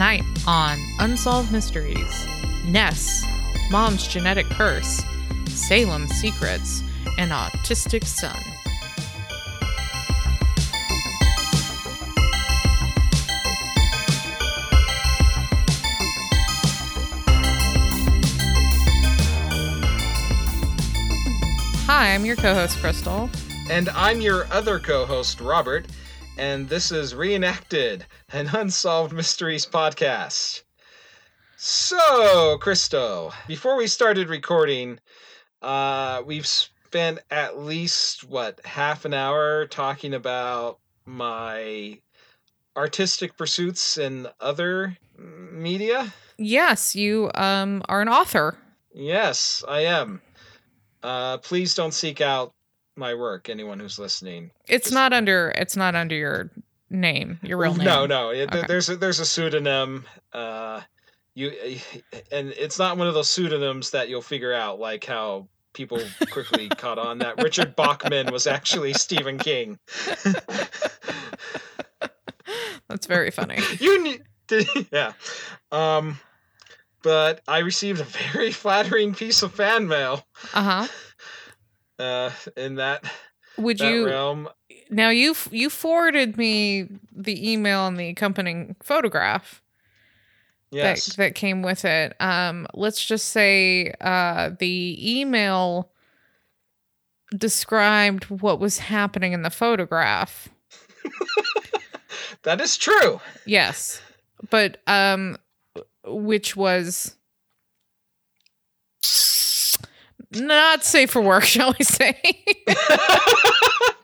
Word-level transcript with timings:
Tonight 0.00 0.24
on 0.46 0.78
Unsolved 1.00 1.52
Mysteries, 1.52 2.26
Ness, 2.64 3.22
Mom's 3.70 4.08
Genetic 4.08 4.46
Curse, 4.46 5.04
Salem 5.46 6.08
Secrets, 6.08 6.82
and 7.18 7.32
Autistic 7.32 8.06
Son. 8.06 8.34
Hi, 21.84 22.14
I'm 22.14 22.24
your 22.24 22.36
co 22.36 22.54
host, 22.54 22.78
Crystal. 22.78 23.28
And 23.68 23.90
I'm 23.90 24.22
your 24.22 24.46
other 24.50 24.78
co 24.78 25.04
host, 25.04 25.42
Robert, 25.42 25.84
and 26.38 26.70
this 26.70 26.90
is 26.90 27.14
Reenacted, 27.14 28.06
an 28.32 28.48
Unsolved 28.52 29.12
Mysteries 29.12 29.66
podcast. 29.66 30.62
So, 31.56 32.56
Christo, 32.58 33.32
before 33.46 33.76
we 33.76 33.86
started 33.86 34.28
recording, 34.28 34.98
uh, 35.60 36.22
we've 36.24 36.46
spent 36.46 37.18
at 37.30 37.58
least, 37.58 38.24
what, 38.24 38.64
half 38.64 39.04
an 39.04 39.12
hour 39.14 39.66
talking 39.66 40.14
about 40.14 40.78
my 41.04 41.98
artistic 42.76 43.36
pursuits 43.36 43.96
and 43.98 44.30
other 44.40 44.96
media? 45.18 46.12
Yes, 46.38 46.96
you 46.96 47.30
um, 47.34 47.82
are 47.88 48.00
an 48.00 48.08
author. 48.08 48.56
Yes, 48.94 49.62
I 49.68 49.80
am. 49.82 50.22
Uh, 51.02 51.38
please 51.38 51.74
don't 51.74 51.92
seek 51.92 52.20
out 52.20 52.54
my 52.96 53.14
work. 53.14 53.48
Anyone 53.50 53.78
who's 53.80 53.98
listening, 53.98 54.50
It's 54.66 54.86
Just- 54.86 54.94
not 54.94 55.12
under 55.12 55.50
it's 55.56 55.76
not 55.76 55.94
under 55.94 56.14
your 56.14 56.50
name, 56.90 57.38
your 57.42 57.58
real 57.58 57.74
name. 57.74 57.86
No, 57.86 58.06
no. 58.06 58.30
It, 58.30 58.48
Okay. 58.52 58.64
There's 58.66 58.88
a, 58.88 58.96
there's 58.96 59.20
a 59.20 59.26
pseudonym. 59.26 60.04
Uh, 60.32 60.80
you 61.34 61.52
and 62.32 62.48
it's 62.50 62.78
not 62.78 62.96
one 62.96 63.06
of 63.06 63.14
those 63.14 63.30
pseudonyms 63.30 63.90
that 63.90 64.08
you'll 64.08 64.22
figure 64.22 64.52
out, 64.52 64.80
like 64.80 65.04
how 65.04 65.48
people 65.72 66.00
quickly 66.30 66.68
caught 66.76 66.98
on 66.98 67.18
that 67.18 67.42
Richard 67.42 67.76
Bachman 67.76 68.32
was 68.32 68.46
actually 68.46 68.92
Stephen 68.92 69.38
King. 69.38 69.78
That's 72.88 73.06
very 73.06 73.30
funny. 73.30 73.58
you 73.80 74.02
knew, 74.02 74.18
did, 74.48 74.66
yeah. 74.92 75.12
Um, 75.70 76.18
but 77.02 77.40
I 77.46 77.58
received 77.58 78.00
a 78.00 78.04
very 78.04 78.50
flattering 78.50 79.14
piece 79.14 79.42
of 79.42 79.54
fan 79.54 79.86
mail. 79.86 80.24
Uh-huh. 80.52 80.88
Uh, 81.98 82.30
in 82.56 82.76
that 82.76 83.04
Would 83.58 83.78
that 83.78 83.92
you 83.92 84.06
realm. 84.06 84.48
Now 84.90 85.08
you 85.10 85.34
you 85.50 85.70
forwarded 85.70 86.36
me 86.36 86.88
the 87.14 87.52
email 87.52 87.86
and 87.86 87.96
the 87.98 88.08
accompanying 88.08 88.76
photograph 88.82 89.62
Yes. 90.72 91.06
that 91.06 91.16
that 91.16 91.34
came 91.34 91.62
with 91.62 91.84
it. 91.84 92.14
Um 92.20 92.66
let's 92.74 93.04
just 93.04 93.28
say 93.30 93.92
uh 94.00 94.50
the 94.58 94.96
email 95.18 95.90
described 97.36 98.24
what 98.30 98.60
was 98.60 98.78
happening 98.78 99.32
in 99.32 99.42
the 99.42 99.50
photograph. 99.50 100.48
that 102.42 102.60
is 102.60 102.76
true. 102.76 103.20
Yes. 103.46 104.00
But 104.50 104.80
um 104.86 105.36
which 106.04 106.56
was 106.56 107.16
not 110.32 110.84
safe 110.84 111.10
for 111.10 111.20
work, 111.22 111.42
shall 111.54 111.74
we 111.78 111.84
say? 111.84 112.20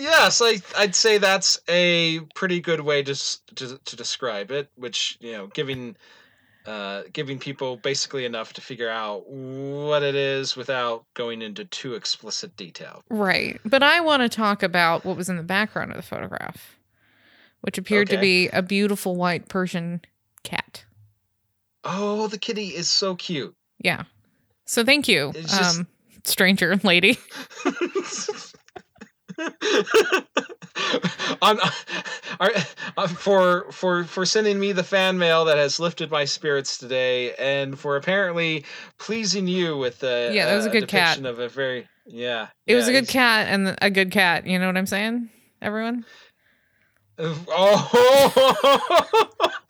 yes, 0.00 0.40
I 0.42 0.56
I'd 0.76 0.94
say 0.94 1.18
that's 1.18 1.60
a 1.68 2.20
pretty 2.34 2.60
good 2.60 2.80
way 2.80 3.02
to 3.02 3.14
to, 3.56 3.78
to 3.78 3.96
describe 3.96 4.50
it. 4.50 4.70
Which 4.76 5.16
you 5.20 5.32
know, 5.32 5.46
giving 5.48 5.96
uh, 6.66 7.02
giving 7.12 7.38
people 7.38 7.76
basically 7.76 8.24
enough 8.24 8.52
to 8.54 8.60
figure 8.60 8.88
out 8.88 9.28
what 9.28 10.02
it 10.02 10.14
is 10.14 10.56
without 10.56 11.04
going 11.14 11.40
into 11.42 11.64
too 11.64 11.94
explicit 11.94 12.56
detail. 12.56 13.02
right. 13.08 13.58
But 13.64 13.82
I 13.82 14.00
want 14.00 14.22
to 14.22 14.28
talk 14.28 14.62
about 14.62 15.04
what 15.04 15.16
was 15.16 15.28
in 15.28 15.36
the 15.36 15.42
background 15.42 15.90
of 15.90 15.96
the 15.96 16.02
photograph, 16.02 16.76
which 17.62 17.78
appeared 17.78 18.10
to 18.10 18.18
be 18.18 18.48
a 18.48 18.60
beautiful 18.62 19.16
white 19.16 19.48
Persian 19.48 20.02
cat. 20.42 20.84
Oh, 21.82 22.26
the 22.26 22.38
kitty 22.38 22.68
is 22.68 22.90
so 22.90 23.14
cute. 23.16 23.54
Yeah. 23.82 24.04
So 24.66 24.84
thank 24.84 25.08
you, 25.08 25.32
just- 25.32 25.78
um, 25.78 25.86
stranger 26.24 26.76
lady. 26.84 27.18
on, 31.42 31.58
are- 32.40 32.50
uh, 32.96 33.06
for 33.08 33.70
for 33.72 34.04
for 34.04 34.24
sending 34.26 34.58
me 34.58 34.72
the 34.72 34.82
fan 34.84 35.18
mail 35.18 35.44
that 35.46 35.56
has 35.58 35.78
lifted 35.80 36.10
my 36.10 36.24
spirits 36.24 36.78
today, 36.78 37.34
and 37.36 37.78
for 37.78 37.96
apparently 37.96 38.64
pleasing 38.98 39.46
you 39.48 39.76
with 39.76 40.02
a 40.02 40.32
Yeah, 40.34 40.46
that 40.46 40.56
was 40.56 40.66
a 40.66 40.70
good 40.70 40.88
cat. 40.88 41.24
of 41.24 41.38
a 41.38 41.48
very 41.48 41.86
yeah. 42.06 42.48
It 42.66 42.74
was 42.74 42.88
a 42.88 42.92
good 42.92 43.08
cat 43.08 43.46
and 43.48 43.76
a 43.80 43.90
good 43.90 44.10
cat. 44.10 44.46
You 44.46 44.58
know 44.58 44.66
what 44.66 44.76
I'm 44.76 44.86
saying? 44.86 45.30
Everyone? 45.62 46.04
Oh. 47.22 49.50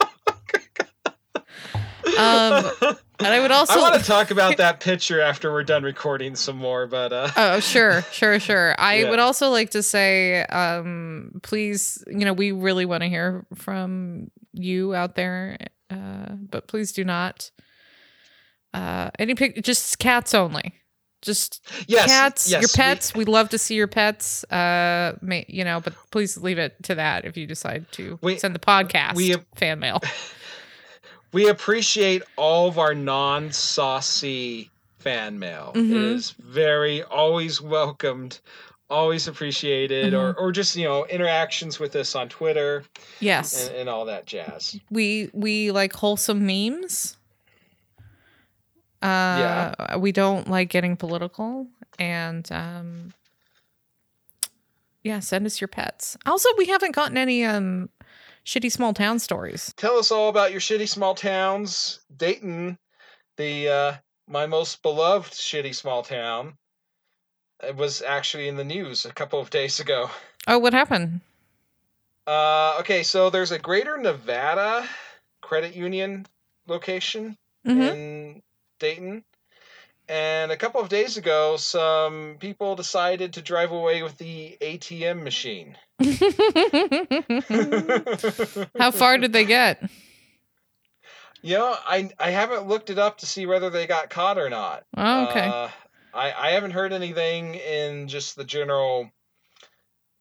Um, 2.19 2.97
And 3.22 3.28
I 3.28 3.38
would 3.41 3.50
also. 3.50 3.75
I 3.75 3.78
want 3.82 4.00
to 4.00 4.06
talk 4.06 4.31
about 4.31 4.56
that 4.56 4.81
picture 4.81 5.21
after 5.21 5.53
we're 5.53 5.62
done 5.62 5.82
recording 5.82 6.34
some 6.37 6.56
more, 6.56 6.87
but 6.87 7.12
uh, 7.12 7.28
Oh, 7.37 7.60
sure, 7.60 8.00
sure, 8.12 8.41
sure. 8.41 8.75
I 8.78 9.00
Yeah. 9.00 9.10
would 9.10 9.19
also 9.19 9.50
like 9.50 9.71
to 9.72 9.82
say, 9.82 10.43
um, 10.44 11.32
please, 11.43 12.03
you 12.06 12.25
know, 12.25 12.32
we 12.32 12.53
really 12.53 12.87
want 12.87 13.03
to 13.03 13.09
hear 13.10 13.44
from 13.54 14.31
you 14.54 14.94
out 14.94 15.16
there, 15.16 15.59
uh, 15.91 16.32
but 16.50 16.66
please 16.66 16.93
do 16.93 17.04
not. 17.04 17.50
Uh, 18.72 19.10
any 19.19 19.34
pic, 19.34 19.62
just 19.62 19.99
cats 19.99 20.32
only. 20.34 20.72
Just 21.22 21.60
yes, 21.87 22.06
cats, 22.06 22.50
yes, 22.50 22.62
your 22.62 22.69
we- 22.72 22.82
pets. 22.82 23.12
We, 23.12 23.19
would 23.19 23.28
love 23.28 23.50
to 23.50 23.59
see 23.59 23.75
your 23.75 23.87
pets. 23.88 24.44
Uh, 24.44 25.19
may, 25.20 25.44
you 25.47 25.65
know, 25.65 25.78
but 25.81 25.93
please 26.10 26.38
leave 26.38 26.56
it 26.59 26.82
to 26.84 26.94
that 26.94 27.26
if 27.26 27.37
you 27.37 27.47
decide 27.47 27.84
to 27.93 28.19
We- 28.22 28.38
send 28.38 28.54
the 28.54 28.59
podcast 28.60 29.15
we- 29.16 29.37
fan 29.56 29.78
mail. 29.81 30.00
we 31.33 31.49
appreciate 31.49 32.23
all 32.37 32.69
of 32.69 32.79
our 32.79 32.95
non-saucy 32.95 34.71
fan 34.99 35.39
mail. 35.39 35.73
It 35.75 35.81
Mhm. 35.81 36.15
is 36.15 36.31
very 36.33 37.03
always 37.03 37.61
welcomed, 37.61 38.41
always 38.89 39.29
appreciated, 39.29 40.13
or 40.15 40.33
Mm-hmm. 40.33 40.43
or 40.45 40.53
just 40.53 40.77
you 40.77 40.85
know 40.85 41.07
interactions 41.07 41.79
with 41.79 41.95
us 41.97 42.15
on 42.15 42.29
Twitter 42.29 42.85
Yes, 43.21 43.69
and, 43.69 43.77
and 43.77 43.89
all 43.89 44.05
that 44.07 44.27
jazz. 44.27 44.79
we 44.91 45.31
we 45.33 45.71
like 45.71 45.93
wholesome 45.95 46.45
memes. 46.47 47.17
Uh, 49.03 49.73
we 49.99 50.12
don't 50.12 50.49
like 50.49 50.69
getting 50.69 50.95
political, 50.97 51.67
and 51.99 52.51
um, 52.53 53.15
yeah, 55.03 55.21
send 55.21 55.47
us 55.47 55.59
your 55.61 55.69
pets. 55.69 56.19
Also, 56.27 56.49
we 56.59 56.67
haven't 56.67 56.95
gotten 56.95 57.17
any 57.17 57.45
um 57.45 57.89
shitty 58.45 58.71
small 58.71 58.93
town 58.95 59.19
stories. 59.19 59.73
Tell 59.77 59.99
us 59.99 60.11
all 60.11 60.28
about 60.28 60.53
your 60.53 60.61
shitty 60.61 60.89
small 60.89 61.15
towns. 61.15 62.01
Dayton, 62.17 62.78
the 63.37 63.69
uh, 63.69 63.93
my 64.28 64.47
most 64.47 64.83
beloved 64.83 65.33
shitty 65.33 65.75
small 65.75 66.03
town, 66.03 66.55
it 67.62 67.77
was 67.77 68.03
actually 68.03 68.49
in 68.49 68.56
the 68.56 68.65
news 68.65 69.05
a 69.05 69.12
couple 69.12 69.41
of 69.41 69.50
days 69.50 69.81
ago. 69.81 70.11
Oh, 70.47 70.59
what 70.59 70.73
happened? 70.73 71.21
Uh, 72.27 72.77
okay, 72.81 73.03
so 73.03 73.31
there's 73.31 73.50
a 73.50 73.59
Greater 73.59 73.97
Nevada 73.97 74.87
credit 75.41 75.75
union 75.75 76.27
location 76.67 77.37
hmm 77.65 77.81
in 77.81 78.43
Dayton. 78.79 79.25
And 80.10 80.50
a 80.50 80.56
couple 80.56 80.81
of 80.81 80.88
days 80.88 81.16
ago, 81.16 81.56
some 81.56 82.38
people 82.41 82.75
decided 82.75 83.35
to 83.35 83.43
drive 83.43 83.70
away 83.70 84.02
with 84.02 84.19
the 84.19 84.58
ATM 84.61 85.23
machine. 85.23 85.76
How 88.76 88.90
far 88.90 89.19
did 89.19 89.32
they 89.32 89.44
get? 89.44 89.88
You 91.43 91.58
know, 91.58 91.76
I 91.87 92.11
I 92.19 92.31
haven't 92.31 92.67
looked 92.67 92.90
it 92.90 92.99
up 92.99 93.19
to 93.19 93.26
see 93.26 93.46
whether 93.46 93.70
they 93.70 93.87
got 93.87 94.11
caught 94.11 94.37
or 94.37 94.50
not. 94.50 94.82
Oh, 94.96 95.29
okay. 95.29 95.46
Uh, 95.46 95.69
I 96.12 96.32
I 96.32 96.50
haven't 96.50 96.73
heard 96.73 96.93
anything 96.93 97.55
in 97.55 98.08
just 98.08 98.35
the 98.35 98.43
general 98.43 99.12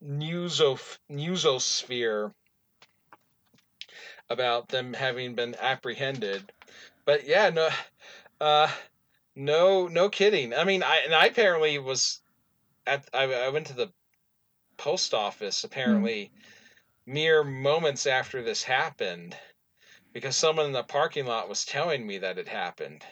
newsof 0.06 1.00
newsosphere 1.12 2.32
about 4.30 4.68
them 4.68 4.94
having 4.94 5.34
been 5.34 5.56
apprehended. 5.60 6.44
But 7.06 7.28
yeah, 7.28 7.50
no, 7.50 7.70
uh, 8.40 8.70
no, 9.36 9.88
no 9.88 10.10
kidding. 10.10 10.54
I 10.54 10.64
mean, 10.64 10.84
I 10.84 11.02
and 11.06 11.14
I 11.14 11.26
apparently 11.26 11.78
was 11.80 12.22
at 12.86 13.08
I, 13.14 13.24
I 13.24 13.50
went 13.50 13.68
to 13.68 13.74
the 13.74 13.92
post 14.78 15.14
office 15.14 15.64
apparently 15.64 16.32
mere 17.06 17.44
moments 17.44 18.06
after 18.08 18.42
this 18.42 18.64
happened 18.64 19.36
because 20.14 20.38
someone 20.38 20.68
in 20.68 20.72
the 20.72 20.84
parking 20.84 21.26
lot 21.26 21.50
was 21.50 21.66
telling 21.66 22.06
me 22.06 22.20
that 22.20 22.38
it 22.38 22.48
happened. 22.48 23.04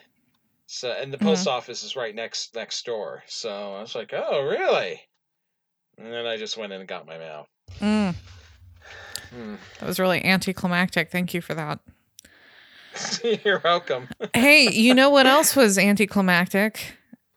So 0.68 0.92
and 0.92 1.14
the 1.14 1.18
post 1.18 1.48
office 1.48 1.84
is 1.84 1.96
right 1.96 2.14
next 2.14 2.56
next 2.56 2.86
door. 2.86 3.24
So 3.28 3.76
I 3.76 3.82
was 3.82 3.96
like, 3.96 4.14
"Oh, 4.14 4.44
really?" 4.44 5.02
And 5.98 6.12
then 6.12 6.26
I 6.26 6.38
just 6.38 6.58
went 6.58 6.74
in 6.74 6.80
and 6.80 6.88
got 6.88 7.08
my 7.08 7.18
mail. 7.18 7.48
Mm. 7.80 8.16
Hmm. 9.30 9.56
That 9.80 9.88
was 9.88 10.00
really 10.00 10.24
anticlimactic. 10.24 11.10
Thank 11.10 11.34
you 11.34 11.42
for 11.42 11.54
that. 11.54 11.80
You're 13.46 13.60
welcome. 13.64 14.08
hey, 14.34 14.70
you 14.72 14.94
know 14.94 15.10
what 15.10 15.26
else 15.28 15.56
was 15.56 15.78
anticlimactic? 15.78 16.94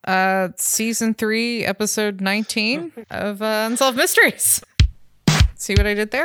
Uh, 0.06 0.48
season 0.56 1.14
three, 1.14 1.64
episode 1.64 2.20
19 2.20 2.92
of 3.10 3.42
uh, 3.42 3.64
Unsolved 3.70 3.96
Mysteries. 3.96 4.62
See 5.56 5.74
what 5.74 5.86
I 5.86 5.94
did 5.94 6.10
there? 6.10 6.22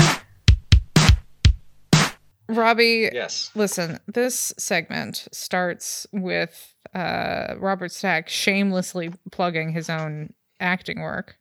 Robbie, 2.48 3.10
Yes. 3.12 3.52
listen, 3.56 4.00
this 4.08 4.54
segment 4.58 5.28
starts 5.32 6.06
with 6.12 6.76
uh, 6.94 7.56
Robert 7.58 7.92
Stack 7.92 8.30
shamelessly 8.30 9.12
plugging 9.32 9.72
his 9.72 9.90
own 9.90 10.32
acting 10.60 11.02
work. 11.02 11.38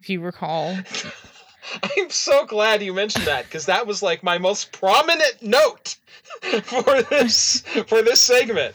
If 0.00 0.10
you 0.10 0.20
recall, 0.20 0.76
I'm 1.96 2.10
so 2.10 2.44
glad 2.46 2.82
you 2.82 2.92
mentioned 2.92 3.26
that 3.26 3.44
because 3.44 3.66
that 3.66 3.86
was 3.86 4.02
like 4.02 4.22
my 4.22 4.38
most 4.38 4.72
prominent 4.72 5.36
note 5.42 5.96
for 6.64 7.02
this 7.02 7.60
for 7.86 8.02
this 8.02 8.20
segment. 8.20 8.74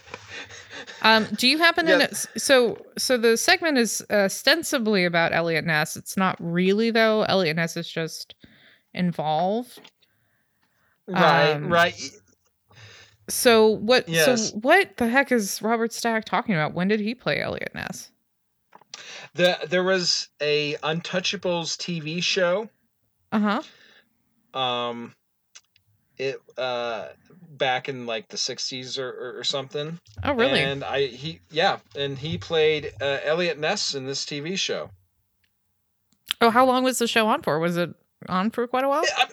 Um, 1.02 1.26
do 1.36 1.46
you 1.46 1.58
happen 1.58 1.86
to 1.86 1.92
Yeah. 1.92 1.98
know? 1.98 2.06
So, 2.36 2.84
so 2.96 3.16
the 3.16 3.36
segment 3.36 3.78
is 3.78 4.04
ostensibly 4.10 5.04
about 5.04 5.32
Eliot 5.32 5.64
Ness. 5.64 5.96
It's 5.96 6.16
not 6.16 6.36
really 6.40 6.90
though. 6.90 7.22
Eliot 7.22 7.56
Ness 7.56 7.76
is 7.76 7.88
just 7.88 8.34
involved. 8.94 9.80
Right, 11.06 11.52
Um, 11.52 11.68
right. 11.68 11.94
So 13.28 13.68
what? 13.68 14.08
Yes. 14.08 14.50
So 14.50 14.56
what 14.58 14.96
the 14.96 15.06
heck 15.08 15.30
is 15.32 15.60
Robert 15.62 15.92
Stack 15.92 16.24
talking 16.24 16.54
about? 16.54 16.74
When 16.74 16.88
did 16.88 17.00
he 17.00 17.14
play 17.14 17.40
Eliot 17.40 17.72
Ness? 17.74 18.10
The 19.34 19.58
there 19.68 19.84
was 19.84 20.28
a 20.40 20.74
Untouchables 20.76 21.76
TV 21.76 22.22
show. 22.22 22.68
Uh 23.32 23.62
huh. 24.54 24.58
Um, 24.58 25.12
it 26.16 26.40
uh 26.56 27.08
back 27.50 27.88
in 27.88 28.06
like 28.06 28.28
the 28.28 28.36
'60s 28.36 28.98
or, 28.98 29.08
or, 29.08 29.38
or 29.38 29.44
something. 29.44 29.98
Oh, 30.24 30.32
really? 30.34 30.60
And 30.60 30.84
I 30.84 31.06
he 31.06 31.40
yeah, 31.50 31.78
and 31.96 32.18
he 32.18 32.38
played 32.38 32.92
uh, 33.00 33.18
Eliot 33.24 33.58
Ness 33.58 33.94
in 33.94 34.06
this 34.06 34.24
TV 34.24 34.58
show. 34.58 34.90
oh, 36.40 36.50
how 36.50 36.64
long 36.64 36.84
was 36.84 36.98
the 36.98 37.06
show 37.06 37.26
on 37.28 37.42
for? 37.42 37.58
Was 37.58 37.76
it 37.76 37.94
on 38.28 38.50
for 38.50 38.66
quite 38.66 38.84
a 38.84 38.88
while? 38.88 39.04
I, 39.16 39.26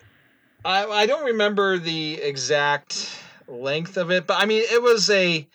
I 0.66 0.86
I 0.86 1.06
don't 1.06 1.26
remember 1.26 1.78
the 1.78 2.16
exact 2.22 3.10
length 3.48 3.98
of 3.98 4.12
it, 4.12 4.28
but 4.28 4.42
I 4.42 4.46
mean 4.46 4.64
it 4.72 4.82
was 4.82 5.10
a 5.10 5.48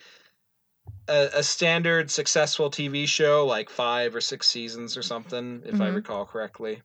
a, 1.10 1.38
a 1.38 1.42
standard 1.42 2.10
successful 2.10 2.70
TV 2.70 3.06
show, 3.06 3.44
like 3.46 3.68
five 3.68 4.14
or 4.14 4.20
six 4.20 4.46
seasons 4.48 4.96
or 4.96 5.02
something, 5.02 5.62
if 5.66 5.80
I 5.80 5.88
Mhm. 5.90 5.96
recall 5.96 6.24
correctly. 6.24 6.82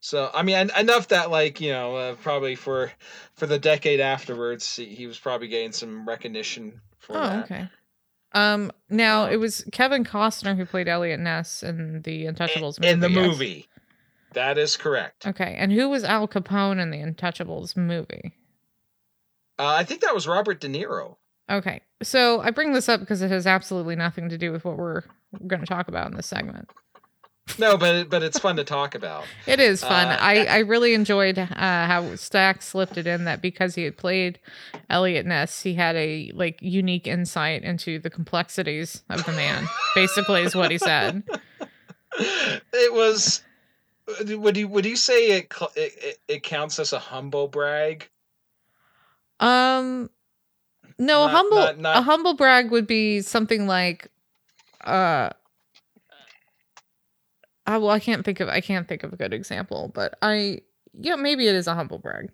So 0.00 0.30
I 0.34 0.42
mean 0.42 0.56
en- 0.56 0.70
enough 0.78 1.08
that 1.08 1.30
like 1.30 1.60
you 1.60 1.72
know 1.72 1.96
uh, 1.96 2.14
probably 2.16 2.54
for 2.56 2.90
for 3.36 3.46
the 3.46 3.58
decade 3.58 4.00
afterwards 4.00 4.76
he, 4.76 5.06
was 5.06 5.18
probably 5.18 5.48
getting 5.48 5.72
some 5.72 6.06
recognition 6.08 6.80
for 6.98 7.16
Oh, 7.16 7.20
that. 7.22 7.44
okay. 7.44 7.68
Um, 8.32 8.72
now 8.90 9.24
Um, 9.24 9.32
it 9.32 9.36
was 9.36 9.64
Kevin 9.72 10.04
Costner 10.04 10.56
who 10.56 10.66
played 10.66 10.88
Eliot 10.88 11.20
Ness 11.20 11.62
in 11.62 12.02
the 12.02 12.26
Untouchables 12.26 12.78
movie. 12.78 12.92
in 12.92 13.00
the 13.00 13.08
yes? 13.10 13.26
movie. 13.26 13.66
That 14.34 14.58
is 14.58 14.76
correct. 14.76 15.26
Okay, 15.26 15.54
and 15.58 15.72
who 15.72 15.88
was 15.88 16.04
Al 16.04 16.28
Capone 16.28 16.78
in 16.80 16.90
the 16.90 16.98
Untouchables 16.98 17.76
movie? 17.76 18.34
Uh, 19.58 19.74
I 19.78 19.84
think 19.84 20.02
that 20.02 20.14
was 20.14 20.28
Robert 20.28 20.60
De 20.60 20.68
Niro. 20.68 21.16
Okay, 21.50 21.80
so 22.02 22.40
I 22.40 22.50
bring 22.50 22.72
this 22.72 22.88
up 22.88 23.00
because 23.00 23.22
it 23.22 23.30
has 23.30 23.46
absolutely 23.46 23.96
nothing 23.96 24.28
to 24.28 24.38
do 24.38 24.52
with 24.52 24.64
what 24.64 24.76
we're 24.76 25.02
going 25.46 25.60
to 25.60 25.66
talk 25.66 25.88
about 25.88 26.10
in 26.10 26.16
this 26.16 26.26
segment. 26.26 26.70
No, 27.58 27.78
but 27.78 28.10
but 28.10 28.22
it's 28.22 28.38
fun 28.38 28.56
to 28.56 28.64
talk 28.64 28.94
about. 28.94 29.24
It 29.46 29.60
is 29.60 29.80
fun. 29.82 30.08
Uh, 30.08 30.18
I, 30.20 30.44
I 30.44 30.58
really 30.58 30.92
enjoyed 30.92 31.38
uh, 31.38 31.46
how 31.56 32.14
Stack 32.16 32.60
slipped 32.60 32.98
it 32.98 33.06
in 33.06 33.24
that 33.24 33.40
because 33.40 33.74
he 33.74 33.84
had 33.84 33.96
played 33.96 34.38
Eliot 34.90 35.24
Ness, 35.24 35.62
he 35.62 35.72
had 35.72 35.96
a 35.96 36.30
like 36.34 36.58
unique 36.60 37.06
insight 37.06 37.62
into 37.62 37.98
the 37.98 38.10
complexities 38.10 39.02
of 39.08 39.24
the 39.24 39.32
man. 39.32 39.66
basically, 39.94 40.42
is 40.42 40.54
what 40.54 40.70
he 40.70 40.76
said. 40.76 41.22
it 42.18 42.92
was 42.92 43.42
would 44.28 44.56
you 44.56 44.68
would 44.68 44.84
you 44.84 44.96
say 44.96 45.38
it, 45.38 45.52
it, 45.76 46.18
it 46.28 46.42
counts 46.42 46.78
as 46.78 46.92
a 46.92 46.98
humble 46.98 47.48
brag 47.48 48.08
Um, 49.40 50.10
no, 50.98 51.24
a 51.24 51.28
humble 51.28 51.56
not- 51.58 51.78
not- 51.78 51.96
a 51.98 52.02
humble 52.02 52.34
brag 52.34 52.70
would 52.70 52.86
be 52.86 53.20
something 53.20 53.66
like, 53.66 54.10
uh, 54.84 55.30
I, 57.66 57.76
well, 57.78 57.90
I 57.90 58.00
can't 58.00 58.24
think 58.24 58.40
of 58.40 58.48
I 58.48 58.60
can't 58.60 58.88
think 58.88 59.02
of 59.02 59.12
a 59.12 59.16
good 59.16 59.34
example, 59.34 59.90
but 59.94 60.16
I 60.22 60.62
yeah 60.98 61.16
maybe 61.16 61.46
it 61.46 61.54
is 61.54 61.66
a 61.66 61.74
humble 61.74 61.98
brag. 61.98 62.30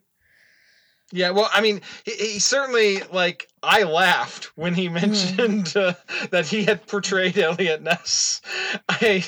yeah 1.13 1.29
well 1.31 1.51
i 1.53 1.61
mean 1.61 1.83
he, 2.07 2.13
he 2.13 2.39
certainly 2.39 3.03
like 3.13 3.47
i 3.63 3.83
laughed 3.83 4.45
when 4.57 4.73
he 4.73 4.89
mentioned 4.89 5.77
uh, 5.77 5.93
that 6.31 6.47
he 6.47 6.65
had 6.65 6.87
portrayed 6.87 7.37
eliot 7.37 7.83
ness 7.83 8.41
i 8.89 9.23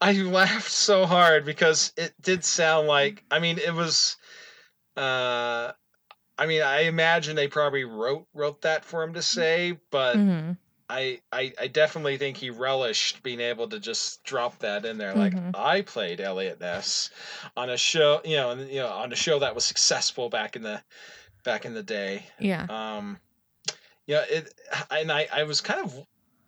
i 0.00 0.12
laughed 0.12 0.70
so 0.70 1.06
hard 1.06 1.44
because 1.44 1.92
it 1.96 2.12
did 2.20 2.42
sound 2.44 2.88
like 2.88 3.22
i 3.30 3.38
mean 3.38 3.58
it 3.58 3.72
was 3.72 4.16
uh 4.96 5.70
i 6.40 6.46
mean 6.46 6.62
i 6.62 6.80
imagine 6.80 7.36
they 7.36 7.46
probably 7.46 7.84
wrote 7.84 8.26
wrote 8.34 8.62
that 8.62 8.84
for 8.84 9.04
him 9.04 9.14
to 9.14 9.22
say 9.22 9.78
but 9.90 10.16
Mhm. 10.16 10.56
I, 10.90 11.20
I 11.30 11.52
I 11.56 11.66
definitely 11.68 12.16
think 12.16 12.36
he 12.36 12.50
relished 12.50 13.22
being 13.22 13.38
able 13.38 13.68
to 13.68 13.78
just 13.78 14.24
drop 14.24 14.58
that 14.58 14.84
in 14.84 14.98
there. 14.98 15.14
Like 15.14 15.34
Mhm. 15.34 15.52
I 15.54 15.82
played 15.82 16.20
Eliot 16.20 16.60
Ness 16.60 17.10
on 17.56 17.70
a 17.70 17.76
show, 17.76 18.20
you 18.24 18.36
know, 18.36 18.50
and, 18.50 18.68
you 18.68 18.80
know, 18.80 18.88
on 18.88 19.12
a 19.12 19.16
show 19.16 19.38
that 19.38 19.54
was 19.54 19.64
successful 19.64 20.28
back 20.28 20.56
in 20.56 20.62
the 20.62 20.82
back 21.44 21.64
in 21.64 21.74
the 21.74 21.82
day. 21.84 22.26
Yeah. 22.40 22.66
Um, 22.68 23.20
yeah, 24.06 24.24
it 24.28 24.52
and 24.90 25.12
I 25.12 25.28
I 25.32 25.44
was 25.44 25.60
kind 25.60 25.80
of 25.80 26.06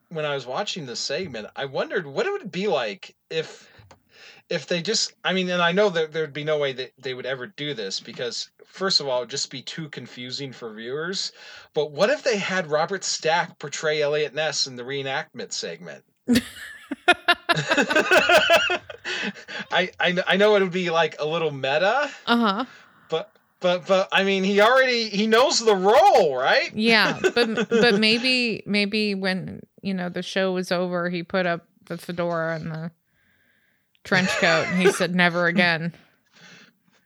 when 0.08 0.24
I 0.24 0.34
was 0.34 0.46
watching 0.46 0.86
this 0.86 1.00
segment, 1.00 1.48
I 1.56 1.66
wondered 1.66 2.06
what 2.06 2.26
it 2.26 2.32
would 2.32 2.50
be 2.50 2.66
like 2.66 3.14
if 3.30 3.71
if 4.52 4.66
they 4.66 4.82
just 4.82 5.14
I 5.24 5.32
mean, 5.32 5.48
and 5.50 5.62
I 5.62 5.72
know 5.72 5.88
that 5.90 6.12
there'd 6.12 6.32
be 6.32 6.44
no 6.44 6.58
way 6.58 6.72
that 6.74 6.92
they 6.98 7.14
would 7.14 7.26
ever 7.26 7.46
do 7.46 7.74
this 7.74 7.98
because 8.00 8.50
first 8.64 9.00
of 9.00 9.08
all, 9.08 9.18
it 9.18 9.22
would 9.22 9.30
just 9.30 9.50
be 9.50 9.62
too 9.62 9.88
confusing 9.88 10.52
for 10.52 10.72
viewers. 10.74 11.32
But 11.74 11.90
what 11.92 12.10
if 12.10 12.22
they 12.22 12.36
had 12.36 12.70
Robert 12.70 13.04
Stack 13.04 13.58
portray 13.58 14.02
Eliot 14.02 14.34
Ness 14.34 14.66
in 14.66 14.76
the 14.76 14.82
reenactment 14.84 15.52
segment? 15.52 16.04
I, 19.70 19.90
I 20.00 20.16
I 20.26 20.36
know 20.36 20.56
it 20.56 20.62
would 20.62 20.72
be 20.72 20.90
like 20.90 21.16
a 21.18 21.26
little 21.26 21.50
meta, 21.50 22.10
Uh 22.26 22.36
huh. 22.36 22.64
but 23.08 23.30
but 23.60 23.86
but 23.86 24.08
I 24.12 24.24
mean 24.24 24.44
he 24.44 24.60
already 24.60 25.08
he 25.08 25.26
knows 25.26 25.58
the 25.60 25.74
role, 25.74 26.36
right? 26.36 26.70
Yeah, 26.74 27.18
but 27.34 27.68
but 27.68 27.98
maybe 28.00 28.62
maybe 28.66 29.14
when 29.14 29.60
you 29.82 29.94
know 29.94 30.08
the 30.08 30.22
show 30.22 30.52
was 30.52 30.70
over, 30.72 31.08
he 31.10 31.22
put 31.22 31.46
up 31.46 31.66
the 31.86 31.98
fedora 31.98 32.54
and 32.56 32.70
the 32.70 32.90
trench 34.04 34.28
coat, 34.30 34.66
and 34.68 34.80
he 34.82 34.90
said, 34.92 35.14
"Never 35.14 35.46
again." 35.48 35.92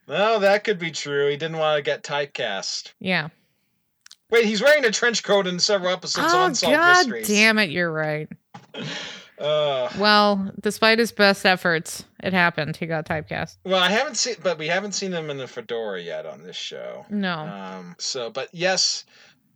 Well, 0.06 0.40
that 0.40 0.64
could 0.64 0.78
be 0.78 0.90
true. 0.92 1.28
He 1.30 1.36
didn't 1.36 1.58
want 1.58 1.78
to 1.78 1.82
get 1.82 2.02
typecast. 2.04 2.92
Yeah. 3.00 3.28
Wait, 4.30 4.44
he's 4.44 4.62
wearing 4.62 4.84
a 4.84 4.90
trench 4.90 5.22
coat 5.22 5.46
in 5.46 5.58
several 5.58 5.92
episodes 5.92 6.32
Oh 6.34 6.44
Unsolved 6.46 6.74
God 6.76 6.96
Mysteries. 7.08 7.28
damn 7.28 7.58
it! 7.58 7.70
You're 7.70 7.92
right. 7.92 8.28
Uh, 9.38 9.90
Well, 9.98 10.50
despite 10.62 10.98
his 10.98 11.12
best 11.12 11.44
efforts, 11.44 12.04
it 12.22 12.32
happened. 12.32 12.74
He 12.74 12.86
got 12.86 13.04
typecast. 13.04 13.58
well, 13.66 13.78
I 13.82 13.90
haven't 13.90 14.16
seen, 14.16 14.36
but 14.42 14.56
we 14.56 14.66
haven't 14.66 14.92
seen 14.92 15.12
him 15.12 15.28
in 15.28 15.36
the 15.36 15.46
fedora 15.46 16.00
yet 16.00 16.24
on 16.24 16.42
this 16.42 16.56
show. 16.56 17.04
No. 17.10 17.40
Um, 17.40 17.96
so, 17.98 18.30
but 18.30 18.48
yes, 18.54 19.04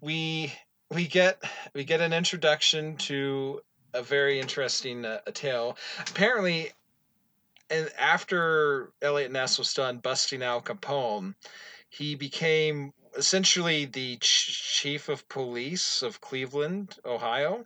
we 0.03 0.53
we 0.91 1.07
get 1.07 1.43
we 1.75 1.85
get 1.85 2.03
an 2.03 2.13
introduction 2.13 2.97
to 2.99 3.63
a 3.95 4.03
very 4.03 4.39
interesting 4.39 5.07
uh, 5.07 5.21
tale. 5.33 5.79
Apparently, 6.11 6.73
and 7.71 7.91
after 7.99 8.93
Eliot 9.01 9.31
Ness 9.31 9.59
was 9.59 9.73
done 9.73 9.99
busting 9.99 10.43
Al 10.43 10.61
Capone, 10.61 11.35
he 11.89 12.15
became 12.15 12.93
essentially 13.17 13.85
the 13.87 14.17
ch- 14.19 14.81
chief 14.81 15.09
of 15.09 15.29
police 15.29 16.03
of 16.03 16.21
Cleveland, 16.21 16.99
Ohio. 17.05 17.65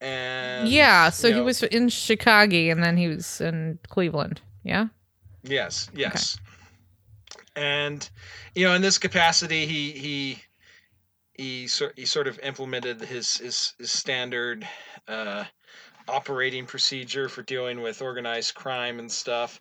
And 0.00 0.68
yeah. 0.68 1.10
So 1.10 1.28
you 1.28 1.34
he 1.34 1.40
know, 1.40 1.46
was 1.46 1.62
in 1.62 1.88
Chicago, 1.88 2.56
and 2.56 2.82
then 2.82 2.96
he 2.96 3.08
was 3.08 3.40
in 3.40 3.78
Cleveland. 3.88 4.40
Yeah. 4.62 4.88
Yes, 5.42 5.88
yes. 5.94 6.38
And 7.54 8.08
you 8.54 8.66
know, 8.66 8.74
in 8.74 8.82
this 8.82 8.98
capacity, 8.98 9.66
he 9.66 9.92
he 9.92 10.42
he 11.34 11.68
sort 11.68 11.94
he 11.96 12.04
sort 12.04 12.26
of 12.26 12.38
implemented 12.40 13.00
his 13.00 13.38
his, 13.38 13.74
his 13.78 13.90
standard 13.90 14.66
uh, 15.08 15.44
operating 16.08 16.66
procedure 16.66 17.28
for 17.28 17.42
dealing 17.42 17.80
with 17.80 18.02
organized 18.02 18.54
crime 18.54 18.98
and 18.98 19.10
stuff. 19.10 19.60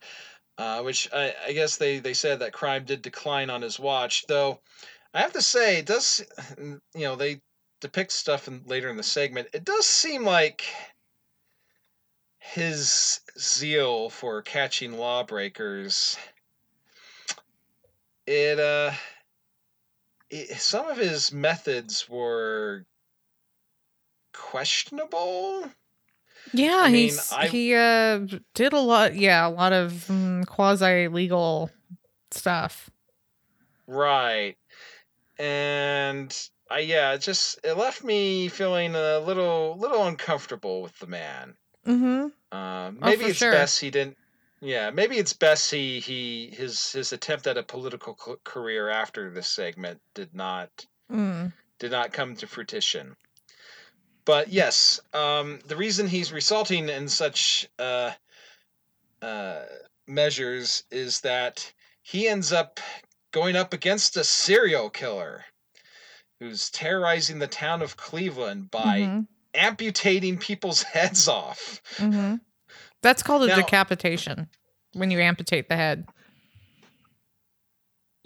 Uh, 0.57 0.81
which 0.81 1.09
I, 1.13 1.33
I 1.47 1.51
guess 1.51 1.75
they, 1.75 1.99
they 1.99 2.13
said 2.13 2.39
that 2.39 2.53
crime 2.53 2.85
did 2.85 3.01
decline 3.01 3.49
on 3.49 3.61
his 3.61 3.77
watch, 3.77 4.25
though. 4.27 4.61
I 5.13 5.19
have 5.19 5.33
to 5.33 5.41
say, 5.41 5.79
it 5.79 5.85
does 5.85 6.23
you 6.57 6.79
know 6.93 7.15
they 7.15 7.41
depict 7.81 8.11
stuff 8.13 8.47
in, 8.47 8.63
later 8.65 8.89
in 8.89 8.97
the 8.97 9.03
segment. 9.03 9.49
It 9.53 9.65
does 9.65 9.85
seem 9.85 10.23
like 10.23 10.63
his 12.39 13.19
zeal 13.37 14.09
for 14.09 14.41
catching 14.41 14.97
lawbreakers 14.97 16.15
it 18.27 18.59
uh 18.59 18.91
it, 20.29 20.57
some 20.57 20.87
of 20.87 20.97
his 20.97 21.31
methods 21.31 22.09
were 22.09 22.85
questionable. 24.33 25.69
Yeah, 26.53 26.79
I 26.81 26.91
mean, 26.91 27.11
I- 27.31 27.47
he 27.47 27.73
uh 27.73 28.19
did 28.53 28.73
a 28.73 28.79
lot. 28.79 29.15
Yeah, 29.15 29.47
a 29.47 29.49
lot 29.49 29.73
of 29.73 29.91
mm, 30.07 30.45
quasi 30.47 31.07
legal 31.07 31.69
stuff. 32.31 32.89
Right. 33.87 34.55
And 35.37 36.35
I 36.69 36.79
yeah, 36.79 37.13
it 37.13 37.21
just 37.21 37.59
it 37.63 37.73
left 37.77 38.03
me 38.03 38.47
feeling 38.47 38.95
a 38.95 39.19
little 39.19 39.77
little 39.77 40.05
uncomfortable 40.05 40.81
with 40.81 40.97
the 40.99 41.07
man. 41.07 41.55
Mm-hmm. 41.85 42.27
Uh, 42.51 42.65
Oh, 42.87 42.91
maybe 43.01 43.23
for 43.23 43.29
it's 43.29 43.39
sure. 43.39 43.51
best 43.51 43.79
he 43.81 43.89
didn't. 43.91 44.17
Yeah, 44.61 44.89
maybe 44.91 45.17
it's 45.17 45.33
best 45.33 45.69
he 45.71 45.99
he 45.99 46.49
his 46.55 46.91
his 46.91 47.11
attempt 47.13 47.45
at 47.47 47.57
a 47.57 47.63
political 47.63 48.15
career 48.43 48.89
after 48.89 49.29
this 49.29 49.47
segment 49.49 49.99
did 50.13 50.33
not 50.33 50.69
Mm. 51.11 51.53
did 51.77 51.91
not 51.91 52.13
come 52.13 52.35
to 52.37 52.47
fruition. 52.47 53.15
But 54.25 54.49
yes, 54.49 54.99
um, 55.13 55.59
the 55.67 55.75
reason 55.75 56.07
he's 56.07 56.33
resulting 56.33 56.89
in 56.89 57.07
such 57.07 57.67
uh, 57.77 58.11
uh, 59.21 59.61
measures 60.07 60.83
is 60.91 61.21
that 61.21 61.71
he 62.01 62.27
ends 62.27 62.51
up 62.51 62.79
going 63.31 63.55
up 63.55 63.73
against 63.73 64.17
a 64.17 64.23
serial 64.23 64.89
killer 64.89 65.45
who's 66.39 66.69
terrorizing 66.69 67.39
the 67.39 67.47
town 67.47 67.81
of 67.81 67.97
Cleveland 67.97 68.71
by 68.71 69.01
Mhm. 69.01 69.27
amputating 69.53 70.37
people's 70.37 70.81
heads 70.93 71.27
off. 71.27 71.81
Mhm. 71.97 72.41
That's 73.01 73.21
called 73.23 73.43
a 73.43 73.47
Now- 73.47 73.55
decapitation 73.57 74.49
when 74.93 75.11
you 75.11 75.19
amputate 75.19 75.69
the 75.69 75.75
head. 75.75 76.07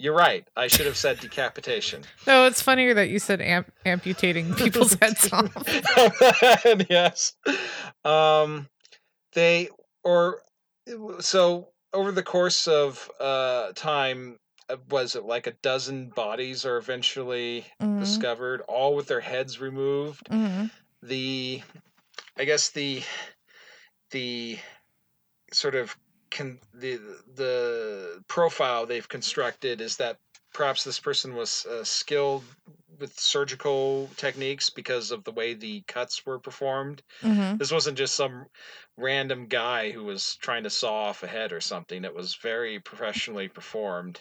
You're 0.00 0.14
right. 0.16 0.48
I 0.56 0.66
should 0.68 0.86
have 0.86 0.96
said 0.96 1.20
decapitation. 1.20 2.04
No, 2.26 2.46
it's 2.46 2.62
funnier 2.62 2.94
that 2.94 3.10
you 3.10 3.18
said 3.18 3.42
amp- 3.42 3.70
amputating 3.84 4.54
people's 4.56 4.94
heads 4.94 5.30
off. 5.32 5.52
yes. 6.88 7.34
Um, 8.04 8.68
they 9.34 9.68
or 10.02 10.40
so 11.20 11.68
over 11.92 12.12
the 12.12 12.22
course 12.22 12.66
of 12.66 13.10
uh 13.20 13.72
time, 13.74 14.38
uh, 14.70 14.76
was 14.88 15.16
it 15.16 15.24
like 15.24 15.46
a 15.46 15.52
dozen 15.62 16.08
bodies 16.08 16.64
are 16.64 16.78
eventually 16.78 17.66
Mhm. 17.82 18.00
discovered, 18.00 18.62
all 18.68 18.94
with 18.96 19.06
their 19.06 19.20
heads 19.20 19.60
removed. 19.60 20.26
Mhm. 20.30 20.70
The, 21.02 21.62
I 22.38 22.44
guess 22.44 22.70
the, 22.70 23.02
the 24.12 24.58
sort 25.52 25.74
of 25.74 25.96
con- 26.30 26.60
the 26.74 26.96
the 27.34 28.24
profile 28.28 28.86
they've 28.86 29.08
constructed 29.08 29.80
is 29.80 29.96
that 29.96 30.18
perhaps 30.52 30.84
this 30.84 30.98
person 31.00 31.34
was 31.34 31.66
uh, 31.66 31.84
skilled 31.84 32.44
with 32.98 33.18
surgical 33.18 34.08
techniques 34.16 34.68
because 34.68 35.10
of 35.10 35.24
the 35.24 35.32
way 35.32 35.54
the 35.54 35.82
cuts 35.82 36.26
were 36.26 36.38
performed. 36.38 37.02
Mhm. 37.22 37.58
This 37.58 37.72
wasn't 37.72 37.98
just 37.98 38.14
some 38.14 38.46
random 38.96 39.46
guy 39.46 39.90
who 39.90 40.04
was 40.04 40.36
trying 40.36 40.64
to 40.64 40.70
saw 40.70 41.04
off 41.04 41.22
a 41.22 41.26
head 41.26 41.52
or 41.52 41.60
something. 41.60 42.04
It 42.04 42.14
was 42.14 42.34
very 42.34 42.78
professionally 42.80 43.48
performed. 43.48 44.20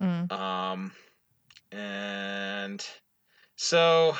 Mm. 0.00 0.30
Um, 0.30 0.92
and 1.72 2.86
so, 3.56 4.16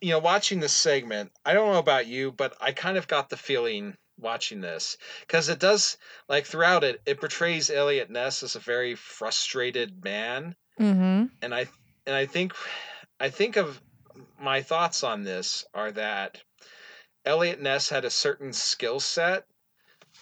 you 0.00 0.10
know, 0.10 0.18
watching 0.18 0.60
this 0.60 0.72
segment, 0.72 1.32
I 1.44 1.54
don't 1.54 1.72
know 1.72 1.78
about 1.78 2.06
you, 2.06 2.32
but 2.32 2.56
I 2.60 2.72
kind 2.72 2.96
of 2.96 3.06
got 3.06 3.28
the 3.28 3.36
feeling 3.36 3.96
watching 4.18 4.60
this 4.60 4.96
because 5.20 5.48
it 5.48 5.58
does, 5.58 5.98
like, 6.28 6.46
throughout 6.46 6.84
it, 6.84 7.02
it 7.06 7.20
portrays 7.20 7.70
Eliot 7.70 8.10
Ness 8.10 8.42
as 8.42 8.56
a 8.56 8.60
very 8.60 8.94
frustrated 8.94 10.04
man 10.04 10.56
Mhm. 10.78 11.30
and 11.42 11.54
I 11.54 11.66
and 12.06 12.14
I 12.14 12.26
think 12.26 12.52
I 13.20 13.30
think 13.30 13.56
of 13.56 13.80
my 14.38 14.62
thoughts 14.62 15.02
on 15.04 15.22
this 15.24 15.64
are 15.74 15.92
that 15.92 16.42
Eliot 17.24 17.60
Ness 17.60 17.88
had 17.88 18.04
a 18.04 18.10
certain 18.10 18.52
skill 18.52 19.00
set 19.00 19.46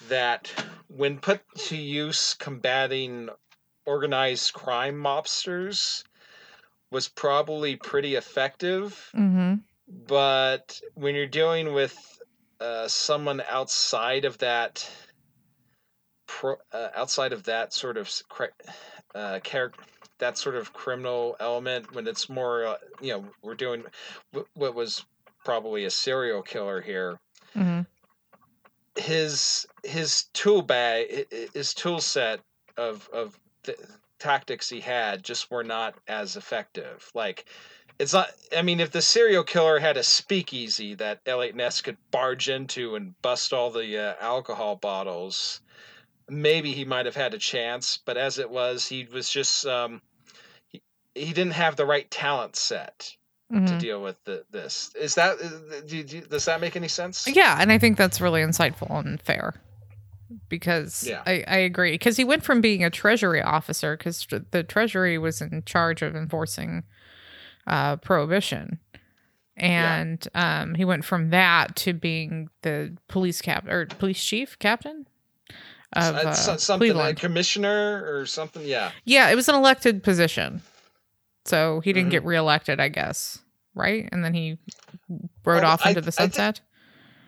that 0.09 0.53
when 0.89 1.19
put 1.19 1.43
to 1.57 1.77
use 1.77 2.35
combating 2.35 3.31
organized 3.87 4.53
crime 4.53 4.97
mobsters 4.97 6.05
was 6.91 7.09
probably 7.09 7.77
pretty 7.77 8.15
effective 8.15 9.11
Mhm. 9.15 9.63
but 9.89 10.81
when 10.95 11.15
you're 11.15 11.27
dealing 11.27 11.73
with 11.73 12.22
uh, 12.63 12.87
someone 12.89 13.43
outside 13.49 14.25
of 14.25 14.39
that 14.39 14.89
pro, 16.27 16.55
uh, 16.73 16.89
outside 16.95 17.33
of 17.33 17.43
that 17.45 17.73
sort 17.73 17.97
of 17.97 18.11
uh, 19.15 19.41
character 19.43 19.83
that 20.19 20.39
sort 20.39 20.55
of 20.55 20.73
criminal 20.73 21.35
element 21.41 21.93
when 21.97 22.07
it's 22.07 22.29
more 22.29 22.65
uh, 22.65 22.77
you 23.01 23.13
know 23.13 23.25
we're 23.43 23.57
doing 23.57 23.83
wh- 24.33 24.57
what 24.57 24.75
was 24.75 25.05
probably 25.45 25.85
a 25.85 25.91
serial 25.91 26.43
killer 26.43 26.81
here 26.81 27.19
Mhm. 27.57 27.85
his 28.97 29.67
his 29.83 30.27
tool 30.33 30.63
bag 30.63 31.27
his 31.53 31.75
tool 31.75 32.01
set 32.01 32.41
of 32.77 33.09
of 33.13 33.39
th- 33.65 33.79
tactics 34.21 34.69
he 34.69 34.81
had 34.81 35.25
just 35.25 35.51
were 35.51 35.65
not 35.65 35.95
as 36.07 36.37
effective 36.37 37.11
like 37.15 37.45
it's 37.99 38.13
not 38.13 38.29
i 38.57 38.63
mean 38.63 38.81
if 38.81 38.91
the 38.91 39.03
serial 39.03 39.45
killer 39.45 39.79
had 39.79 39.97
a 39.97 40.03
speakeasy 40.03 40.95
that 40.95 41.21
eliot 41.27 41.55
ness 41.55 41.81
could 41.81 41.97
barge 42.11 42.49
into 42.49 42.95
and 42.97 43.15
bust 43.23 43.53
all 43.53 43.71
the 43.71 43.99
uh, 43.99 44.15
alcohol 44.21 44.77
bottles 44.77 45.61
maybe 46.29 46.73
he 46.73 46.85
might 46.85 47.07
have 47.07 47.17
had 47.17 47.35
a 47.35 47.39
chance 47.39 47.99
but 48.05 48.17
as 48.17 48.39
it 48.39 48.51
was 48.51 48.87
he 48.87 49.07
was 49.13 49.29
just 49.31 49.67
um 49.67 50.01
he, 50.69 50.83
he 51.15 51.33
didn't 51.33 51.53
have 51.53 51.77
the 51.77 51.87
right 51.87 52.11
talent 52.11 52.57
set 52.57 53.15
to 53.53 53.59
Mhm. 53.59 53.79
deal 53.79 54.03
with 54.03 54.17
the, 54.25 54.45
this 54.51 54.91
is 54.99 55.15
that 55.17 55.37
uh, 55.39 55.81
do, 55.87 56.03
do, 56.03 56.23
does 56.23 56.47
that 56.47 56.61
make 56.61 56.75
any 56.75 56.89
sense 56.89 57.27
Yeah, 57.29 57.59
and 57.61 57.71
I 57.71 57.79
think 57.79 57.99
that's 57.99 58.21
really 58.21 58.41
insightful 58.41 58.99
and 58.99 59.21
fair 59.21 59.55
because 60.49 61.05
Yeah. 61.07 61.23
I, 61.27 61.45
I 61.47 61.57
agree. 61.59 61.93
Because 61.93 62.17
he 62.17 62.25
went 62.25 62.45
from 62.45 62.61
being 62.61 62.83
a 62.85 62.91
treasury 62.91 63.43
officer, 63.43 63.97
because 63.97 64.27
the 64.51 64.63
treasury 64.63 65.19
was 65.19 65.41
in 65.41 65.63
charge 65.67 66.03
of 66.03 66.17
enforcing 66.17 66.85
uh, 67.67 67.97
prohibition, 67.97 68.79
and 69.57 70.27
um, 70.35 70.75
he 70.75 70.85
went 70.85 71.05
from 71.05 71.31
that 71.31 71.77
to 71.77 71.93
being 71.93 72.49
the 72.63 72.97
police 73.09 73.41
cap 73.41 73.67
or 73.69 73.87
police 73.99 74.23
chief 74.23 74.59
captain 74.59 75.07
of 75.95 76.15
Uh, 76.15 76.33
so- 76.33 76.57
something 76.57 76.95
like 76.95 77.19
commissioner 77.19 78.03
or 78.07 78.25
something 78.27 78.65
yeah 78.65 78.91
Yeah, 79.05 79.29
it 79.31 79.35
was 79.37 79.49
an 79.49 79.55
elected 79.55 80.03
position, 80.03 80.63
so 81.45 81.81
he 81.81 81.93
didn't 81.93 82.09
Mhm. 82.09 82.13
get 82.13 82.25
reelected, 82.25 82.81
I 82.81 82.89
guess, 82.89 83.39
right? 83.75 84.09
And 84.11 84.25
then 84.25 84.33
he 84.35 84.59
rode 85.45 85.65
Oh, 85.65 85.69
off 85.69 85.85
into 85.87 86.01
the 86.01 86.09
I 86.09 86.11
sunset. 86.11 86.61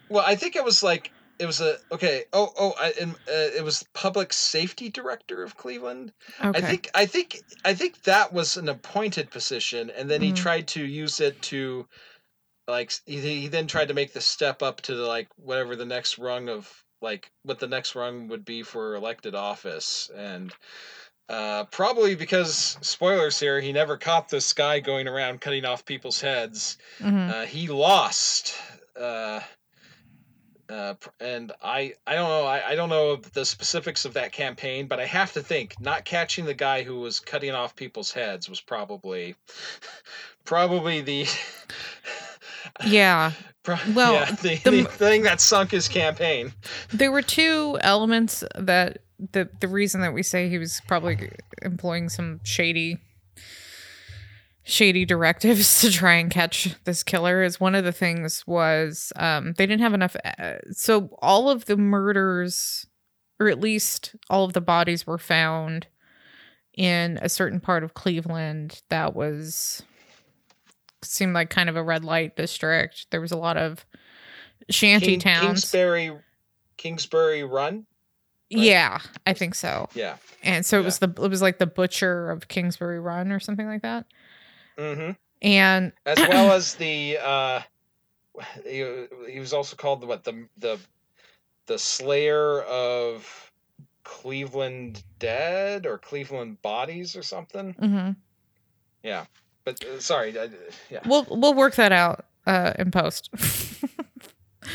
well 0.09 0.25
i 0.27 0.35
think 0.37 0.55
it 0.57 0.65
was 0.65 0.83
like 0.83 1.11
it 1.39 1.47
was 1.47 1.61
a 1.61 1.79
okay 1.93 2.25
oh 2.33 2.53
oh 2.59 2.75
I, 2.79 2.93
and, 3.01 3.15
uh, 3.15 3.51
it 3.57 3.65
was 3.65 3.85
public 3.95 4.33
safety 4.33 4.89
director 4.89 5.43
of 5.43 5.57
cleveland 5.57 6.13
okay. 6.41 6.59
i 6.59 6.61
think 6.61 6.91
i 6.95 7.07
think 7.07 7.41
i 7.65 7.75
think 7.75 8.03
that 8.03 8.33
was 8.33 8.57
an 8.57 8.69
appointed 8.69 9.31
position 9.31 9.91
and 9.91 10.11
then 10.11 10.23
he 10.23 10.33
Mhm. 10.33 10.37
tried 10.37 10.69
to 10.69 10.85
use 10.85 11.21
it 11.21 11.41
to 11.43 11.89
like 12.69 12.93
he, 13.07 13.21
he 13.21 13.49
then 13.49 13.67
tried 13.67 13.89
to 13.89 13.95
make 13.95 14.13
the 14.13 14.21
step 14.21 14.63
up 14.63 14.81
to 14.83 14.95
the, 14.95 15.07
like 15.07 15.29
whatever 15.37 15.77
the 15.77 15.85
next 15.87 16.19
rung 16.19 16.49
of 16.49 16.85
like 17.03 17.31
what 17.43 17.59
the 17.59 17.69
next 17.69 17.95
rung 17.95 18.29
would 18.29 18.45
be 18.45 18.63
for 18.63 18.95
elected 18.95 19.35
office 19.35 20.11
and 20.15 20.55
uh, 21.29 21.65
probably 21.67 22.15
because 22.15 22.55
spoilers 22.83 23.41
here 23.41 23.61
he 23.61 23.73
never 23.73 23.97
caught 23.97 24.29
this 24.29 24.53
guy 24.53 24.81
going 24.81 25.09
around 25.09 25.41
cutting 25.41 25.65
off 25.65 25.85
people's 25.85 26.21
heads 26.21 26.77
Mhm. 27.01 27.29
uh, 27.31 27.47
he 27.47 27.69
lost 27.69 28.55
uh, 28.99 29.41
uh, 30.69 30.95
and 31.21 31.53
I, 31.63 31.95
I 32.07 32.15
don't 32.15 32.29
know 32.29 32.45
I, 32.47 32.71
I 32.71 32.75
don't 32.75 32.89
know 32.89 33.17
the 33.17 33.45
specifics 33.45 34.05
of 34.05 34.15
that 34.15 34.33
campaign 34.33 34.87
but 34.87 35.01
I 35.01 35.07
have 35.07 35.33
to 35.35 35.43
think 35.43 35.75
not 35.81 36.05
catching 36.05 36.45
the 36.45 36.55
guy 36.55 36.83
who 36.83 37.01
was 37.01 37.21
cutting 37.21 37.53
off 37.53 37.77
people's 37.77 38.13
heads 38.13 38.49
was 38.49 38.61
probably 38.61 39.35
probably 40.45 41.01
the 41.01 41.27
yeah, 42.87 43.33
pro- 43.63 43.77
Well, 43.95 44.15
yeah, 44.15 44.31
the, 44.33 44.57
the 44.57 44.71
the 44.71 44.85
thing 44.85 45.23
that 45.23 45.41
sunk 45.41 45.71
his 45.71 45.89
campaign. 45.89 46.53
There 46.91 47.13
were 47.13 47.23
two 47.23 47.79
elements 47.81 48.45
that 48.57 48.99
the 49.33 49.49
the 49.61 49.69
reason 49.69 50.01
that 50.01 50.13
we 50.13 50.23
say 50.23 50.49
he 50.49 50.59
was 50.59 50.81
probably 50.87 51.31
employing 51.63 52.09
some 52.09 52.41
shady 52.43 52.99
shady 54.65 55.05
directives 55.05 55.81
to 55.83 55.91
try 55.91 56.15
and 56.15 56.31
catch 56.31 56.75
this 56.85 57.03
killer 57.03 57.43
is 57.43 57.61
one 57.61 57.75
of 57.75 57.85
the 57.85 57.93
things 57.93 58.47
was 58.47 59.13
um 59.17 59.53
they 59.59 59.67
didn't 59.67 59.83
have 59.83 59.95
enough 59.95 60.17
uh, 60.39 60.55
so 60.73 61.11
all 61.21 61.51
of 61.51 61.67
the 61.67 61.77
murders 61.77 62.87
or 63.39 63.49
at 63.49 63.61
least 63.61 64.15
all 64.31 64.45
of 64.45 64.53
the 64.55 64.61
bodies 64.61 65.07
were 65.07 65.19
found 65.19 65.87
in 66.77 67.19
a 67.23 67.29
certain 67.29 67.61
part 67.61 67.85
of 67.85 67.95
Cleveland 67.95 68.83
that 68.89 69.15
was 69.15 69.83
seemed 71.03 71.35
like 71.35 71.51
kind 71.51 71.69
of 71.69 71.77
a 71.77 71.83
red 71.83 72.05
light 72.05 72.37
district. 72.37 73.07
There 73.11 73.21
was 73.21 73.33
a 73.33 73.37
lot 73.37 73.57
of 73.57 73.85
shanty 74.71 75.07
King- 75.07 75.21
towns. 75.21 75.61
Kingsbury 75.61 76.13
Kingsbury 76.77 77.45
Run 77.45 77.87
Yeah, 78.51 79.01
I 79.27 79.35
think 79.35 79.55
so. 79.55 79.89
Yeah. 79.95 80.17
And 80.43 80.65
so 80.65 80.79
it 80.79 80.81
Yeah. 80.81 80.85
was 80.87 80.99
the 81.01 81.09
it 81.09 81.29
was 81.31 81.43
like 81.43 81.59
the 81.59 81.67
butcher 81.67 82.31
of 82.31 82.49
Kingsbury 82.49 83.01
Run 83.01 83.31
or 83.33 83.41
something 83.41 83.67
like 83.67 83.83
that. 83.83 84.07
Hmm 84.79 85.11
And 85.43 85.93
As 86.07 86.19
well 86.19 86.53
as 86.57 86.75
the 86.75 87.19
uh, 87.23 87.61
he, 88.65 89.07
he 89.31 89.41
was 89.41 89.53
also 89.53 89.77
called 89.77 90.01
the 90.01 90.07
what 90.07 90.25
the 90.25 90.47
the 90.59 90.79
the 91.67 91.79
Slayer 91.79 92.63
of 92.63 93.53
Cleveland 94.03 95.03
Dead 95.19 95.87
or 95.87 95.99
Cleveland 95.99 96.61
Bodies 96.63 97.17
or 97.17 97.23
something. 97.23 97.75
mhm. 97.81 98.17
Yeah. 99.03 99.27
But 99.65 99.85
uh, 99.85 100.01
sorry. 100.01 100.39
I, 100.39 100.51
yeah. 100.91 101.01
we'll 101.07 101.27
we'll 101.31 101.55
work 101.55 101.75
that 101.77 101.93
out 101.93 102.27
uh, 102.47 102.73
in 102.79 102.91
post. 102.91 103.31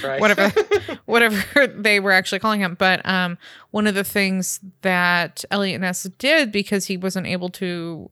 Right. 0.04 0.22
whatever. 0.22 0.50
whatever 1.06 1.66
they 1.66 2.00
were 2.00 2.12
actually 2.12 2.38
calling 2.38 2.62
him. 2.62 2.76
But 2.76 3.04
um, 3.08 3.40
one 3.72 3.88
of 3.88 3.96
the 3.96 4.04
things 4.04 4.60
that 4.82 5.44
Eliot 5.50 5.82
Ness 5.82 6.04
did 6.20 6.52
because 6.52 6.86
he 6.86 6.96
wasn't 6.96 7.26
able 7.26 7.50
to 7.50 8.10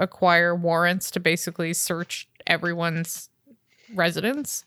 acquire 0.00 0.54
warrants 0.54 1.10
to 1.12 1.20
basically 1.20 1.72
search 1.74 2.28
everyone's 2.46 3.28
residence 3.94 4.64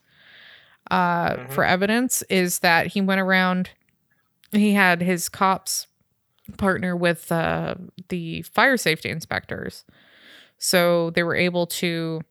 uh, 0.91 1.35
Mhm. 1.35 1.49
for 1.51 1.63
evidence 1.63 2.21
is 2.23 2.59
that 2.59 2.87
he 2.87 3.01
went 3.01 3.21
around. 3.21 3.69
He 4.51 4.73
had 4.73 5.01
his 5.01 5.29
cops 5.29 5.87
partner 6.57 6.95
with 6.95 7.31
uh, 7.31 7.75
the 8.09 8.41
fire 8.43 8.77
safety 8.77 9.09
inspectors, 9.09 9.85
so 10.57 11.09
they 11.11 11.23
were 11.23 11.35
able 11.35 11.65
to, 11.67 12.21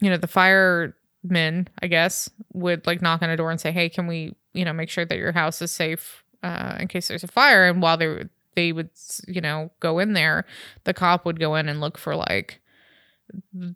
you 0.00 0.10
know, 0.10 0.16
the 0.16 0.26
firemen, 0.26 1.68
I 1.82 1.86
guess, 1.88 2.30
would 2.54 2.86
like 2.86 3.02
knock 3.02 3.22
on 3.22 3.30
a 3.30 3.36
door 3.36 3.50
and 3.50 3.60
say, 3.60 3.70
"Hey, 3.70 3.88
can 3.90 4.06
we, 4.06 4.34
you 4.54 4.64
know, 4.64 4.72
make 4.72 4.90
sure 4.90 5.04
that 5.04 5.18
your 5.18 5.32
house 5.32 5.60
is 5.62 5.70
safe 5.70 6.24
uh, 6.42 6.76
in 6.80 6.88
case 6.88 7.08
there's 7.08 7.22
a 7.24 7.28
fire?" 7.28 7.68
And 7.68 7.82
while 7.82 7.96
they 7.98 8.06
were, 8.06 8.30
they 8.54 8.72
would, 8.72 8.90
you 9.26 9.40
know, 9.40 9.70
go 9.80 9.98
in 9.98 10.12
there, 10.12 10.44
the 10.84 10.94
cop 10.94 11.24
would 11.24 11.40
go 11.40 11.54
in 11.54 11.68
and 11.68 11.80
look 11.80 11.98
for 11.98 12.16
like 12.16 12.60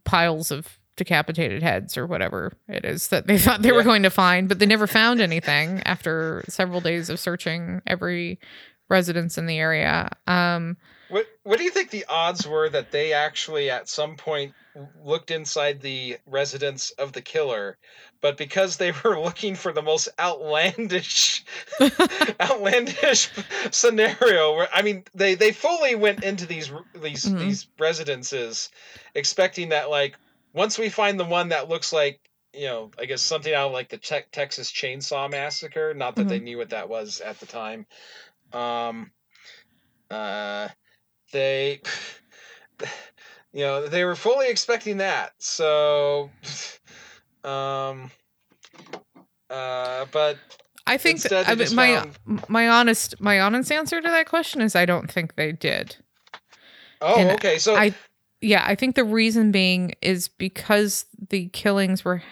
piles 0.05 0.51
of 0.51 0.79
decapitated 0.97 1.63
heads 1.63 1.97
or 1.97 2.07
whatever 2.07 2.53
it 2.69 2.85
is 2.85 3.09
that 3.09 3.27
they 3.27 3.39
thought 3.39 3.63
they 3.63 3.73
were 3.73 3.85
going 3.85 4.03
to 4.03 4.11
find, 4.11 4.49
but 4.49 4.59
they 4.59 4.67
never 4.67 4.87
found 4.87 5.21
anything 5.21 5.83
after 5.85 6.45
several 6.49 6.81
days 6.81 7.09
of 7.09 7.19
searching 7.19 7.81
every 7.87 8.39
residence 8.91 9.39
in 9.39 9.47
the 9.47 9.59
area. 9.59 10.11
Um, 10.27 10.77
What 11.09 11.27
What 11.45 11.59
do 11.59 11.65
you 11.65 11.71
think 11.71 11.91
the 11.91 12.07
odds 12.09 12.47
were 12.47 12.69
that 12.69 12.91
they 12.91 13.13
actually 13.13 13.71
at 13.71 13.89
some 13.89 14.17
point 14.17 14.55
looked 15.03 15.31
inside 15.31 15.81
the 15.81 16.19
residence 16.27 16.91
of 16.93 17.13
the 17.13 17.23
killer, 17.23 17.79
but 18.21 18.37
because 18.37 18.77
they 18.77 18.93
were 19.05 19.21
looking 19.25 19.55
for 19.55 19.73
the 19.73 19.83
most 19.83 20.09
outlandish, 20.19 21.45
outlandish 22.41 23.31
scenario, 23.71 24.55
where 24.55 24.69
I 24.73 24.83
mean, 24.83 25.05
they 25.15 25.35
they 25.35 25.53
fully 25.53 25.95
went 25.95 26.23
into 26.25 26.47
these 26.47 26.71
these 26.95 27.25
Mhm. 27.25 27.39
these 27.39 27.69
residences, 27.79 28.71
expecting 29.15 29.71
that 29.71 29.91
like 29.91 30.19
once 30.53 30.79
we 30.79 30.89
find 30.89 31.19
the 31.19 31.25
one 31.25 31.49
that 31.51 31.69
looks 31.69 31.93
like 31.93 32.21
you 32.55 32.67
know, 32.67 32.91
I 32.99 33.05
guess 33.05 33.23
something 33.23 33.53
out 33.53 33.69
of 33.69 33.73
like 33.73 33.91
the 33.91 33.99
Te- 33.99 34.23
Texas 34.33 34.73
Chainsaw 34.73 35.31
Massacre. 35.31 35.95
Not 35.95 36.17
that 36.17 36.29
they 36.29 36.41
knew 36.41 36.59
what 36.59 36.71
that 36.71 36.89
was 36.89 37.21
at 37.21 37.39
the 37.41 37.47
time. 37.47 37.87
Um, 38.53 39.13
uh, 40.11 40.69
they, 41.33 41.81
you 43.53 43.61
know, 43.61 43.87
they 43.89 44.05
were 44.05 44.17
fully 44.17 44.49
expecting 44.49 44.99
that. 44.99 45.33
So, 45.39 46.31
um, 47.45 48.11
uh, 49.51 50.05
but 50.13 50.39
I 50.87 50.97
think 50.97 51.17
Instead, 51.17 51.47
I 51.47 51.55
my 51.75 51.97
found- 51.97 52.49
my 52.49 52.69
honest 52.69 53.21
my 53.21 53.41
honest 53.41 53.71
answer 53.73 54.01
to 54.01 54.09
that 54.09 54.27
question 54.29 54.61
is 54.61 54.75
I 54.77 54.85
don't 54.87 55.11
think 55.11 55.37
they 55.37 55.53
did. 55.53 55.97
oh, 57.01 57.19
And 57.21 57.31
okay. 57.33 57.59
So 57.59 57.77
I 57.77 57.95
yeah, 58.41 58.65
I 58.67 58.75
think 58.75 58.95
the 58.95 59.05
reason 59.05 59.51
being 59.51 59.95
is 60.01 60.29
because 60.29 61.07
the 61.31 61.49
killings 61.49 62.05
were 62.05 62.23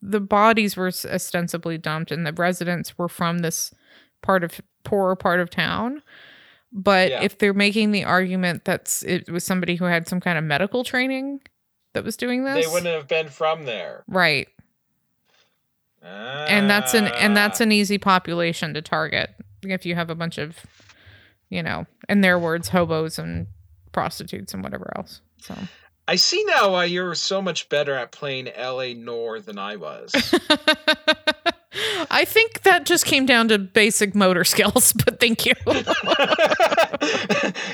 the 0.00 0.20
bodies 0.20 0.76
were 0.76 0.86
ostensibly 0.88 1.76
dumped 1.76 2.10
and 2.12 2.24
the 2.26 2.32
residents 2.32 2.96
were 2.96 3.08
from 3.08 3.40
this 3.40 3.74
part 4.22 4.44
of 4.44 4.60
poorer 4.84 5.16
part 5.16 5.40
of 5.40 5.50
town. 5.50 6.02
But 6.72 7.10
Yeah. 7.10 7.22
if 7.22 7.38
they're 7.38 7.54
making 7.54 7.92
the 7.92 8.04
argument 8.04 8.64
that 8.66 9.02
it 9.06 9.28
was 9.30 9.42
somebody 9.44 9.76
who 9.76 9.86
had 9.86 10.06
some 10.06 10.20
kind 10.20 10.38
of 10.38 10.44
medical 10.44 10.84
training 10.84 11.40
that 11.98 12.04
was 12.04 12.16
doing 12.16 12.44
this, 12.44 12.64
they 12.64 12.72
wouldn't 12.72 12.94
have 12.94 13.08
been 13.08 13.28
from 13.28 13.64
there. 13.64 14.04
right? 14.06 14.48
and 16.00 16.70
that's 16.70 16.94
an 16.94 17.08
and 17.08 17.36
that's 17.36 17.60
Ah. 17.60 17.64
an 17.64 17.72
easy 17.72 17.98
population 17.98 18.72
to 18.72 18.80
target 18.80 19.34
if 19.62 19.84
you 19.84 19.94
have 19.96 20.08
a 20.08 20.14
bunch 20.14 20.38
of 20.38 20.56
you 21.50 21.62
know 21.62 21.86
in 22.08 22.20
their 22.22 22.38
words 22.38 22.68
hobos 22.68 23.18
and 23.18 23.46
prostitutes 23.92 24.54
and 24.54 24.62
whatever 24.62 24.90
else 24.96 25.20
so 25.42 25.54
I 26.06 26.14
see 26.16 26.42
now 26.46 26.70
why 26.72 26.84
you're 26.86 27.14
so 27.16 27.42
much 27.42 27.68
better 27.68 27.94
at 27.94 28.12
playing 28.12 28.48
L.A. 28.48 28.94
Noire 28.94 29.40
than 29.40 29.58
I 29.58 29.76
was. 29.76 30.14
i 32.10 32.24
think 32.24 32.62
that 32.62 32.86
just 32.86 33.04
came 33.04 33.26
down 33.26 33.48
to 33.48 33.58
basic 33.58 34.14
motor 34.14 34.44
skills 34.54 34.92
but 35.04 35.20
thank 35.20 35.44
you. 35.46 35.52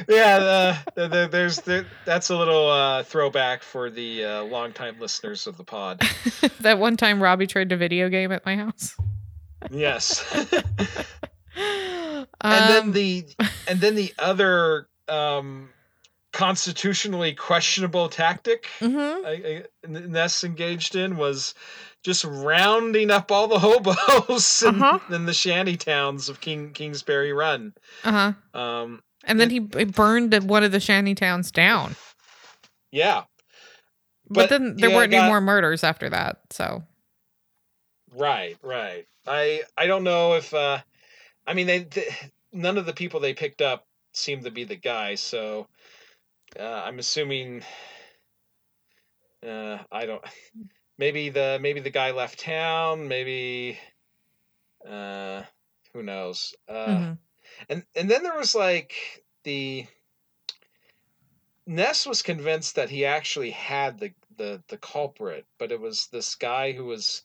Yeah, 0.09 0.37
uh, 0.37 0.77
th- 0.95 1.11
th- 1.11 1.31
there's 1.31 1.57
there, 1.63 1.87
that's 2.05 2.31
a 2.31 2.37
little 2.37 2.71
uh, 2.71 3.03
throwback 3.05 3.63
for 3.63 3.91
the 3.91 4.25
uh, 4.25 4.45
longtime 4.45 4.99
listeners 5.01 5.47
of 5.47 5.57
the 5.57 5.65
pod. 5.65 6.03
that 6.61 6.79
one 6.79 6.97
time 6.97 7.23
robbie 7.23 7.47
tried 7.47 7.73
a 7.73 7.77
video 7.77 8.09
game 8.09 8.31
at 8.33 8.45
my 8.45 8.57
house. 8.57 8.97
Yes, 9.71 10.25
and 11.57 12.27
and 12.43 12.71
then 12.71 12.93
the 12.93 13.25
and 13.67 13.81
then 13.81 13.95
the 13.95 14.13
other 14.19 14.89
um, 15.09 15.71
constitutionally 16.33 17.33
questionable 17.35 18.09
tactic 18.09 18.67
hmm 18.81 18.97
I, 18.97 19.63
I, 19.85 19.87
Ness 19.87 20.45
engaged 20.45 20.97
in 20.97 21.17
was 21.17 21.55
just 22.05 22.23
rounding 22.25 23.11
up 23.11 23.33
all 23.33 23.49
the 23.49 23.59
hobos 23.59 24.63
in, 24.67 24.81
Uh-huh. 24.83 24.99
in 25.13 25.27
the 25.27 25.33
shanty 25.35 25.77
towns 25.77 26.29
of 26.29 26.41
King 26.41 26.73
Kingsbury 26.73 27.33
Run. 27.33 27.73
uh-huh 28.05 28.35
Um, 28.59 29.03
and 29.25 29.41
then 29.41 29.51
he 29.51 29.59
burned 29.59 30.35
one 30.49 30.63
of 30.63 30.71
the 30.71 30.81
shanty 30.81 31.15
towns 31.15 31.51
down 31.51 31.97
yeah, 32.93 33.25
but, 34.31 34.49
But, 34.49 34.51
then 34.51 34.77
there 34.77 34.91
yeah, 34.91 34.97
weren't 34.97 35.11
got- 35.11 35.19
any 35.23 35.29
more 35.29 35.41
murders 35.41 35.83
after 35.83 36.09
that 36.11 36.41
so 36.51 36.85
Right, 38.17 38.57
right. 38.63 39.07
I 39.27 39.63
I 39.77 39.87
don't 39.89 40.05
know 40.05 40.35
if 40.35 40.55
uh 40.55 40.79
I 41.47 41.55
mean 41.55 41.67
they, 41.67 41.85
th 41.85 42.07
none 42.53 42.79
of 42.79 42.87
the 42.87 42.93
people 42.93 43.19
they 43.19 43.35
picked 43.35 43.61
up 43.63 43.87
seem 44.13 44.45
to 44.45 44.51
be 44.53 44.63
the 44.63 44.77
guy, 44.77 45.17
so 45.17 45.67
uh, 46.61 46.63
I'm 46.87 47.01
assuming 47.01 47.65
uh 49.45 49.79
I 49.91 50.07
don't 50.07 50.23
maybe 50.99 51.29
the 51.31 51.59
maybe 51.61 51.81
the 51.81 51.91
guy 51.91 52.11
left 52.13 52.39
town, 52.41 53.09
maybe 53.09 53.79
uh 54.89 55.43
who 55.93 56.03
knows. 56.03 56.55
Uh 56.69 56.75
mhm. 56.75 57.19
and 57.69 57.87
and 57.95 58.11
then 58.11 58.23
there 58.23 58.37
was 58.37 58.55
like 58.55 59.25
the 59.45 59.87
Ness 61.67 62.07
was 62.07 62.23
convinced 62.23 62.75
that 62.77 62.91
he 62.91 63.05
actually 63.05 63.51
had 63.51 63.99
the 63.99 64.15
the 64.37 64.63
the 64.69 64.79
culprit, 64.79 65.47
but 65.59 65.73
it 65.73 65.81
was 65.81 66.09
this 66.09 66.35
guy 66.35 66.73
who 66.73 66.85
was 66.87 67.23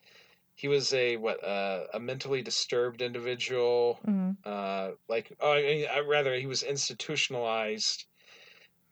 he 0.55 0.67
was 0.67 0.93
a 0.93 1.17
what 1.17 1.43
uh, 1.43 1.87
a 1.93 1.99
mentally 1.99 2.41
disturbed 2.41 3.01
individual 3.01 3.99
Mhm. 4.05 4.37
uh 4.45 4.91
like 5.09 5.35
oh 5.41 5.53
I 5.53 5.61
mean, 5.61 5.87
rather 6.07 6.35
he 6.35 6.47
was 6.47 6.63
institutionalized 6.63 8.05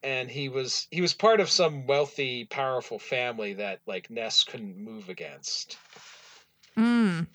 and 0.04 0.30
he 0.30 0.50
was 0.50 0.88
he 0.92 1.02
was 1.02 1.14
part 1.14 1.40
of 1.40 1.50
some 1.50 1.86
wealthy 1.88 2.46
powerful 2.46 3.00
family 3.00 3.54
that 3.54 3.80
like 3.86 4.10
Ness 4.10 4.44
couldn't 4.44 4.78
move 4.78 5.10
against 5.10 5.78
Mm. 6.78 7.26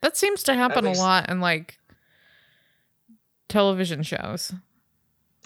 That 0.00 0.16
seems 0.16 0.42
to 0.44 0.54
happen 0.54 0.84
makes- 0.86 0.98
a 0.98 1.02
lot 1.02 1.28
in 1.28 1.40
like 1.40 1.78
television 3.50 4.02
shows. 4.02 4.52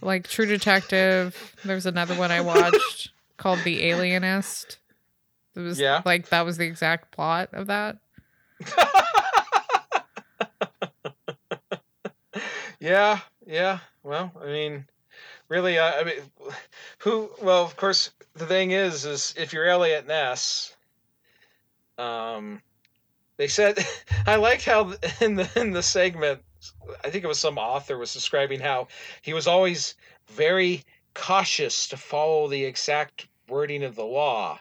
Like 0.00 0.28
True 0.28 0.46
Detective. 0.46 1.56
There's 1.64 1.86
another 1.86 2.14
one 2.14 2.30
I 2.30 2.40
watched 2.40 3.10
called 3.36 3.58
The 3.64 3.82
Alienist. 3.90 4.78
It 5.56 5.60
was 5.60 5.80
Yeah. 5.80 6.02
like 6.04 6.28
that 6.28 6.44
was 6.44 6.56
the 6.56 6.66
exact 6.66 7.10
plot 7.10 7.48
of 7.52 7.66
that. 7.66 7.96
yeah, 12.80 13.20
yeah. 13.46 13.78
Well, 14.02 14.32
I 14.40 14.46
mean, 14.46 14.86
really, 15.54 15.78
uh, 15.78 15.92
I 16.00 16.04
mean, 16.04 16.14
who? 16.98 17.30
Well, 17.40 17.62
of 17.64 17.76
course, 17.76 18.10
the 18.34 18.46
thing 18.46 18.72
is, 18.72 19.04
is 19.04 19.34
if 19.36 19.52
you're 19.52 19.66
Eliot 19.66 20.06
Ness, 20.06 20.74
um, 21.96 22.60
they 23.36 23.46
said 23.46 23.78
I 24.26 24.36
liked 24.36 24.64
how 24.64 24.94
in 25.20 25.36
the 25.36 25.48
in 25.54 25.70
the 25.70 25.82
segment, 25.82 26.42
I 27.04 27.10
think 27.10 27.22
it 27.22 27.28
was 27.28 27.38
some 27.38 27.56
author 27.58 27.96
was 27.96 28.12
describing 28.12 28.58
how 28.58 28.88
he 29.22 29.32
was 29.32 29.46
always 29.46 29.94
very 30.26 30.84
cautious 31.14 31.86
to 31.88 31.96
follow 31.96 32.48
the 32.48 32.64
exact 32.64 33.28
wording 33.48 33.84
of 33.84 33.94
the 33.94 34.04
law, 34.04 34.58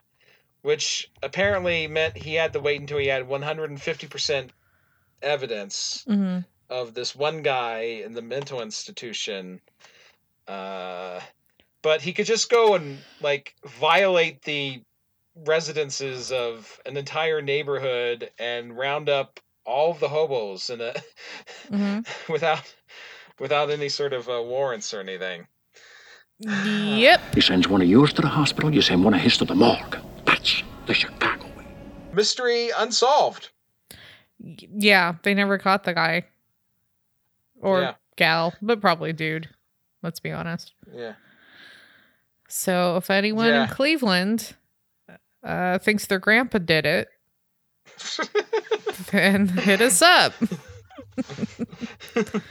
which 0.61 1.09
apparently 1.23 1.87
meant 1.87 2.15
he 2.15 2.35
had 2.35 2.53
to 2.53 2.59
wait 2.59 2.79
until 2.81 2.99
he 2.99 3.07
had 3.07 3.27
150% 3.27 4.49
evidence 5.23 6.05
Mm-hmm. 6.07 6.39
of 6.69 6.93
this 6.93 7.15
one 7.15 7.41
guy 7.41 7.79
in 8.05 8.13
the 8.13 8.21
mental 8.21 8.61
institution. 8.61 9.59
Uh, 10.47 11.19
but 11.81 12.01
he 12.01 12.13
could 12.13 12.25
just 12.25 12.49
go 12.49 12.75
and 12.75 12.99
like 13.21 13.55
violate 13.65 14.41
the 14.43 14.81
residences 15.45 16.31
of 16.31 16.79
an 16.85 16.97
entire 16.97 17.41
neighborhood 17.41 18.29
and 18.37 18.77
round 18.77 19.09
up 19.09 19.39
all 19.65 19.91
of 19.91 19.99
the 19.99 20.09
hobos 20.09 20.69
in 20.69 20.81
a 20.81 20.93
hmm 21.69 21.99
without 22.31 22.73
without 23.39 23.69
any 23.69 23.89
sort 23.89 24.13
of 24.13 24.29
uh, 24.29 24.41
warrants 24.41 24.93
or 24.93 24.99
anything. 24.99 25.47
Yep. 26.39 27.35
He 27.35 27.41
sends 27.41 27.67
one 27.67 27.81
of 27.81 27.87
yours 27.87 28.11
to 28.13 28.21
the 28.21 28.27
hospital, 28.27 28.73
you 28.73 28.81
send 28.81 29.03
one 29.03 29.13
of 29.13 29.21
his 29.21 29.37
to 29.37 29.45
the 29.45 29.55
morgue. 29.55 29.97
That's 30.25 30.61
the 30.85 30.93
Chicago 30.93 31.45
way. 31.57 31.65
Mystery 32.11 32.69
unsolved. 32.77 33.49
Yeah, 34.39 35.15
they 35.23 35.33
never 35.33 35.57
caught 35.57 35.85
the 35.85 35.93
guy 35.93 36.25
or 37.61 37.81
Yeah. 37.81 37.93
gal, 38.17 38.53
but 38.61 38.81
probably 38.81 39.13
dude. 39.13 39.49
Let's 40.03 40.19
be 40.19 40.31
honest. 40.31 40.73
Yeah. 40.93 41.13
So 42.49 42.97
if 42.97 43.09
anyone 43.09 43.47
Yeah. 43.47 43.63
in 43.63 43.69
Cleveland 43.69 44.55
uh, 45.43 45.79
thinks 45.79 46.05
their 46.05 46.19
grandpa 46.19 46.59
did 46.59 46.85
it, 46.85 47.07
then 49.11 49.47
hit 49.47 49.81
us 49.81 50.01
up. 50.01 50.33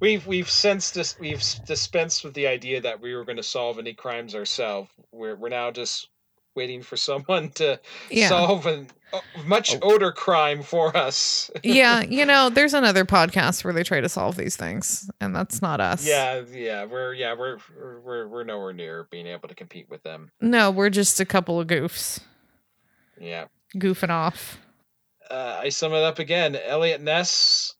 we've 0.00 0.26
we've 0.26 0.50
since 0.50 0.90
dis- 0.92 1.18
we've 1.18 1.42
dispensed 1.66 2.24
with 2.24 2.34
the 2.34 2.46
idea 2.46 2.80
that 2.80 3.00
we 3.00 3.14
were 3.14 3.24
going 3.24 3.36
to 3.36 3.42
solve 3.42 3.78
any 3.78 3.94
crimes 3.94 4.34
ourselves. 4.34 4.90
We're 5.12 5.36
we're 5.36 5.48
now 5.48 5.70
just 5.70 6.08
waiting 6.54 6.82
for 6.82 6.96
someone 6.96 7.50
to 7.50 7.80
Yeah. 8.10 8.28
solve 8.28 8.66
a 8.66 8.70
a 8.80 8.86
much 9.46 9.76
odor 9.82 10.12
crime 10.12 10.62
for 10.62 10.96
us. 10.96 11.50
yeah, 11.62 12.02
you 12.02 12.24
know, 12.26 12.50
there's 12.50 12.74
another 12.74 13.04
podcast 13.04 13.64
where 13.64 13.72
they 13.72 13.82
try 13.82 14.00
to 14.00 14.08
solve 14.08 14.36
these 14.36 14.56
things, 14.56 15.10
and 15.20 15.34
that's 15.34 15.60
not 15.62 15.80
us. 15.80 16.06
yeah, 16.06 16.42
yeah, 16.52 16.84
we're 16.84 17.12
yeah 17.14 17.34
we're 17.34 17.58
we're 18.02 18.28
we're 18.28 18.44
nowhere 18.44 18.72
near 18.72 19.06
being 19.10 19.26
able 19.26 19.48
to 19.48 19.54
compete 19.54 19.88
with 19.88 20.02
them. 20.02 20.30
No, 20.40 20.70
we're 20.70 20.90
just 20.90 21.20
a 21.20 21.24
couple 21.24 21.60
of 21.60 21.66
goofs 21.66 22.20
Yeah. 23.20 23.46
goofing 23.76 24.10
off. 24.10 24.58
uh, 25.30 25.58
I 25.62 25.68
sum 25.70 25.92
it 25.92 26.02
up 26.02 26.18
again. 26.18 26.56
Eliot 26.56 27.00
Ness, 27.00 27.74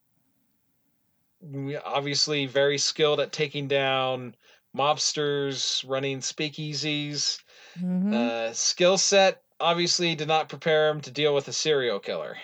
obviously 1.83 2.45
very 2.45 2.77
skilled 2.77 3.19
at 3.19 3.31
taking 3.31 3.67
down 3.67 4.35
mobsters, 4.75 5.87
running 5.87 6.19
speakeasies. 6.19 7.39
Mhm. 7.79 8.13
Uh, 8.13 8.53
skill 8.53 8.97
set 8.97 9.41
obviously 9.59 10.15
did 10.15 10.27
not 10.27 10.49
prepare 10.49 10.89
him 10.89 11.01
to 11.01 11.11
deal 11.11 11.33
with 11.33 11.47
a 11.47 11.53
serial 11.53 11.99
killer. 11.99 12.37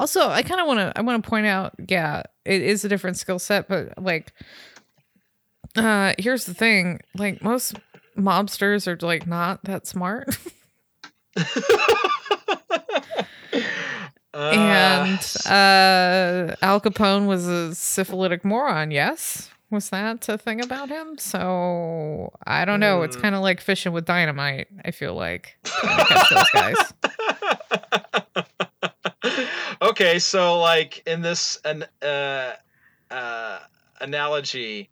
Also, 0.00 0.28
I 0.28 0.42
kind 0.42 0.60
of 0.60 0.66
want 0.66 0.80
to 0.80 0.92
I 0.96 1.02
want 1.02 1.22
to 1.22 1.28
point 1.28 1.46
out, 1.46 1.74
yeah, 1.88 2.22
it 2.44 2.62
is 2.62 2.84
a 2.84 2.88
different 2.88 3.18
skill 3.18 3.38
set, 3.38 3.68
but 3.68 4.02
like 4.02 4.32
uh 5.76 6.14
here's 6.18 6.46
the 6.46 6.54
thing, 6.54 7.00
like 7.16 7.42
most 7.42 7.74
mobsters 8.16 8.86
are 8.86 9.06
like 9.06 9.26
not 9.26 9.62
that 9.64 9.86
smart. 9.86 10.36
and 14.34 15.18
Uh, 15.46 15.50
uh 15.50 16.54
Al 16.62 16.80
Capone 16.80 17.26
was 17.26 17.46
a 17.46 17.74
syphilitic 17.74 18.44
moron, 18.44 18.90
yes? 18.90 19.50
Was 19.70 19.90
that 19.90 20.26
a 20.28 20.38
thing 20.38 20.60
about 20.62 20.88
him? 20.88 21.18
So 21.18 22.32
I 22.46 22.64
don't 22.64 22.80
know. 22.80 23.02
It's 23.02 23.16
Hmm. 23.16 23.22
kind 23.22 23.34
of 23.34 23.42
like 23.42 23.60
fishing 23.60 23.92
with 23.92 24.04
dynamite, 24.06 24.68
I 24.84 24.90
feel 24.92 25.14
like. 25.14 25.58
catch 25.64 26.30
those 26.30 26.50
guys. 26.50 26.92
okay, 29.82 30.18
so 30.18 30.58
like 30.58 31.02
in 31.06 31.20
this 31.22 31.58
an 31.64 31.84
uh, 32.02 32.52
uh, 33.10 33.58
analogy, 34.00 34.88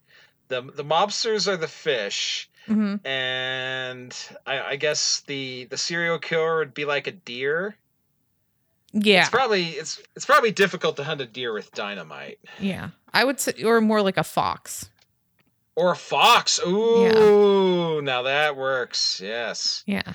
the 0.49 0.63
the 0.63 0.85
mobsters 0.85 1.49
are 1.49 1.57
the 1.57 1.69
fish, 1.69 2.49
Mhm. 2.69 3.01
and 3.07 4.15
I, 4.47 4.61
I 4.61 4.77
guess 4.77 5.21
the 5.27 5.65
the 5.71 5.77
serial 5.79 6.19
killer 6.19 6.59
would 6.59 6.75
be 6.75 6.85
like 6.85 7.07
a 7.07 7.13
deer. 7.13 7.77
Yeah. 8.93 9.21
It's 9.23 9.31
probably 9.31 9.65
it's 9.71 10.01
it's 10.15 10.25
probably 10.27 10.53
difficult 10.53 10.97
to 10.97 11.05
hunt 11.05 11.21
a 11.21 11.27
deer 11.27 11.53
with 11.53 11.71
dynamite 11.73 12.39
Yeah. 12.61 12.91
I 13.13 13.25
would 13.25 13.41
say 13.41 13.53
or 13.65 13.81
more 13.81 14.03
like 14.03 14.17
a 14.17 14.25
fox. 14.25 14.89
or 15.75 15.93
a 15.93 15.97
fox. 15.97 16.59
Ooh, 16.67 18.01
now 18.03 18.23
that 18.23 18.57
works. 18.57 19.21
Yes. 19.23 19.83
Yeah. 19.87 20.13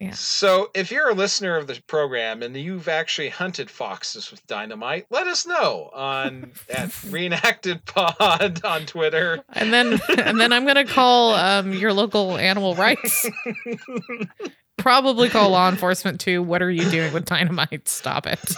Yeah. 0.00 0.12
So, 0.14 0.68
if 0.74 0.90
you're 0.90 1.10
a 1.10 1.14
listener 1.14 1.56
of 1.56 1.68
the 1.68 1.80
program 1.86 2.42
and 2.42 2.56
you've 2.56 2.88
actually 2.88 3.28
hunted 3.28 3.70
foxes 3.70 4.32
with 4.32 4.44
dynamite, 4.48 5.06
let 5.10 5.28
us 5.28 5.46
know 5.46 5.90
on 5.94 6.50
at 6.68 6.90
Reenacted 7.04 7.84
Pod 7.84 8.60
on 8.64 8.84
Twitter. 8.86 9.44
And 9.50 9.72
then 9.72 10.00
and 10.18 10.40
then 10.40 10.52
I'm 10.52 10.66
gonna 10.66 10.84
call 10.86 11.34
um 11.34 11.72
your 11.72 11.92
local 11.92 12.36
animal 12.36 12.74
rights. 12.74 13.28
Probably 14.78 15.28
call 15.28 15.50
law 15.50 15.68
enforcement 15.68 16.20
too. 16.20 16.42
What 16.42 16.62
are 16.62 16.70
you 16.70 16.88
doing 16.90 17.12
with 17.12 17.24
dynamite? 17.24 17.88
Stop 17.88 18.26
it. 18.26 18.54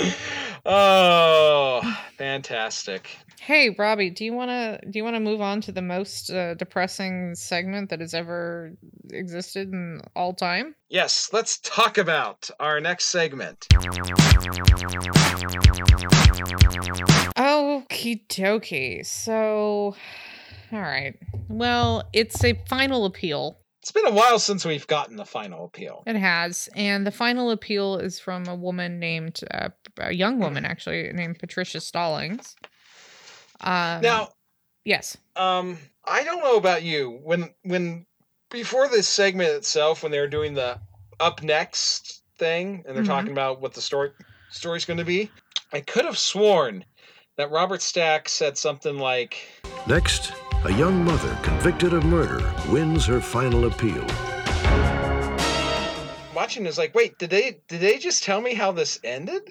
oh, 0.66 1.98
fantastic! 2.16 3.08
Hey 3.40 3.70
Robbie, 3.70 4.10
do 4.10 4.26
you 4.26 4.34
wanna 4.34 4.78
do 4.90 4.98
you 4.98 5.04
wanna 5.04 5.20
move 5.20 5.40
on 5.40 5.62
to 5.62 5.72
the 5.72 5.80
most 5.80 6.30
uh, 6.30 6.52
depressing 6.54 7.34
segment 7.34 7.88
that 7.88 8.00
has 8.00 8.12
ever 8.12 8.72
existed 9.10 9.72
in 9.72 10.02
all 10.14 10.34
time? 10.34 10.74
Yes, 10.90 11.30
let's 11.32 11.58
talk 11.60 11.96
about 11.96 12.50
our 12.60 12.78
next 12.78 13.06
segment. 13.06 13.68
Okie 17.38 18.26
dokie. 18.28 19.06
So 19.06 19.96
all 20.72 20.80
right. 20.80 21.14
Well, 21.48 22.08
it's 22.12 22.42
a 22.44 22.54
final 22.68 23.04
appeal. 23.04 23.58
It's 23.82 23.92
been 23.92 24.06
a 24.06 24.12
while 24.12 24.38
since 24.38 24.64
we've 24.64 24.86
gotten 24.86 25.16
the 25.16 25.24
final 25.24 25.64
appeal. 25.64 26.02
It 26.06 26.16
has, 26.16 26.68
and 26.74 27.06
the 27.06 27.10
final 27.10 27.50
appeal 27.50 27.96
is 27.96 28.18
from 28.18 28.46
a 28.46 28.54
woman 28.54 28.98
named, 28.98 29.40
uh, 29.52 29.70
a 29.98 30.12
young 30.12 30.38
woman 30.40 30.64
actually, 30.66 31.10
named 31.12 31.38
Patricia 31.38 31.80
Stallings. 31.80 32.56
Um, 33.60 34.02
Now, 34.02 34.28
yes, 34.84 35.16
Um, 35.36 35.78
I 36.04 36.24
don't 36.24 36.42
know 36.42 36.56
about 36.56 36.82
you. 36.82 37.20
When 37.22 37.54
when 37.62 38.06
before 38.50 38.88
this 38.88 39.08
segment 39.08 39.50
itself, 39.50 40.02
when 40.02 40.10
they 40.12 40.20
were 40.20 40.26
doing 40.28 40.54
the 40.54 40.80
up 41.20 41.42
next 41.42 42.22
thing, 42.38 42.82
and 42.86 42.96
they're 42.96 43.02
Mhm. 43.04 43.06
talking 43.06 43.32
about 43.32 43.60
what 43.60 43.74
the 43.74 43.82
story 43.82 44.10
story's 44.50 44.84
going 44.84 44.98
to 44.98 45.04
be, 45.04 45.30
I 45.72 45.80
could 45.80 46.04
have 46.04 46.18
sworn 46.18 46.84
that 47.36 47.50
Robert 47.50 47.82
Stack 47.82 48.28
said 48.28 48.56
something 48.58 48.98
like, 48.98 49.36
Next, 49.86 50.32
a 50.64 50.72
young 50.72 51.04
mother 51.04 51.36
convicted 51.42 51.92
of 51.92 52.04
murder 52.04 52.52
wins 52.68 53.06
her 53.06 53.20
final 53.20 53.66
appeal. 53.66 54.04
watching 56.48 56.66
is 56.66 56.78
like, 56.78 56.94
wait, 56.94 57.18
did 57.18 57.30
they 57.30 57.58
did 57.68 57.80
they 57.80 57.98
just 57.98 58.22
tell 58.24 58.40
me 58.40 58.54
how 58.54 58.72
this 58.72 58.98
ended? 59.04 59.42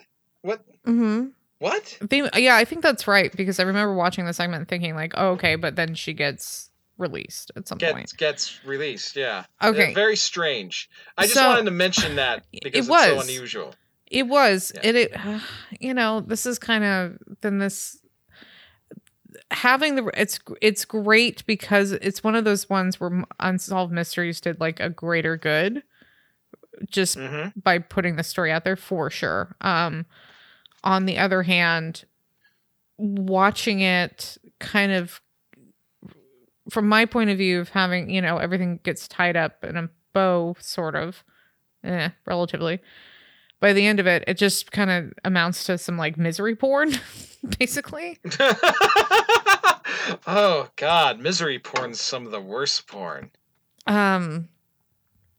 What 0.41 0.65
mm-hmm. 0.85 1.27
what? 1.59 1.97
they, 2.01 2.27
yeah, 2.35 2.55
I 2.55 2.65
think 2.65 2.81
that's 2.81 3.07
right 3.07 3.35
because 3.35 3.59
I 3.59 3.63
remember 3.63 3.93
watching 3.93 4.25
the 4.25 4.33
segment 4.33 4.67
thinking 4.67 4.95
like, 4.95 5.13
oh, 5.15 5.29
okay, 5.31 5.55
but 5.55 5.75
then 5.75 5.95
she 5.95 6.13
gets 6.13 6.71
released 6.97 7.51
at 7.55 7.67
some 7.67 7.77
point. 7.77 7.95
Gets 7.95 8.13
gets 8.13 8.65
released? 8.65 9.15
Yeah. 9.15 9.45
Okay. 9.63 9.91
Uh, 9.91 9.95
very 9.95 10.15
strange. 10.15 10.89
I 11.17 11.23
just 11.23 11.35
So- 11.35 11.47
wanted 11.47 11.65
to 11.65 11.71
mention 11.71 12.15
that 12.15 12.43
because 12.51 12.71
It 12.73 12.77
it's 12.79 12.87
so 12.87 13.15
was. 13.15 13.29
unusual. 13.29 13.75
It 14.09 14.27
was. 14.27 14.71
Yeah. 14.75 14.81
It, 14.89 14.95
it 14.95 15.41
you 15.79 15.93
know, 15.93 16.21
this 16.21 16.45
is 16.45 16.57
kind 16.57 16.83
of 16.83 17.17
then 17.41 17.59
this 17.59 17.99
having 19.51 19.95
the 19.95 20.11
it's 20.15 20.39
it's 20.61 20.85
great 20.85 21.45
because 21.45 21.91
it's 21.93 22.23
one 22.23 22.35
of 22.35 22.45
those 22.45 22.69
ones 22.69 22.99
where 22.99 23.23
unsolved 23.39 23.91
mysteries 23.93 24.41
did 24.41 24.59
like 24.59 24.79
a 24.79 24.89
greater 24.89 25.37
good 25.37 25.83
just 26.89 27.17
hmm 27.17 27.47
by 27.61 27.79
putting 27.79 28.15
the 28.15 28.23
story 28.23 28.51
out 28.51 28.63
there 28.63 28.75
for 28.75 29.09
sure. 29.09 29.55
Um 29.61 30.05
on 30.83 31.05
the 31.05 31.17
other 31.17 31.43
hand, 31.43 32.05
watching 32.97 33.81
it 33.81 34.37
kind 34.59 34.91
of 34.91 35.21
from 36.69 36.87
my 36.87 37.05
point 37.05 37.29
of 37.29 37.37
view 37.37 37.59
of 37.59 37.69
having, 37.69 38.09
you 38.09 38.21
know, 38.21 38.37
everything 38.37 38.79
gets 38.83 39.07
tied 39.07 39.37
up 39.37 39.63
in 39.63 39.77
a 39.77 39.89
bow 40.13 40.55
sort 40.59 40.95
of 40.95 41.23
eh, 41.83 42.09
relatively. 42.25 42.81
By 43.59 43.73
the 43.73 43.85
end 43.87 43.99
of 43.99 44.07
it, 44.07 44.23
it 44.27 44.37
just 44.37 44.71
kind 44.71 44.91
of 44.91 45.13
amounts 45.25 45.63
to 45.65 45.77
some 45.77 45.97
like 45.97 46.17
misery 46.17 46.55
porn, 46.55 46.93
basically. 47.59 48.19
oh 50.27 50.69
God, 50.75 51.19
misery 51.19 51.59
porn's 51.59 51.99
some 51.99 52.25
of 52.25 52.31
the 52.31 52.41
worst 52.41 52.87
porn. 52.87 53.31
Um, 53.87 54.49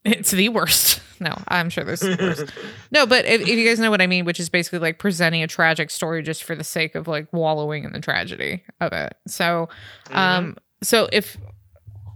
it's 0.05 0.31
the 0.31 0.49
worst. 0.49 1.03
No, 1.21 1.37
I'm 1.49 1.69
sure 1.69 1.83
there's 1.83 2.05
worse. 2.05 2.45
No, 2.93 3.05
but 3.05 3.25
if, 3.25 3.41
if 3.41 3.49
you 3.49 3.67
guys 3.67 3.81
know 3.81 3.91
what 3.91 4.01
I 4.01 4.07
mean, 4.07 4.25
which 4.25 4.39
is 4.39 4.49
basically 4.49 4.79
like 4.79 5.01
presenting 5.01 5.43
a 5.43 5.49
tragic 5.49 5.91
story 5.91 6.23
just 6.23 6.45
for 6.45 6.55
the 6.55 6.63
sake 6.63 6.95
of 6.95 7.09
like 7.09 7.27
wallowing 7.33 7.83
in 7.83 7.91
the 7.91 7.99
tragedy 7.99 8.63
of 8.81 8.93
it. 8.93 9.17
So, 9.27 9.69
um, 10.13 10.57
so 10.81 11.09
if 11.13 11.37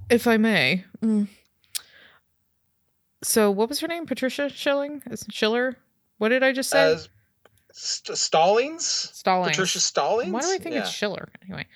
if 0.09 0.29
I 0.29 0.37
may, 0.37 0.85
mm. 1.03 1.27
so 3.25 3.51
what 3.51 3.69
was 3.69 3.81
her 3.81 3.88
name? 3.88 4.07
Patricia 4.07 4.49
Schilling? 4.49 5.03
Is 5.11 5.23
it 5.23 5.33
Schiller? 5.33 5.77
What 6.23 6.29
did 6.29 6.45
I 6.45 6.53
just 6.53 6.71
say? 6.71 6.93
Uh, 6.93 6.99
St- 7.73 8.17
Stallings. 8.17 8.85
Stallings. 8.87 9.57
Patricia 9.57 9.81
Stallings. 9.81 10.31
Why 10.33 10.41
do 10.41 10.53
I 10.53 10.59
think 10.59 10.77
Yeah. 10.77 10.83
it's 10.83 10.91
Schiller? 10.91 11.33
Anyway, 11.45 11.67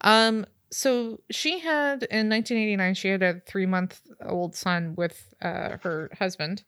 um, 0.00 0.44
so 0.72 1.20
she 1.30 1.60
had 1.60 2.02
in 2.10 2.28
1989 2.28 2.94
she 2.94 3.08
had 3.10 3.22
a 3.22 3.38
three 3.46 3.64
month 3.66 4.00
old 4.26 4.56
son 4.56 4.96
with 4.96 5.32
uh, 5.40 5.76
her 5.84 6.10
husband, 6.18 6.64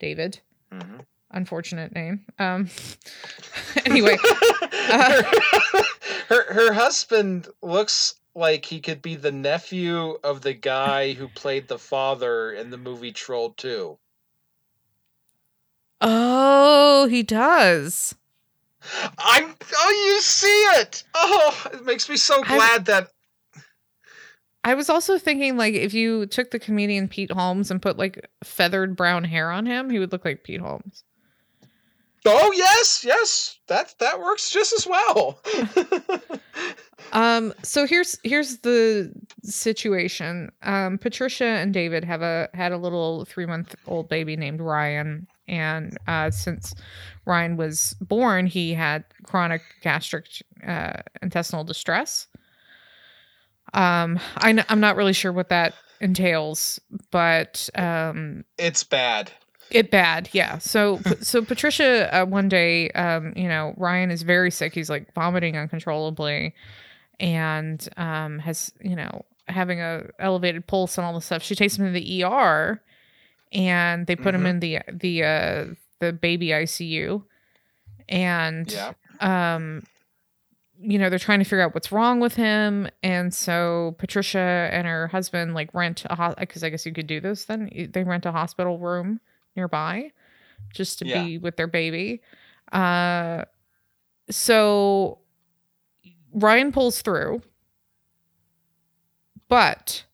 David. 0.00 0.40
Mhm. 0.72 1.06
Unfortunate 1.30 1.92
name. 1.94 2.24
Um, 2.40 2.68
anyway, 3.86 4.16
Uh, 4.72 5.22
her, 5.22 5.82
her 6.30 6.52
her 6.52 6.72
husband 6.72 7.46
looks 7.62 8.16
like 8.34 8.64
he 8.64 8.80
could 8.80 9.02
be 9.02 9.14
the 9.14 9.30
nephew 9.30 10.18
of 10.24 10.40
the 10.40 10.54
guy 10.54 11.12
who 11.12 11.28
played 11.28 11.68
the 11.68 11.78
father 11.78 12.50
in 12.50 12.70
the 12.70 12.76
movie 12.78 13.12
Troll 13.12 13.50
2. 13.50 13.96
Oh, 16.02 17.06
he 17.08 17.22
does. 17.22 18.14
I'm 19.18 19.54
oh 19.76 20.04
you 20.06 20.20
see 20.20 20.62
it. 20.80 21.04
Oh, 21.14 21.66
it 21.72 21.84
makes 21.84 22.08
me 22.08 22.16
so 22.16 22.42
I- 22.44 22.56
glad 22.56 22.84
that 22.86 23.08
I 24.64 24.74
was 24.74 24.88
also 24.90 25.18
thinking 25.18 25.56
like 25.56 25.74
if 25.74 25.94
you 25.94 26.26
took 26.26 26.50
the 26.50 26.58
comedian 26.58 27.08
Pete 27.08 27.32
Holmes 27.32 27.70
and 27.70 27.80
put 27.82 27.96
like 27.98 28.28
feathered 28.44 28.96
brown 28.96 29.24
hair 29.24 29.50
on 29.50 29.66
him, 29.66 29.88
he 29.90 29.98
would 29.98 30.12
look 30.12 30.24
like 30.24 30.44
Pete 30.44 30.60
Holmes. 30.60 31.04
Oh 32.24 32.52
yes, 32.54 33.02
yes. 33.04 33.58
That 33.66 33.94
that 33.98 34.20
works 34.20 34.50
just 34.50 34.72
as 34.72 34.86
well. 34.86 35.40
Um, 37.12 37.52
so 37.62 37.86
here's 37.86 38.18
here's 38.22 38.58
the 38.58 39.12
situation. 39.42 40.50
Um, 40.62 40.96
Patricia 40.96 41.44
and 41.44 41.74
David 41.74 42.04
have 42.04 42.22
a 42.22 42.48
had 42.54 42.72
a 42.72 42.78
little 42.78 43.26
three 43.26 43.44
month 43.44 43.74
old 43.86 44.08
baby 44.08 44.34
named 44.34 44.60
Ryan, 44.60 45.26
and 45.48 45.96
uh, 46.06 46.30
since 46.30 46.74
Ryan 47.24 47.56
was 47.56 47.94
born, 48.00 48.46
he 48.46 48.74
had 48.74 49.04
chronic 49.24 49.62
gastric 49.82 50.26
uh, 50.66 51.02
intestinal 51.20 51.64
distress. 51.64 52.26
Um, 53.74 54.20
I 54.36 54.52
kn- 54.52 54.66
I'm 54.68 54.80
not 54.80 54.96
really 54.96 55.12
sure 55.12 55.32
what 55.32 55.48
that 55.48 55.74
entails, 56.00 56.80
but 57.10 57.68
um, 57.74 58.44
it's 58.58 58.84
bad. 58.84 59.32
it 59.70 59.90
bad, 59.90 60.28
yeah. 60.32 60.58
So 60.58 61.00
so 61.20 61.42
Patricia 61.42 62.14
uh, 62.14 62.26
one 62.26 62.48
day, 62.48 62.90
um, 62.90 63.32
you 63.36 63.48
know, 63.48 63.74
Ryan 63.76 64.10
is 64.10 64.22
very 64.22 64.50
sick. 64.50 64.74
He's 64.74 64.90
like 64.90 65.12
vomiting 65.14 65.56
uncontrollably, 65.56 66.54
and 67.18 67.88
um, 67.96 68.38
has 68.40 68.72
you 68.82 68.96
know 68.96 69.24
having 69.48 69.80
a 69.80 70.04
elevated 70.18 70.66
pulse 70.66 70.98
and 70.98 71.04
all 71.04 71.14
this 71.14 71.26
stuff. 71.26 71.42
She 71.42 71.54
takes 71.54 71.78
him 71.78 71.86
to 71.86 71.92
the 71.92 72.24
ER, 72.24 72.82
and 73.52 74.06
they 74.06 74.16
put 74.16 74.34
him 74.34 74.42
Mhm. 74.42 74.48
in 74.48 74.60
the 74.60 74.78
the 74.92 75.24
uh, 75.24 75.66
the 76.00 76.12
baby 76.12 76.48
ICU, 76.48 77.22
and 78.08 78.70
Yeah. 78.70 78.92
um 79.20 79.82
you 80.84 80.98
know 80.98 81.08
they're 81.08 81.18
trying 81.20 81.38
to 81.38 81.44
figure 81.44 81.60
out 81.62 81.74
what's 81.74 81.92
wrong 81.92 82.18
with 82.18 82.34
him 82.34 82.88
and 83.04 83.32
so 83.32 83.94
patricia 83.98 84.68
and 84.72 84.84
her 84.84 85.06
husband 85.06 85.54
like 85.54 85.72
rent 85.74 86.04
a 86.10 86.34
because 86.40 86.64
i 86.64 86.68
guess 86.70 86.84
you 86.84 86.92
could 86.92 87.06
do 87.06 87.20
this 87.20 87.44
then 87.44 87.70
they 87.92 88.02
rent 88.02 88.26
a 88.26 88.32
hospital 88.32 88.78
room 88.78 89.20
nearby 89.54 90.10
just 90.74 90.98
to 90.98 91.04
Yeah. 91.04 91.22
be 91.22 91.38
with 91.38 91.56
their 91.56 91.68
baby 91.68 92.20
uh 92.72 93.44
so 94.28 95.18
ryan 96.32 96.72
pulls 96.72 97.00
through 97.00 97.40
but 99.48 100.04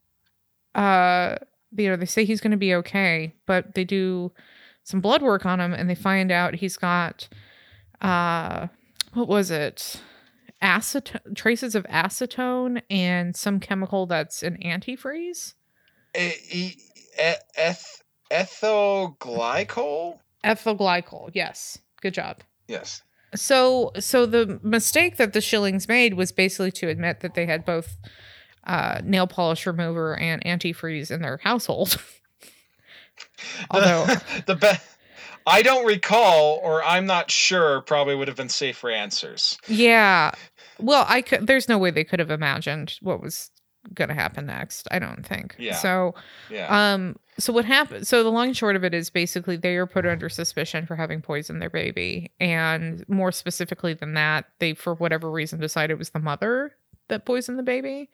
uh 0.75 1.37
you 1.77 1.89
know 1.89 1.97
they 1.97 2.07
say 2.07 2.25
he's 2.25 2.41
going 2.41 2.51
to 2.51 2.57
be 2.57 2.75
okay 2.75 3.35
but 3.47 3.75
they 3.75 3.85
do 3.85 4.33
some 4.85 5.01
blood 5.01 5.21
work 5.23 5.45
on 5.45 5.61
him 5.61 5.75
and 5.75 5.89
they 5.91 5.95
find 5.95 6.31
out 6.33 6.55
he's 6.55 6.77
got 6.77 7.29
uh 8.01 8.67
what 9.15 9.29
was 9.29 9.51
it 9.51 10.01
acetone 10.63 11.35
traces 11.37 11.75
of 11.75 11.85
acetone 11.85 12.81
and 12.91 13.37
some 13.37 13.61
chemical 13.61 14.07
that's 14.07 14.43
an 14.43 14.57
antifreeze 14.65 15.55
E- 16.17 16.33
e- 16.51 16.77
e- 17.21 17.35
eth- 17.57 18.03
ethyl 18.31 19.17
glycol? 19.21 20.19
ethyl 20.43 20.77
glycol 20.77 21.31
yes 21.35 21.79
good 22.01 22.15
job 22.15 22.39
Yes. 22.67 23.03
so 23.35 23.93
so 23.99 24.27
the 24.27 24.59
mistake 24.63 25.17
that 25.17 25.33
the 25.33 25.41
shillings 25.41 25.87
made 25.89 26.15
was 26.15 26.33
basically 26.33 26.73
to 26.73 26.89
admit 26.89 27.21
that 27.21 27.35
they 27.35 27.47
had 27.47 27.65
both 27.65 27.97
uh, 28.69 29.01
nail 29.03 29.27
polish 29.27 29.67
remover 29.67 30.17
and 30.19 30.45
antifreeze 30.45 31.11
in 31.11 31.21
their 31.23 31.39
household 31.43 32.01
although 33.71 34.05
the 34.47 34.55
be- 34.57 34.69
I 35.47 35.63
don't 35.63 35.87
recall, 35.87 36.61
or 36.63 36.85
I'm 36.85 37.07
not 37.07 37.31
sure, 37.31 37.81
probably 37.81 38.15
would 38.15 38.29
have 38.29 38.37
been 38.37 38.51
safer 38.51 38.91
answers. 38.91 39.57
Yeah. 39.67 40.33
Well, 40.79 41.07
I 41.09 41.23
could 41.23 41.47
there's 41.47 41.69
no 41.69 41.79
way 41.79 41.91
they 41.91 42.05
could 42.05 42.19
have 42.19 42.31
imagined 42.31 42.97
what 43.01 43.23
was 43.23 43.51
going 43.95 44.09
to 44.09 44.15
happen 44.15 44.45
next. 44.47 44.87
I 44.91 44.99
don't 44.99 45.25
think. 45.27 45.57
Yeah. 45.59 45.77
So, 45.77 46.15
Yeah. 46.51 46.93
um 46.93 47.17
so 47.39 47.53
what 47.53 47.65
happened 47.65 48.05
so 48.07 48.23
the 48.25 48.31
long 48.31 48.49
and 48.49 48.57
short 48.57 48.75
of 48.77 48.83
it 48.85 48.93
is 48.93 49.09
basically 49.11 49.57
they 49.57 49.77
are 49.77 49.87
put 49.87 50.05
under 50.05 50.29
suspicion 50.29 50.85
for 50.87 50.97
having 50.97 51.23
poisoned 51.23 51.63
their 51.63 51.71
baby 51.71 52.31
and 52.41 53.09
more 53.09 53.31
specifically 53.33 53.95
than 53.95 54.15
that, 54.15 54.45
they 54.59 54.75
for 54.75 54.95
whatever 54.95 55.31
reason 55.31 55.61
decided 55.61 55.93
it 55.95 55.99
was 55.99 56.11
the 56.11 56.19
mother 56.19 56.73
that 57.09 57.25
poisoned 57.25 57.59
the 57.59 57.63
baby. 57.63 58.11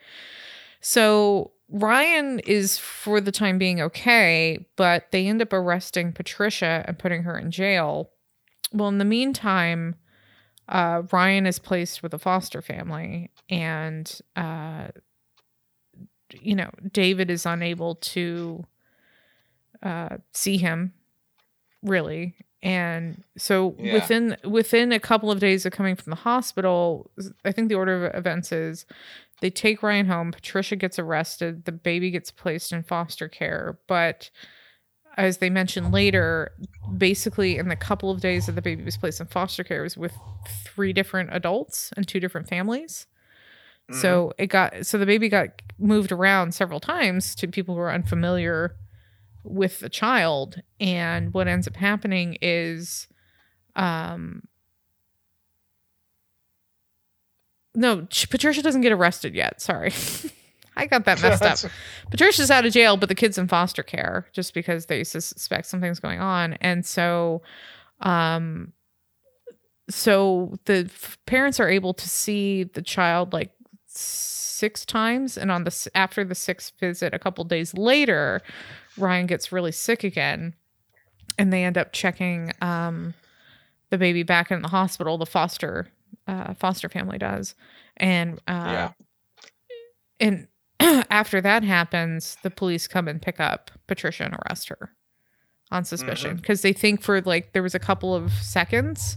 So 0.81 1.53
Ryan 1.69 2.41
is 2.41 2.79
for 2.79 3.21
the 3.21 3.33
time 3.33 3.59
being 3.59 3.81
okay, 3.81 4.67
but 4.77 5.11
they 5.11 5.27
end 5.27 5.41
up 5.43 5.53
arresting 5.53 6.13
Patricia 6.13 6.85
and 6.87 6.99
putting 6.99 7.23
her 7.23 7.39
in 7.39 7.51
jail. 7.51 8.11
Well, 8.73 8.89
in 8.89 8.99
the 8.99 9.05
meantime, 9.05 9.97
uh, 10.69 11.03
Ryan 11.11 11.47
is 11.47 11.59
placed 11.59 12.03
with 12.03 12.15
a 12.15 12.19
foster 12.19 12.63
family, 12.63 13.31
and 13.49 14.21
uh, 14.37 14.89
you 16.31 16.55
know 16.55 16.71
David 16.93 17.31
is 17.31 17.47
unable 17.47 17.97
to 17.97 18.65
uh, 19.83 20.17
see 20.33 20.57
him 20.57 20.95
really, 21.83 22.35
and 22.65 23.23
so 23.37 23.77
Yeah. 23.79 23.93
within 23.93 24.37
within 24.43 24.91
a 24.91 24.99
couple 24.99 25.31
of 25.31 25.39
days 25.39 25.67
of 25.67 25.73
coming 25.73 25.95
from 25.95 26.11
the 26.11 26.17
hospital, 26.17 27.11
I 27.45 27.53
think 27.53 27.69
the 27.69 27.75
order 27.75 28.07
of 28.07 28.15
events 28.15 28.51
is 28.51 28.87
they 29.41 29.51
take 29.51 29.83
Ryan 29.83 30.07
home. 30.07 30.33
Patricia 30.33 30.75
gets 30.75 30.99
arrested. 30.99 31.67
The 31.67 31.73
baby 31.73 32.11
gets 32.11 32.31
placed 32.31 32.73
in 32.73 32.83
foster 32.83 33.29
care, 33.29 33.79
but 33.87 34.31
as 35.17 35.39
they 35.39 35.51
mentioned 35.51 35.93
later, 35.93 36.53
basically 36.97 37.59
in 37.59 37.69
the 37.69 37.77
couple 37.77 38.11
of 38.11 38.21
days 38.21 38.47
that 38.47 38.53
the 38.53 38.63
baby 38.63 38.83
was 38.83 38.97
placed 38.97 39.21
in 39.21 39.27
foster 39.27 39.63
care, 39.63 39.81
it 39.81 39.83
was 39.83 39.97
with 39.97 40.15
three 40.65 40.93
different 40.93 41.31
adults 41.33 41.93
and 41.97 42.09
two 42.09 42.19
different 42.19 42.49
families. 42.49 43.07
So 43.93 44.29
mm-hmm. 44.29 44.43
it 44.43 44.47
got 44.47 44.87
so 44.87 44.97
the 44.97 45.05
baby 45.05 45.29
got 45.29 45.61
moved 45.79 46.11
around 46.11 46.55
several 46.55 46.81
times 46.81 47.35
to 47.35 47.47
people 47.47 47.75
who 47.75 47.81
are 47.83 47.93
unfamiliar 47.93 48.75
with 49.45 49.81
the 49.81 49.89
child, 49.89 50.61
and 50.81 51.33
what 51.33 51.47
ends 51.47 51.69
up 51.69 51.77
happening 51.77 52.37
is, 52.41 53.07
um, 53.77 54.43
no, 57.75 58.07
Patricia 58.31 58.63
doesn't 58.63 58.81
get 58.81 58.93
arrested 58.93 59.35
yet. 59.35 59.61
Sorry, 59.61 59.93
I 60.77 60.87
got 60.87 61.05
that 61.05 61.21
messed 61.23 61.43
up. 61.43 61.71
Patricia's 62.11 62.51
out 62.51 62.67
of 62.67 62.73
jail, 62.73 62.97
but 62.97 63.09
the 63.09 63.15
kid's 63.15 63.39
in 63.39 63.49
foster 63.49 63.83
care 63.83 64.27
just 64.33 64.55
because 64.55 64.87
they 64.87 65.05
suspect 65.05 65.67
something's 65.67 66.01
going 66.01 66.21
on. 66.21 66.55
And 66.55 66.85
so, 66.85 67.43
um, 68.01 68.73
so 69.89 70.55
the 70.65 70.85
f- 70.87 71.19
parents 71.27 71.61
are 71.61 71.69
able 71.69 71.95
to 71.95 72.09
see 72.09 72.65
the 72.65 72.83
child 72.83 73.33
like 73.33 73.53
six 73.87 74.85
times, 74.85 75.37
and 75.37 75.51
on 75.51 75.65
the 75.65 75.91
after 75.95 76.25
the 76.25 76.35
sixth 76.35 76.73
visit, 76.81 77.13
a 77.13 77.19
couple 77.19 77.45
days 77.45 77.75
later, 77.75 78.41
Ryan 78.97 79.27
gets 79.27 79.53
really 79.53 79.73
sick 79.73 80.05
again, 80.05 80.55
and 81.39 81.53
they 81.53 81.65
end 81.65 81.77
up 81.79 81.93
checking 81.93 82.53
um, 82.61 83.15
the 83.91 83.99
baby 83.99 84.23
back 84.23 84.51
in 84.51 84.63
the 84.63 84.69
hospital. 84.69 85.19
The 85.19 85.27
foster 85.27 85.89
uh, 86.27 86.55
foster 86.55 86.89
family 86.89 87.19
does, 87.19 87.55
and 87.97 88.39
uh, 88.49 88.91
Yeah. 88.91 88.93
and 90.21 90.49
after 91.11 91.41
that 91.41 91.63
happens, 91.65 92.37
the 92.43 92.51
police 92.51 92.87
come 92.87 93.09
and 93.09 93.21
pick 93.21 93.41
up 93.41 93.71
Patricia 93.87 94.25
and 94.25 94.35
arrest 94.35 94.69
her 94.69 94.91
on 95.71 95.85
suspicion 95.85 96.37
because 96.37 96.63
they 96.63 96.73
think 96.73 97.03
for 97.03 97.21
like 97.23 97.53
there 97.53 97.63
was 97.63 97.75
a 97.75 97.79
couple 97.81 98.15
of 98.15 98.33
seconds 98.33 99.17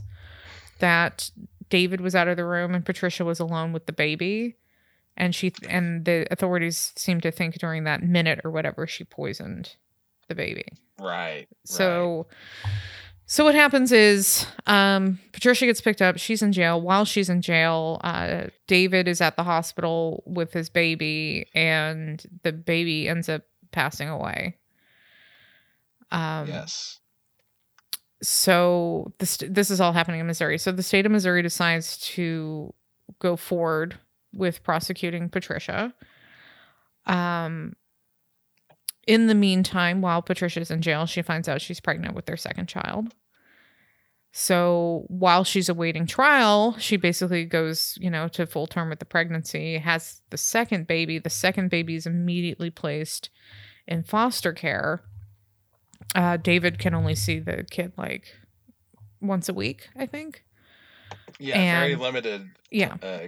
that 0.80 1.30
David 1.70 2.02
was 2.02 2.16
out 2.16 2.28
of 2.28 2.38
the 2.38 2.46
room 2.46 2.74
and 2.74 2.86
Patricia 2.86 3.26
was 3.26 3.40
alone 3.40 3.74
with 3.74 3.86
the 3.86 3.94
baby. 3.94 4.56
And 5.18 5.34
she 5.34 5.52
and 5.68 6.06
the 6.06 6.28
authorities 6.32 6.94
seem 6.96 7.22
to 7.22 7.32
think 7.32 7.58
during 7.58 7.84
that 7.86 8.04
minute 8.04 8.42
or 8.44 8.52
whatever 8.52 8.86
she 8.86 9.04
poisoned 9.04 9.76
the 10.28 10.36
baby. 10.36 10.66
Right. 11.00 11.48
So 11.66 12.28
so 13.26 13.44
what 13.44 13.56
happens 13.56 13.92
is 13.92 14.46
um 14.68 15.20
Patricia 15.34 15.66
gets 15.66 15.82
picked 15.82 16.02
up, 16.02 16.18
she's 16.18 16.42
in 16.42 16.52
jail. 16.52 16.80
While 16.80 17.04
she's 17.06 17.30
in 17.30 17.42
jail, 17.42 18.00
uh 18.04 18.48
David 18.68 19.08
is 19.08 19.20
at 19.20 19.36
the 19.36 19.44
hospital 19.44 20.24
with 20.26 20.54
his 20.54 20.70
baby 20.70 21.48
and 21.56 22.24
the 22.44 22.54
baby 22.54 23.10
ends 23.10 23.28
up 23.28 23.42
passing 23.72 24.10
away. 24.10 24.56
Um 26.12 26.48
yes. 26.48 27.00
so 28.22 29.14
this 29.18 29.38
this 29.38 29.72
is 29.72 29.82
all 29.82 29.94
happening 29.94 30.20
in 30.20 30.28
Missouri. 30.28 30.58
So 30.58 30.72
the 30.72 30.84
state 30.84 31.06
of 31.06 31.12
Missouri 31.12 31.42
decides 31.42 31.98
to 32.16 32.74
go 33.20 33.36
forward 33.36 33.98
with 34.34 34.64
prosecuting 34.64 35.30
Patricia. 35.30 35.94
Um 37.06 37.76
in 39.08 39.28
the 39.28 39.36
meantime, 39.36 40.02
while 40.02 40.22
Patricia's 40.22 40.70
in 40.70 40.82
jail, 40.82 41.06
she 41.06 41.22
finds 41.22 41.48
out 41.48 41.62
she's 41.62 41.80
pregnant 41.80 42.14
with 42.14 42.26
their 42.26 42.36
second 42.36 42.68
child. 42.68 43.14
So 44.34 45.06
while 45.08 45.44
she's 45.44 45.70
awaiting 45.70 46.06
trial, 46.06 46.76
she 46.78 46.98
basically 46.98 47.46
goes, 47.46 47.98
you 48.00 48.10
know, 48.10 48.28
to 48.28 48.46
full 48.46 48.68
term 48.68 48.90
with 48.90 49.00
the 49.00 49.06
pregnancy, 49.06 49.78
has 49.78 50.22
the 50.30 50.38
second 50.38 50.86
baby. 50.86 51.18
The 51.18 51.30
second 51.30 51.70
baby 51.70 51.96
is 51.96 52.06
immediately 52.06 52.70
placed 52.70 53.30
in 53.88 54.04
foster 54.04 54.54
care. 54.54 55.02
Uh, 56.14 56.38
David 56.38 56.78
can 56.78 56.94
only 56.94 57.16
see 57.16 57.40
the 57.40 57.66
kid 57.70 57.94
like 57.98 58.36
once 59.22 59.50
a 59.50 59.54
week, 59.54 59.90
I 59.96 60.06
think. 60.06 60.44
Yeah, 61.40 61.80
very 61.80 61.96
limited. 61.96 62.50
Yeah. 62.70 62.98
Uh, 63.02 63.28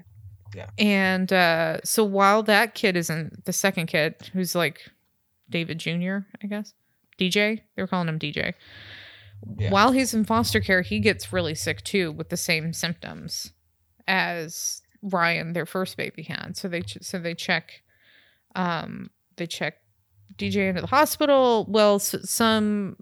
And 0.78 1.32
uh, 1.32 1.80
so 1.84 2.04
while 2.04 2.44
that 2.44 2.74
kid 2.76 2.96
isn't 2.98 3.46
the 3.46 3.54
second 3.54 3.88
kid, 3.88 4.16
who's 4.34 4.56
like 4.56 4.82
David 5.50 5.78
Jr., 5.80 6.20
I 6.44 6.48
guess, 6.48 6.74
DJ, 7.20 7.62
they 7.76 7.82
were 7.82 7.88
calling 7.88 8.08
him 8.08 8.20
DJ. 8.20 8.54
Yeah. 9.58 9.72
While 9.72 9.92
he's 9.92 10.14
in 10.14 10.26
foster 10.26 10.60
care, 10.60 10.82
he 10.82 11.00
gets 11.00 11.32
really 11.32 11.56
sick 11.56 11.84
too 11.84 12.12
with 12.12 12.30
the 12.30 12.38
same 12.38 12.74
symptoms 12.74 13.52
as 14.08 14.82
Ryan, 15.02 15.54
their 15.54 15.66
first 15.66 15.96
baby, 15.98 16.24
had. 16.24 16.58
So 16.58 16.68
they 16.68 16.82
ch- 16.82 16.98
so 17.02 17.20
they 17.20 17.36
check, 17.36 17.82
um, 18.56 19.10
they 19.38 19.48
check 19.48 19.76
DJ 20.36 20.68
into 20.70 20.82
the 20.82 20.88
hospital. 20.88 21.66
Well, 21.70 21.96
s- 21.96 22.16
some 22.30 22.98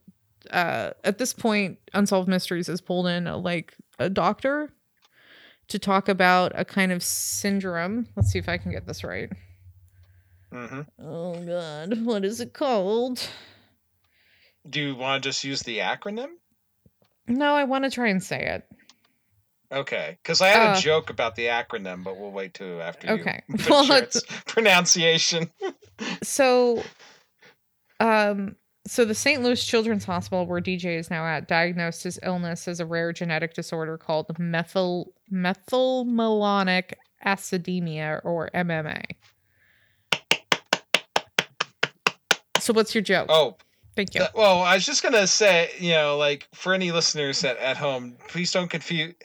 uh, 0.52 0.92
at 1.04 1.18
this 1.18 1.34
point, 1.34 1.80
Unsolved 1.94 2.30
Mysteries 2.30 2.68
has 2.68 2.82
pulled 2.82 3.08
in 3.08 3.26
a, 3.28 3.36
like 3.38 3.74
a 4.00 4.10
doctor 4.10 4.70
to 5.70 5.80
talk 5.80 6.08
about 6.10 6.52
a 6.56 6.66
kind 6.66 6.92
of 6.92 7.04
syndrome. 7.04 8.08
Let's 8.16 8.32
see 8.32 8.40
if 8.40 8.48
I 8.50 8.58
can 8.58 8.72
get 8.72 8.86
this 8.88 9.04
right. 9.04 9.30
hmm 10.52 10.82
Oh 11.00 11.34
god, 11.46 12.04
what 12.06 12.24
is 12.26 12.40
it 12.40 12.54
called? 12.54 13.28
Do 14.70 14.82
you 14.82 14.96
want 14.96 15.24
to 15.24 15.30
just 15.30 15.44
use 15.44 15.62
the 15.62 15.80
acronym? 15.80 16.30
No, 17.28 17.54
I 17.56 17.64
want 17.66 17.84
to 17.84 17.90
try 17.92 18.08
and 18.10 18.24
say 18.24 18.40
it. 18.48 18.64
Okay, 19.72 20.18
because 20.24 20.42
I 20.42 20.48
had 20.48 20.62
Uh, 20.64 20.78
a 20.78 20.82
joke 20.82 21.10
about 21.10 21.36
the 21.36 21.46
acronym, 21.48 22.04
but 22.04 22.18
we'll 22.18 22.32
wait 22.32 22.54
till 22.54 22.82
after 22.82 23.08
you 23.08 23.20
Okay. 23.20 23.42
Well, 23.70 24.08
pronunciation. 24.46 25.52
So 26.24 26.84
um 28.00 28.56
so 28.88 29.06
the 29.06 29.14
St. 29.14 29.44
Louis 29.44 29.64
Children's 29.64 30.06
Hospital 30.06 30.46
where 30.46 30.62
DJ 30.62 30.98
is 30.98 31.10
now 31.10 31.26
at 31.26 31.48
diagnosed 31.48 32.04
his 32.04 32.20
illness 32.24 32.68
as 32.68 32.80
a 32.80 32.86
rare 32.86 33.14
genetic 33.14 33.54
disorder 33.54 33.98
called 33.98 34.38
methyl 34.40 35.14
methylmalonic 35.32 36.94
acidemia 37.26 38.22
or 38.24 38.50
MMA. 38.54 39.04
So 42.60 42.74
what's 42.74 42.96
your 42.96 43.02
joke? 43.02 43.28
Oh, 43.30 43.58
Thank 43.96 44.14
you. 44.14 44.22
well, 44.36 44.62
I 44.62 44.76
was 44.76 44.86
just 44.86 45.02
gonna 45.02 45.26
say, 45.26 45.72
you 45.80 45.92
know, 45.92 46.18
like 46.18 46.48
for 46.54 46.74
any 46.74 46.92
listeners 46.92 47.44
at, 47.44 47.58
at 47.58 47.78
home, 47.78 48.16
please 48.28 48.52
don't 48.52 48.70
confuse. 48.70 49.16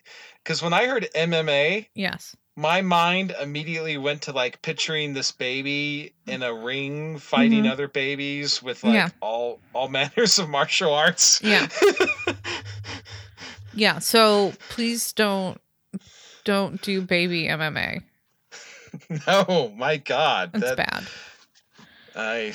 Because 0.42 0.62
when 0.62 0.72
I 0.72 0.86
heard 0.86 1.08
MMA, 1.14 1.88
yes. 1.94 2.34
My 2.56 2.82
mind 2.82 3.34
immediately 3.40 3.96
went 3.96 4.22
to 4.22 4.32
like 4.32 4.60
picturing 4.62 5.14
this 5.14 5.32
baby 5.32 6.12
in 6.26 6.42
a 6.42 6.52
ring 6.52 7.18
fighting 7.18 7.64
Mhm. 7.64 7.70
other 7.72 7.88
babies 7.88 8.62
with 8.62 8.84
like 8.84 8.94
Yeah. 8.94 9.08
all 9.20 9.60
all 9.72 9.88
manners 9.98 10.38
of 10.38 10.48
martial 10.48 10.92
arts. 10.92 11.40
Yeah. 11.42 11.68
Yeah, 13.74 14.00
so 14.00 14.52
please 14.68 15.12
don't 15.14 15.58
don't 16.44 16.82
do 16.82 17.00
baby 17.00 17.44
MMA. 17.44 18.02
no, 19.26 19.72
my 19.76 19.96
God, 19.96 20.50
That's 20.52 20.74
that 20.74 20.76
bad. 20.76 21.06
I, 22.14 22.52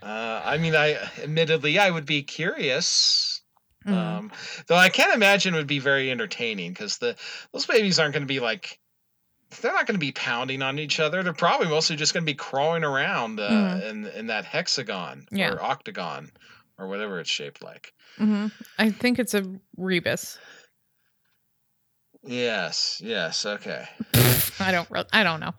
uh, 0.00 0.42
I 0.44 0.58
mean, 0.58 0.76
I 0.76 0.92
admittedly 1.20 1.78
I 1.80 1.90
would 1.90 2.06
be 2.06 2.22
curious. 2.22 3.40
Mhm. 3.84 3.92
Um, 3.92 4.32
though 4.68 4.76
I 4.76 4.90
can't 4.90 5.12
imagine 5.14 5.54
it 5.54 5.56
would 5.56 5.66
be 5.66 5.80
very 5.80 6.10
entertaining 6.10 6.72
because 6.72 6.98
the 6.98 7.16
those 7.52 7.66
babies 7.66 7.98
aren't 7.98 8.12
going 8.14 8.22
to 8.22 8.26
be 8.32 8.38
like 8.38 8.78
they're 9.60 9.72
not 9.72 9.86
going 9.86 9.94
to 9.96 9.98
be 10.06 10.12
pounding 10.12 10.62
on 10.62 10.78
each 10.78 11.00
other. 11.00 11.22
They're 11.22 11.32
probably 11.32 11.68
mostly 11.68 11.96
just 11.96 12.14
going 12.14 12.24
to 12.24 12.30
be 12.32 12.36
crawling 12.36 12.84
around 12.84 13.40
uh, 13.40 13.48
Mhm. 13.50 13.90
in 13.90 14.06
in 14.08 14.26
that 14.28 14.44
hexagon 14.44 15.26
Yeah. 15.32 15.52
or 15.52 15.62
octagon 15.62 16.30
or 16.78 16.86
whatever 16.88 17.20
it's 17.20 17.30
shaped 17.30 17.62
like. 17.62 17.92
hmm 18.16 18.46
I 18.78 18.90
think 18.90 19.18
it's 19.18 19.34
a 19.34 19.44
rebus. 19.76 20.38
Yes, 22.22 23.00
yes, 23.02 23.46
okay. 23.46 23.88
I 24.60 24.72
don't 24.72 24.90
re- 24.90 25.04
I 25.12 25.22
don't 25.22 25.40
know. 25.40 25.54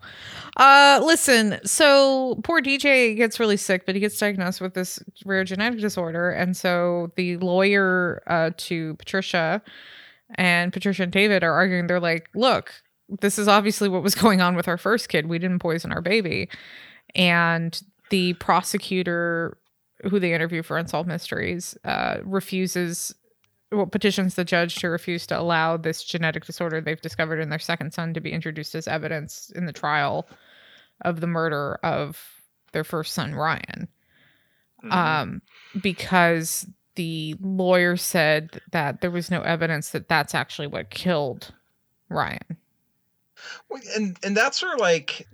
Uh 0.56 1.00
listen, 1.04 1.58
so 1.64 2.38
poor 2.44 2.60
DJ 2.60 3.16
gets 3.16 3.40
really 3.40 3.56
sick, 3.56 3.84
but 3.84 3.96
he 3.96 4.00
gets 4.00 4.16
diagnosed 4.16 4.60
with 4.60 4.74
this 4.74 5.00
rare 5.24 5.42
genetic 5.42 5.80
disorder 5.80 6.30
and 6.30 6.56
so 6.56 7.10
the 7.16 7.36
lawyer 7.38 8.22
uh 8.28 8.50
to 8.58 8.94
Patricia 8.94 9.60
and 10.36 10.72
Patricia 10.72 11.02
and 11.02 11.10
David 11.12 11.42
are 11.42 11.52
arguing 11.52 11.88
they're 11.88 11.98
like, 12.00 12.28
"Look, 12.34 12.72
this 13.08 13.38
is 13.38 13.48
obviously 13.48 13.88
what 13.88 14.02
was 14.02 14.14
going 14.24 14.40
on 14.40 14.54
with 14.56 14.68
our 14.68 14.78
first 14.78 15.08
kid. 15.08 15.26
We 15.26 15.38
didn't 15.38 15.60
poison 15.60 15.92
our 15.92 16.02
baby." 16.02 16.48
And 17.14 17.80
the 18.10 18.34
prosecutor 18.34 19.58
who 20.10 20.18
they 20.18 20.34
interview 20.34 20.62
for 20.62 20.78
Unsolved 20.78 21.08
Mysteries 21.08 21.76
uh 21.84 22.18
refuses 22.24 23.14
well, 23.70 23.86
petitions 23.86 24.34
the 24.34 24.44
judge 24.44 24.74
to 24.76 24.88
refuse 24.88 25.26
to 25.26 25.38
allow 25.38 25.76
this 25.76 26.04
genetic 26.04 26.44
disorder 26.44 26.80
they've 26.80 27.00
discovered 27.00 27.40
in 27.40 27.48
their 27.48 27.58
second 27.58 27.92
son 27.94 28.12
to 28.14 28.20
be 28.20 28.32
introduced 28.32 28.74
as 28.74 28.86
evidence 28.86 29.50
in 29.54 29.64
the 29.64 29.72
trial 29.72 30.28
of 31.02 31.20
the 31.20 31.26
murder 31.26 31.78
of 31.82 32.22
their 32.72 32.84
first 32.84 33.14
son 33.14 33.34
Ryan. 33.34 33.88
Mhm. 34.84 34.92
Um, 34.92 35.42
because 35.80 36.66
the 36.96 37.34
lawyer 37.40 37.96
said 37.96 38.60
that 38.72 39.00
there 39.00 39.10
was 39.10 39.30
no 39.30 39.40
evidence 39.42 39.90
that 39.90 40.08
that's 40.08 40.34
actually 40.34 40.66
what 40.66 40.90
killed 40.90 41.54
Ryan. 42.10 42.58
Well, 43.68 43.80
and 43.96 44.18
and 44.22 44.36
that's 44.36 44.62
where 44.62 44.76
like 44.76 45.26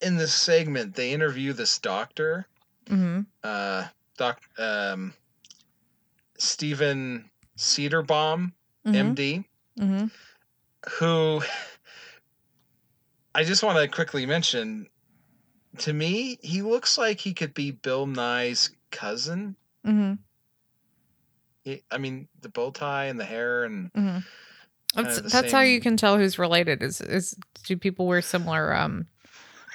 in 0.00 0.16
this 0.16 0.34
segment 0.34 0.94
they 0.94 1.12
interview 1.12 1.52
this 1.52 1.78
doctor, 1.78 2.46
hmm 2.88 3.20
uh, 3.42 3.86
doc, 4.16 4.40
um, 4.58 5.14
Stephen 6.38 7.30
Cederbaum, 7.56 8.52
hmm 8.84 8.92
MD, 8.92 9.44
hmm 9.78 10.06
who 10.98 11.42
I 13.34 13.42
just 13.44 13.62
want 13.62 13.78
to 13.78 13.88
quickly 13.88 14.26
mention. 14.26 14.88
To 15.78 15.92
me, 15.92 16.38
he 16.40 16.62
looks 16.62 16.96
like 16.96 17.18
he 17.18 17.34
could 17.34 17.52
be 17.52 17.72
Bill 17.72 18.06
Nye's 18.06 18.70
cousin. 18.92 19.56
hmm 19.84 20.14
He, 21.64 21.82
I 21.90 21.98
mean, 21.98 22.28
the 22.42 22.48
bow 22.48 22.70
tie 22.70 23.06
and 23.06 23.18
the 23.18 23.24
hair, 23.24 23.64
and 23.64 23.90
That's 24.94 25.16
Kinda 25.16 25.28
that's 25.28 25.52
how 25.52 25.60
you 25.60 25.80
can 25.80 25.96
tell 25.96 26.16
who's 26.18 26.38
related. 26.38 26.82
Is 26.82 27.00
is 27.00 27.36
do 27.64 27.76
people 27.76 28.06
wear 28.06 28.22
similar 28.22 28.74
um 28.74 29.06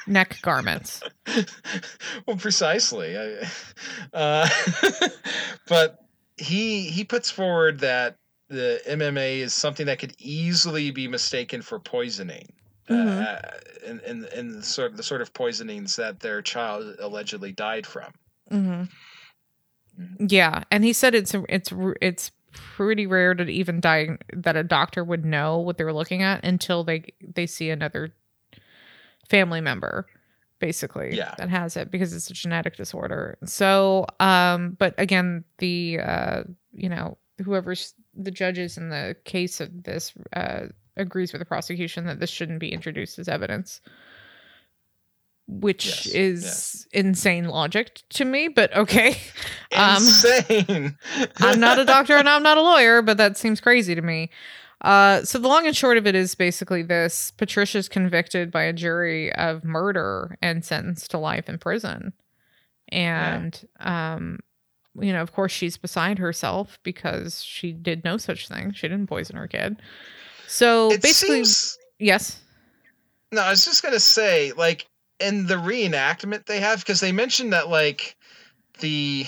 neck 0.08 0.40
garments? 0.42 1.02
well, 2.26 2.38
precisely. 2.38 3.18
I, 3.18 3.48
uh, 4.14 4.50
but 5.68 6.00
he 6.38 6.90
he 6.90 7.04
puts 7.04 7.30
forward 7.30 7.80
that 7.80 8.16
the 8.50 8.82
MMA 8.88 9.40
is 9.40 9.54
something 9.54 9.86
that 9.86 10.00
could 10.00 10.16
easily 10.18 10.92
be 10.92 11.08
mistaken 11.08 11.62
for 11.62 11.80
poisoning. 11.80 12.52
Mhm. 12.90 13.28
Uh, 13.28 13.42
in, 13.86 14.00
in 14.02 14.26
in 14.36 14.52
the 14.54 14.64
sort 14.64 14.98
the 14.98 15.04
sort 15.04 15.22
of 15.22 15.34
poisonings 15.34 15.96
that 15.98 16.20
their 16.20 16.42
child 16.42 16.96
allegedly 17.00 17.52
died 17.52 17.86
from. 17.86 18.12
hmm 18.50 18.84
Yeah, 20.20 20.64
and 20.72 20.84
he 20.84 20.94
said 20.94 21.14
it's 21.14 21.36
it's 21.50 21.72
it's 22.02 22.32
pretty 22.76 23.08
rare 23.08 23.34
to 23.34 23.44
even 23.44 23.80
die 23.80 24.18
that 24.34 24.56
a 24.56 24.64
doctor 24.64 25.04
would 25.04 25.26
know 25.26 25.60
what 25.60 25.78
they're 25.78 25.94
looking 25.94 26.24
at 26.24 26.44
until 26.44 26.84
they 26.84 27.04
they 27.36 27.46
see 27.48 27.70
another 27.70 28.14
family 29.30 29.62
member 29.62 30.08
basically 30.60 31.16
Yeah. 31.16 31.36
that 31.38 31.50
has 31.50 31.78
it 31.78 31.90
because 31.90 32.14
it's 32.14 32.30
a 32.30 32.34
genetic 32.34 32.76
disorder. 32.76 33.38
So, 33.46 34.06
um 34.20 34.76
but 34.78 34.94
again, 34.98 35.44
the 35.60 36.00
uh 36.00 36.44
you 36.74 36.90
know, 36.90 37.18
whoever's 37.44 37.94
the 38.14 38.32
judges 38.32 38.78
in 38.78 38.90
the 38.90 39.16
case 39.24 39.62
of 39.62 39.84
this 39.84 40.14
uh 40.34 40.68
agrees 40.98 41.32
with 41.32 41.40
the 41.40 41.46
prosecution 41.46 42.06
that 42.06 42.20
this 42.20 42.30
shouldn't 42.30 42.60
be 42.60 42.74
introduced 42.74 43.20
as 43.20 43.30
evidence. 43.30 43.80
Which 45.52 45.86
Yes, 45.88 46.06
is 46.06 46.44
yes. 46.44 46.88
insane 46.94 47.46
logic 47.46 48.04
to 48.12 48.24
me, 48.26 48.50
but 48.50 48.76
okay. 48.76 49.18
Um, 49.76 49.98
Insane. 49.98 50.98
I'm 51.38 51.60
not 51.60 51.78
a 51.78 51.86
doctor 51.86 52.16
and 52.18 52.28
I'm 52.28 52.42
not 52.42 52.58
a 52.58 52.62
lawyer, 52.62 53.02
but 53.04 53.18
that 53.18 53.38
seems 53.38 53.62
crazy 53.62 53.94
to 53.94 54.02
me. 54.02 54.30
Uh, 54.82 55.24
so 55.24 55.38
the 55.38 55.48
long 55.48 55.68
and 55.68 55.76
short 55.78 55.98
of 55.98 56.08
it 56.08 56.16
is 56.16 56.34
basically 56.34 56.82
this: 56.82 57.32
Patricia's 57.38 57.88
convicted 57.88 58.50
by 58.52 58.64
a 58.64 58.74
jury 58.74 59.32
of 59.36 59.64
murder 59.64 60.38
and 60.42 60.66
sentenced 60.66 61.12
to 61.12 61.20
life 61.20 61.48
in 61.50 61.60
prison. 61.60 62.14
And 62.92 63.60
um, 63.80 64.40
you 65.00 65.14
know, 65.14 65.22
of 65.22 65.34
course, 65.34 65.52
she's 65.52 65.78
beside 65.78 66.18
herself 66.18 66.80
because 66.84 67.44
she 67.44 67.72
did 67.72 68.04
no 68.04 68.18
such 68.18 68.48
thing. 68.48 68.74
She 68.74 68.88
didn't 68.88 69.08
poison 69.08 69.36
her 69.36 69.48
kid. 69.48 69.78
So 70.48 70.92
It 70.92 71.02
basically, 71.04 71.44
seems 71.46 71.78
yes. 72.00 72.42
No, 73.32 73.42
I 73.44 73.52
was 73.52 73.64
just 73.66 73.84
gonna 73.84 74.00
say, 74.00 74.52
like, 74.54 74.88
in 75.20 75.46
the 75.48 75.56
reenactment 75.56 76.46
they 76.46 76.60
have, 76.60 76.80
because 76.80 77.00
they 77.00 77.12
mentioned 77.12 77.54
that 77.54 77.70
like 77.70 78.16
the 78.80 79.26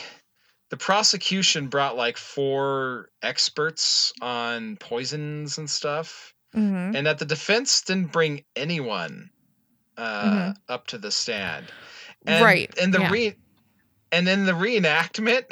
the 0.70 0.78
prosecution 0.78 1.68
brought 1.68 1.98
like 1.98 2.18
four 2.18 3.10
experts 3.22 4.14
on 4.22 4.78
poisons 4.78 5.58
and 5.58 5.70
stuff, 5.70 6.34
hmm 6.54 6.92
and 6.94 7.06
that 7.08 7.20
the 7.20 7.26
defense 7.26 7.82
didn't 7.82 8.12
bring 8.12 8.44
anyone 8.56 9.30
uh 9.98 10.54
up 10.70 10.88
to 10.88 10.98
the 10.98 11.12
stand. 11.12 11.72
And, 12.26 12.44
Right, 12.44 12.74
And 12.80 12.94
the 12.94 13.02
yeah. 13.02 13.12
re 13.12 13.36
and 14.12 14.28
in 14.28 14.46
the 14.46 14.54
reenactment, 14.54 15.46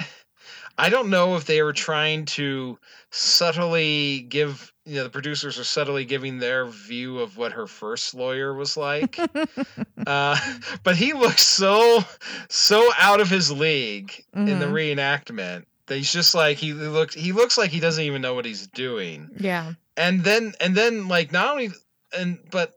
I 0.80 0.90
don't 0.90 1.10
know 1.10 1.36
if 1.36 1.46
they 1.46 1.62
were 1.62 1.74
trying 1.74 2.26
to 2.38 2.80
subtly 3.12 4.22
give 4.30 4.74
you 4.86 4.96
know 4.96 5.04
the 5.04 5.10
producers 5.10 5.60
are 5.60 5.64
subtly 5.64 6.06
giving 6.06 6.40
their 6.40 6.66
view 6.66 7.20
of 7.20 7.38
what 7.38 7.52
her 7.52 7.68
first 7.68 8.14
lawyer 8.16 8.54
was 8.54 8.76
like 8.78 9.20
uh, 10.08 10.38
but 10.84 10.96
he 10.96 11.14
looks 11.14 11.44
so 11.44 12.00
so 12.50 12.90
out 12.98 13.20
of 13.20 13.30
his 13.30 13.52
league 13.52 14.24
in 14.34 14.60
the 14.60 14.66
Mhm. 14.66 14.96
reenactment 14.96 15.66
that 15.88 15.98
he's 15.98 16.14
just 16.14 16.34
like 16.34 16.58
he 16.58 16.74
looks 16.74 17.14
he 17.14 17.32
looks 17.34 17.58
like 17.58 17.72
he 17.72 17.80
doesn't 17.80 18.04
even 18.04 18.22
know 18.22 18.34
what 18.34 18.46
he's 18.46 18.68
doing 18.68 19.30
Yeah. 19.38 19.74
and 19.98 20.24
then 20.24 20.54
and 20.62 20.76
then 20.76 21.08
like 21.08 21.32
not 21.32 21.52
only 21.52 21.72
and 22.18 22.40
but 22.52 22.74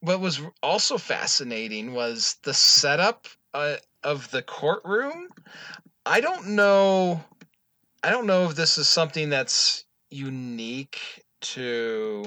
what 0.00 0.20
was 0.20 0.40
also 0.62 0.98
fascinating 0.98 1.92
was 1.94 2.36
the 2.44 2.54
setup 2.54 3.26
uh, 3.54 3.76
of 4.04 4.30
the 4.30 4.42
courtroom 4.42 5.28
i 6.06 6.20
don't 6.20 6.48
know 6.48 7.24
i 8.02 8.10
don't 8.10 8.26
know 8.26 8.44
if 8.44 8.54
this 8.54 8.78
is 8.78 8.88
something 8.88 9.28
that's 9.28 9.84
unique 10.10 10.98
to 11.40 12.24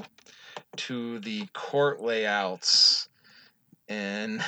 to 0.78 1.20
the 1.20 1.46
court 1.54 2.02
layouts 2.02 3.10
in 3.88 4.44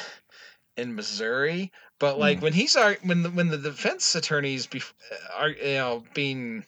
in 0.78 0.96
missouri 0.96 1.72
but 2.00 2.18
like 2.20 2.42
when 2.42 2.54
he's 2.54 2.76
when 3.04 3.24
the, 3.24 3.30
when 3.30 3.50
the 3.50 3.58
defense 3.58 4.16
attorneys 4.16 4.68
bef- 4.68 4.94
are 5.36 5.50
you 5.50 5.76
know 5.76 6.04
being 6.14 6.64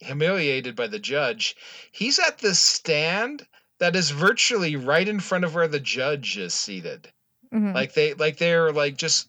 humiliated 0.00 0.76
by 0.76 0.86
the 0.86 0.98
judge 0.98 1.56
he's 1.92 2.18
at 2.18 2.38
this 2.38 2.58
stand 2.58 3.46
that 3.78 3.96
is 3.96 4.10
virtually 4.10 4.76
right 4.76 5.08
in 5.08 5.20
front 5.20 5.44
of 5.44 5.54
where 5.54 5.68
the 5.68 5.80
judge 5.80 6.38
is 6.38 6.54
seated. 6.54 7.08
Mhm. 7.52 7.74
like 7.74 7.94
they 7.94 8.14
like 8.14 8.38
they're 8.38 8.72
like 8.72 8.96
just 8.96 9.28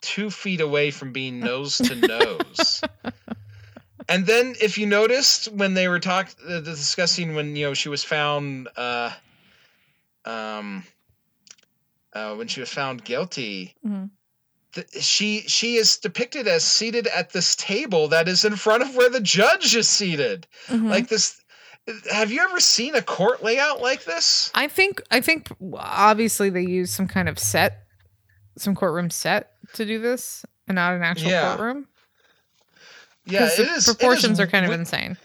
two 0.00 0.30
feet 0.30 0.60
away 0.60 0.90
from 0.90 1.12
being 1.12 1.40
nose 1.50 1.78
to 1.78 1.94
nose 1.94 2.82
and 4.08 4.26
then 4.26 4.54
if 4.60 4.76
you 4.78 4.86
noticed 4.86 5.50
when 5.52 5.74
they 5.74 5.88
were 5.88 6.00
talking 6.00 6.34
uh, 6.48 6.60
discussing 6.60 7.34
when 7.34 7.56
you 7.56 7.66
know 7.66 7.74
she 7.74 7.88
was 7.88 8.04
found 8.04 8.68
uh 8.76 9.10
um 10.24 10.84
uh 12.12 12.34
when 12.34 12.48
she 12.48 12.60
was 12.60 12.70
found 12.70 13.04
guilty 13.04 13.74
Mhm. 13.84 14.10
th- 14.72 15.02
she 15.02 15.40
she 15.46 15.76
is 15.76 15.96
depicted 15.98 16.46
as 16.48 16.64
seated 16.64 17.06
at 17.08 17.30
this 17.30 17.54
table 17.56 18.08
that 18.08 18.28
is 18.28 18.44
in 18.44 18.56
front 18.56 18.82
of 18.82 18.94
where 18.96 19.10
the 19.10 19.20
judge 19.20 19.74
is 19.76 19.88
seated 19.88 20.46
Mhm. 20.68 20.88
like 20.90 21.08
this 21.08 21.40
have 22.10 22.32
you 22.32 22.40
ever 22.40 22.60
seen 22.60 22.94
a 22.94 23.02
court 23.02 23.42
layout 23.42 23.82
like 23.82 24.04
this 24.04 24.50
I 24.54 24.68
think 24.68 25.02
I 25.10 25.20
think 25.20 25.48
obviously 25.74 26.48
they 26.50 26.62
use 26.62 26.90
some 26.90 27.06
kind 27.08 27.28
of 27.28 27.38
set, 27.38 27.84
some 28.56 28.74
courtroom 28.74 29.10
set 29.10 29.50
to 29.74 29.84
do 29.84 29.98
this, 29.98 30.46
and 30.66 30.76
not 30.76 30.94
an 30.94 31.02
actual 31.02 31.28
Yeah. 31.30 31.48
courtroom. 31.56 31.86
Yeah 33.26 33.44
it 33.44 33.56
the 33.56 33.62
is. 33.62 33.68
It 33.68 33.68
is 33.70 33.84
proportions 33.84 34.40
are 34.40 34.46
kind 34.46 34.66
of 34.66 34.72
insane. 34.72 35.16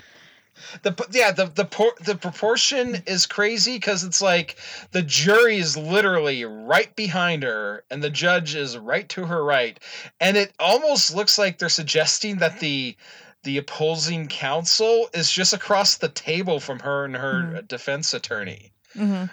the 0.83 1.07
yeah 1.11 1.31
the 1.31 1.45
the 1.47 1.65
por- 1.65 1.95
the 2.03 2.15
proportion 2.15 3.01
is 3.07 3.25
crazy 3.25 3.75
because 3.75 4.03
it's 4.03 4.21
like 4.21 4.57
the 4.91 5.01
jury 5.01 5.57
is 5.57 5.75
literally 5.77 6.45
right 6.45 6.95
behind 6.95 7.43
her 7.43 7.83
and 7.89 8.03
the 8.03 8.09
judge 8.09 8.55
is 8.55 8.77
right 8.77 9.07
to 9.09 9.25
her 9.25 9.43
right. 9.43 9.79
And 10.19 10.35
it 10.37 10.53
almost 10.59 11.15
looks 11.15 11.37
like 11.37 11.57
they're 11.57 11.69
suggesting 11.69 12.37
that 12.37 12.59
the 12.59 12.95
the 13.43 13.57
opposing 13.57 14.27
counsel 14.27 15.09
is 15.13 15.31
just 15.31 15.53
across 15.53 15.95
the 15.97 16.09
table 16.09 16.59
from 16.59 16.79
her 16.79 17.05
and 17.05 17.15
her 17.15 17.41
Mhm. 17.43 17.67
defense 17.67 18.13
attorney. 18.13 18.73
Hmm 18.93 19.25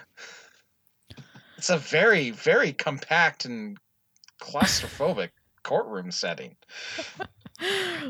it's 1.58 1.70
a 1.70 1.78
very 1.78 2.30
very 2.30 2.72
compact 2.72 3.46
and 3.46 3.78
claustrophobic 4.42 5.30
courtroom 5.62 6.10
setting 6.10 6.54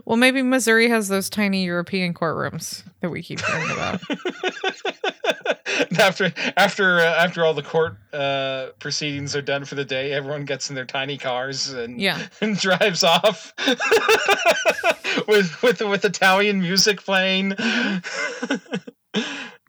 Well, 0.05 0.17
maybe 0.17 0.43
Missouri 0.43 0.89
has 0.89 1.09
those 1.09 1.31
tiny 1.31 1.65
European 1.65 2.15
courtrooms 2.15 2.83
that 3.01 3.11
we 3.11 3.23
keep 3.23 3.41
hearing 3.41 3.71
about. 3.71 4.01
after 5.99 6.33
after 6.57 7.01
uh, 7.01 7.05
after 7.05 7.45
all 7.45 7.55
the 7.55 7.63
court 7.63 7.97
uh, 8.13 8.69
proceedings 8.79 9.35
are 9.37 9.43
done 9.43 9.65
for 9.65 9.75
the 9.75 9.85
day, 9.85 10.13
everyone 10.13 10.45
gets 10.45 10.69
in 10.69 10.75
their 10.75 10.85
tiny 10.85 11.17
cars 11.19 11.71
and 11.73 12.01
Yeah. 12.01 12.21
and 12.41 12.59
drives 12.59 13.05
off 13.05 13.53
with 15.29 15.63
with 15.63 15.81
with 15.83 16.05
Italian 16.05 16.61
music 16.61 17.03
playing. 17.05 17.53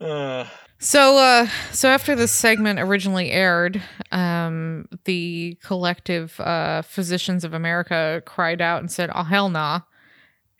uh, 0.00 0.46
So, 0.80 1.18
uh, 1.18 1.48
so 1.72 1.88
after 1.88 2.14
this 2.14 2.30
segment 2.30 2.78
originally 2.78 3.32
aired, 3.32 3.82
um, 4.12 4.86
the 5.04 5.58
collective 5.62 6.38
uh, 6.40 6.82
physicians 6.82 7.44
of 7.44 7.52
America 7.52 8.22
cried 8.26 8.60
out 8.60 8.80
and 8.80 8.90
said, 8.90 9.10
"Oh 9.12 9.24
hell 9.24 9.48
nah," 9.48 9.80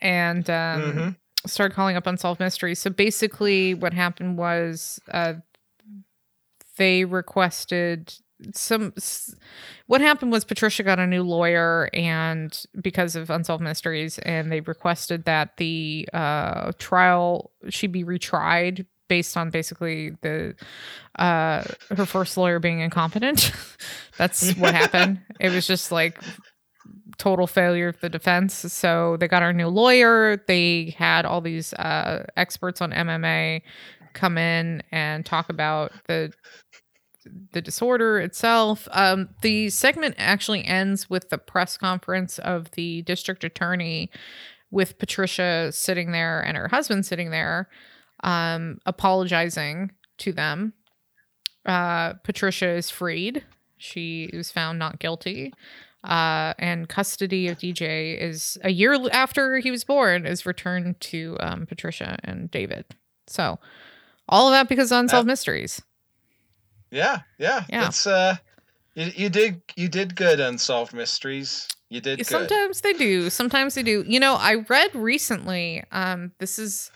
and 0.01 0.49
um, 0.51 0.83
Mhm. 0.83 1.17
started 1.47 1.75
calling 1.75 1.97
up 1.97 2.07
unsolved 2.07 2.41
mysteries. 2.41 2.81
So 2.81 2.91
basically, 2.91 3.75
what 3.75 3.93
happened 3.95 4.39
was 4.39 5.01
uh, 5.13 5.35
they 6.77 7.05
requested 7.05 8.15
some. 8.55 8.93
s- 8.97 9.35
What 9.87 10.01
happened 10.01 10.31
was 10.33 10.45
Patricia 10.45 10.83
got 10.83 10.99
a 10.99 11.07
new 11.07 11.23
lawyer, 11.23 11.91
and 11.93 12.57
because 12.81 13.17
of 13.17 13.31
unsolved 13.31 13.63
mysteries, 13.63 14.19
and 14.21 14.53
they 14.53 14.61
requested 14.61 15.25
that 15.25 15.57
the 15.57 16.09
uh, 16.13 16.73
trial 16.79 17.53
she 17.69 17.87
be 17.87 18.05
retried 18.05 18.87
based 19.09 19.37
on 19.37 19.51
basically 19.51 20.11
the 20.23 20.55
uh 21.17 21.65
her 21.97 22.07
first 22.07 22.37
lawyer 22.37 22.59
being 22.59 22.81
incompetent. 22.81 23.53
That's 24.19 24.53
what 24.57 24.75
happened. 24.75 25.21
It 25.41 25.53
was 25.53 25.67
just 25.67 25.93
like 25.93 26.21
total 27.17 27.47
failure 27.47 27.89
of 27.89 28.01
the 28.01 28.09
defense. 28.09 28.55
So 28.73 29.17
they 29.19 29.29
got 29.29 29.43
our 29.43 29.53
new 29.53 29.69
lawyer. 29.69 30.43
They 30.47 30.95
had 30.97 31.25
all 31.25 31.41
these 31.41 31.73
uh 31.75 32.27
experts 32.37 32.81
on 32.81 32.93
mma 32.93 33.63
come 34.15 34.39
in 34.39 34.83
and 34.91 35.25
talk 35.25 35.49
about 35.49 35.93
the 36.07 36.33
the 37.53 37.61
disorder 37.61 38.19
itself. 38.19 38.89
Um 38.93 39.29
the 39.43 39.71
segment 39.71 40.15
actually 40.19 40.65
ends 40.65 41.11
with 41.11 41.31
the 41.31 41.39
press 41.39 41.77
conference 41.77 42.39
of 42.39 42.71
the 42.73 43.03
district 43.03 43.45
attorney 43.45 44.11
with 44.71 44.99
patricia 44.99 45.71
sitting 45.73 46.13
there 46.13 46.41
and 46.41 46.57
her 46.57 46.69
husband 46.69 47.07
sitting 47.07 47.31
there 47.31 47.69
um, 48.23 48.79
apologizing 48.87 49.93
to 50.19 50.33
them. 50.33 50.73
Uh, 51.65 52.15
Patricia 52.25 52.69
is 52.69 52.91
freed. 52.91 53.45
She 53.77 54.31
was 54.33 54.51
found 54.51 54.79
not 54.79 54.99
guilty. 54.99 55.53
Uh, 56.05 56.55
and 56.59 56.89
custody 56.89 57.49
of 57.49 57.59
DJ 57.59 58.17
is 58.19 58.57
a 58.63 58.71
year 58.71 58.97
after 59.11 59.59
he 59.59 59.71
was 59.71 59.85
born 59.85 60.27
is 60.27 60.47
returned 60.47 61.01
to 61.01 61.37
um, 61.41 61.67
Patricia 61.67 62.19
and 62.23 62.51
David. 62.51 62.85
So 63.27 63.59
all 64.29 64.47
of 64.49 64.53
that 64.53 64.69
because 64.69 64.93
of 64.93 65.01
unsolved 65.01 65.27
mysteries. 65.27 65.83
yeah, 66.91 67.21
yeah, 67.39 67.65
Yeah. 67.69 67.89
It's 67.89 68.07
uh, 68.07 68.37
you, 68.95 69.13
you 69.17 69.29
did 69.29 69.63
you 69.77 69.89
did 69.89 70.15
good 70.15 70.41
unsolved 70.41 70.95
mysteries. 70.95 71.69
You 71.89 72.01
did 72.01 72.19
good. 72.19 72.27
Sometimes 72.27 72.81
they 72.81 72.93
do. 72.93 73.29
Sometimes 73.29 73.75
they 73.75 73.83
do. 73.83 74.05
You 74.07 74.21
know, 74.21 74.35
I 74.35 74.65
read 74.69 74.95
recently. 74.95 75.83
Um, 75.91 76.33
this 76.39 76.59
is 76.59 76.91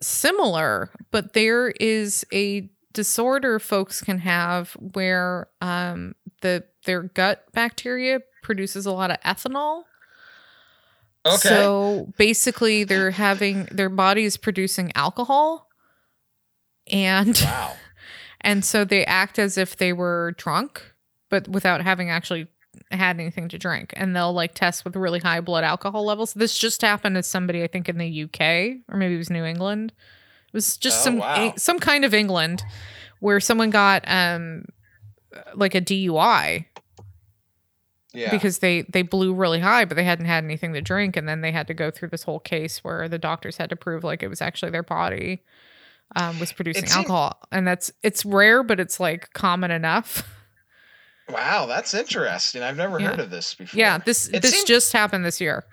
similar, 0.00 0.90
but 1.10 1.32
there 1.32 1.68
is 1.68 2.24
a 2.32 2.70
disorder 2.92 3.58
folks 3.58 4.02
can 4.02 4.18
have 4.18 4.72
where 4.72 5.48
um 5.60 6.14
the 6.40 6.64
their 6.84 7.02
gut 7.02 7.44
bacteria 7.52 8.20
produces 8.42 8.86
a 8.86 8.92
lot 8.92 9.10
of 9.10 9.20
ethanol. 9.20 9.82
Okay. 11.26 11.36
So 11.48 12.12
basically, 12.16 12.84
they're 12.84 13.10
having 13.10 13.64
their 13.66 13.90
body 13.90 14.24
is 14.24 14.36
producing 14.36 14.90
alcohol, 14.94 15.68
and 16.90 17.38
wow. 17.44 17.74
and 18.40 18.64
so 18.64 18.84
they 18.84 19.04
act 19.04 19.38
as 19.38 19.58
if 19.58 19.76
they 19.76 19.92
were 19.92 20.34
drunk, 20.38 20.94
but 21.28 21.46
without 21.46 21.82
having 21.82 22.08
actually 22.10 22.48
had 22.90 23.18
anything 23.20 23.48
to 23.48 23.58
drink. 23.58 23.92
And 23.96 24.14
they'll 24.14 24.32
like 24.32 24.54
test 24.54 24.84
with 24.84 24.96
really 24.96 25.20
high 25.20 25.40
blood 25.40 25.64
alcohol 25.64 26.04
levels. 26.04 26.34
This 26.34 26.56
just 26.58 26.82
happened 26.82 27.16
to 27.16 27.22
somebody, 27.22 27.62
I 27.62 27.66
think, 27.66 27.88
in 27.88 27.98
the 27.98 28.22
UK 28.24 28.82
or 28.88 28.96
maybe 28.96 29.14
it 29.14 29.18
was 29.18 29.30
New 29.30 29.44
England. 29.44 29.92
It 30.48 30.52
was 30.54 30.76
just 30.76 31.00
Oh, 31.00 31.04
some 31.04 31.18
wow. 31.18 31.52
some 31.56 31.78
kind 31.78 32.04
of 32.04 32.12
England 32.14 32.62
where 33.20 33.40
someone 33.40 33.70
got 33.70 34.04
um 34.08 34.64
like 35.54 35.74
a 35.76 35.80
DUI 35.80 36.64
Yeah. 38.12 38.30
because 38.32 38.58
they 38.58 38.82
they 38.82 39.02
blew 39.02 39.32
really 39.32 39.60
high 39.60 39.84
but 39.84 39.94
they 39.96 40.02
hadn't 40.04 40.24
had 40.26 40.42
anything 40.42 40.72
to 40.74 40.80
drink 40.80 41.16
and 41.16 41.28
then 41.28 41.40
they 41.42 41.52
had 41.52 41.68
to 41.68 41.74
go 41.74 41.90
through 41.92 42.08
this 42.08 42.24
whole 42.24 42.40
case 42.40 42.82
where 42.82 43.08
the 43.08 43.18
doctors 43.18 43.56
had 43.56 43.70
to 43.70 43.76
prove 43.76 44.02
like 44.02 44.22
it 44.24 44.28
was 44.28 44.40
actually 44.42 44.72
their 44.72 44.82
body 44.82 45.42
um, 46.16 46.40
was 46.40 46.52
producing 46.52 46.86
seem- 46.86 46.98
alcohol 46.98 47.38
and 47.52 47.64
that's 47.68 47.92
it's 48.02 48.24
rare 48.24 48.64
but 48.64 48.80
it's 48.80 48.98
like 48.98 49.32
common 49.34 49.70
enough 49.70 50.28
wow, 51.30 51.66
that's 51.66 51.94
interesting. 51.94 52.62
I've 52.62 52.76
never 52.76 52.98
Yeah. 53.00 53.08
heard 53.10 53.20
of 53.20 53.30
this 53.30 53.54
before. 53.54 53.78
yeah 53.78 53.98
this 53.98 54.28
It 54.28 54.42
this 54.42 54.52
seem- 54.52 54.66
just 54.66 54.92
happened 54.92 55.24
this 55.24 55.40
year 55.40 55.64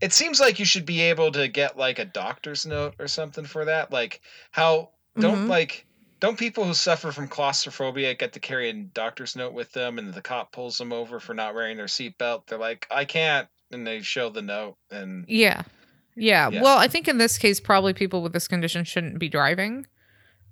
It 0.00 0.12
seems 0.12 0.40
like 0.40 0.58
you 0.58 0.64
should 0.64 0.84
be 0.86 1.00
able 1.02 1.30
to 1.32 1.48
get 1.48 1.76
like 1.78 1.98
a 1.98 2.04
doctor's 2.04 2.66
note 2.66 2.94
or 2.98 3.06
something 3.08 3.44
for 3.46 3.64
that. 3.66 3.90
Like 3.92 4.20
how 4.50 4.90
don't 5.18 5.46
Mhm. 5.46 5.48
like 5.48 5.86
don't 6.20 6.38
people 6.38 6.64
who 6.64 6.74
suffer 6.74 7.12
from 7.12 7.28
claustrophobia 7.28 8.14
get 8.14 8.32
to 8.32 8.40
carry 8.40 8.70
a 8.70 8.72
doctor's 8.72 9.36
note 9.36 9.52
with 9.52 9.72
them 9.72 9.98
and 9.98 10.12
the 10.14 10.22
cop 10.22 10.52
pulls 10.52 10.78
them 10.78 10.92
over 10.92 11.20
for 11.20 11.34
not 11.34 11.54
wearing 11.54 11.76
their 11.76 11.86
seatbelt? 11.86 12.46
They're 12.46 12.58
like, 12.58 12.86
I 12.90 13.04
can't 13.04 13.48
and 13.72 13.86
they 13.86 14.00
show 14.02 14.30
the 14.30 14.42
note 14.42 14.76
and 14.90 15.24
yeah. 15.28 15.62
yeah 16.16 16.48
Yeah. 16.50 16.62
well 16.62 16.78
i 16.78 16.86
think 16.86 17.08
in 17.08 17.18
this 17.18 17.38
case 17.38 17.58
probably 17.60 17.92
people 17.92 18.22
with 18.22 18.32
this 18.32 18.46
condition 18.46 18.84
shouldn't 18.84 19.18
be 19.18 19.28
driving 19.28 19.86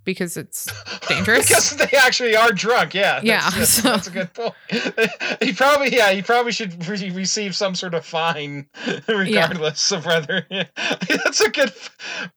because 0.05 0.37
it's 0.37 0.67
dangerous 1.09 1.49
because 1.49 1.77
they 1.77 1.97
actually 1.99 2.37
are 2.37 2.53
drunk. 2.53 2.95
Yeah, 2.95 3.21
that's, 3.21 3.25
Yeah, 3.25 3.51
that's, 3.51 3.71
so- 3.75 3.83
that's 3.91 4.07
a 4.07 4.11
good 4.11 4.33
point. 4.35 4.55
he 5.43 5.53
probably, 5.53 5.95
yeah, 5.95 6.13
he 6.13 6.23
probably 6.23 6.53
should 6.53 6.87
re- 6.89 7.11
receive 7.11 7.55
some 7.57 7.75
sort 7.75 7.95
of 7.95 8.05
fine, 8.05 8.67
regardless 9.09 9.91
of 9.93 10.07
whether. 10.07 10.47
that's 11.09 11.41
a 11.41 11.51
good. 11.51 11.73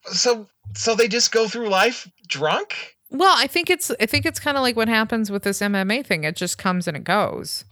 So, 0.05 0.47
so 0.73 0.95
they 0.95 1.07
just 1.07 1.31
go 1.31 1.47
through 1.47 1.69
life 1.69 2.09
drunk. 2.27 2.95
Well, 3.11 3.33
I 3.37 3.47
think 3.47 3.69
it's 3.69 3.91
I 3.99 4.07
think 4.07 4.25
it's 4.25 4.39
kind 4.39 4.57
of 4.57 4.63
like 4.63 4.75
what 4.75 4.87
happens 4.89 5.29
with 5.31 5.43
this 5.43 5.59
MMA 5.61 6.05
thing. 6.05 6.23
It 6.23 6.35
just 6.35 6.57
comes 6.57 6.87
and 6.87 6.97
it 6.97 7.03
goes. 7.03 7.63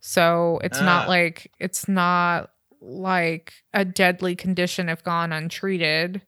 So 0.00 0.60
it's 0.64 0.78
Ah. 0.78 0.84
not 0.84 1.08
like 1.08 1.50
it's 1.60 1.86
not 1.88 2.50
like 2.80 3.52
a 3.74 3.84
deadly 3.84 4.34
condition 4.36 4.88
if 4.88 5.02
gone 5.04 5.32
untreated. 5.32 6.22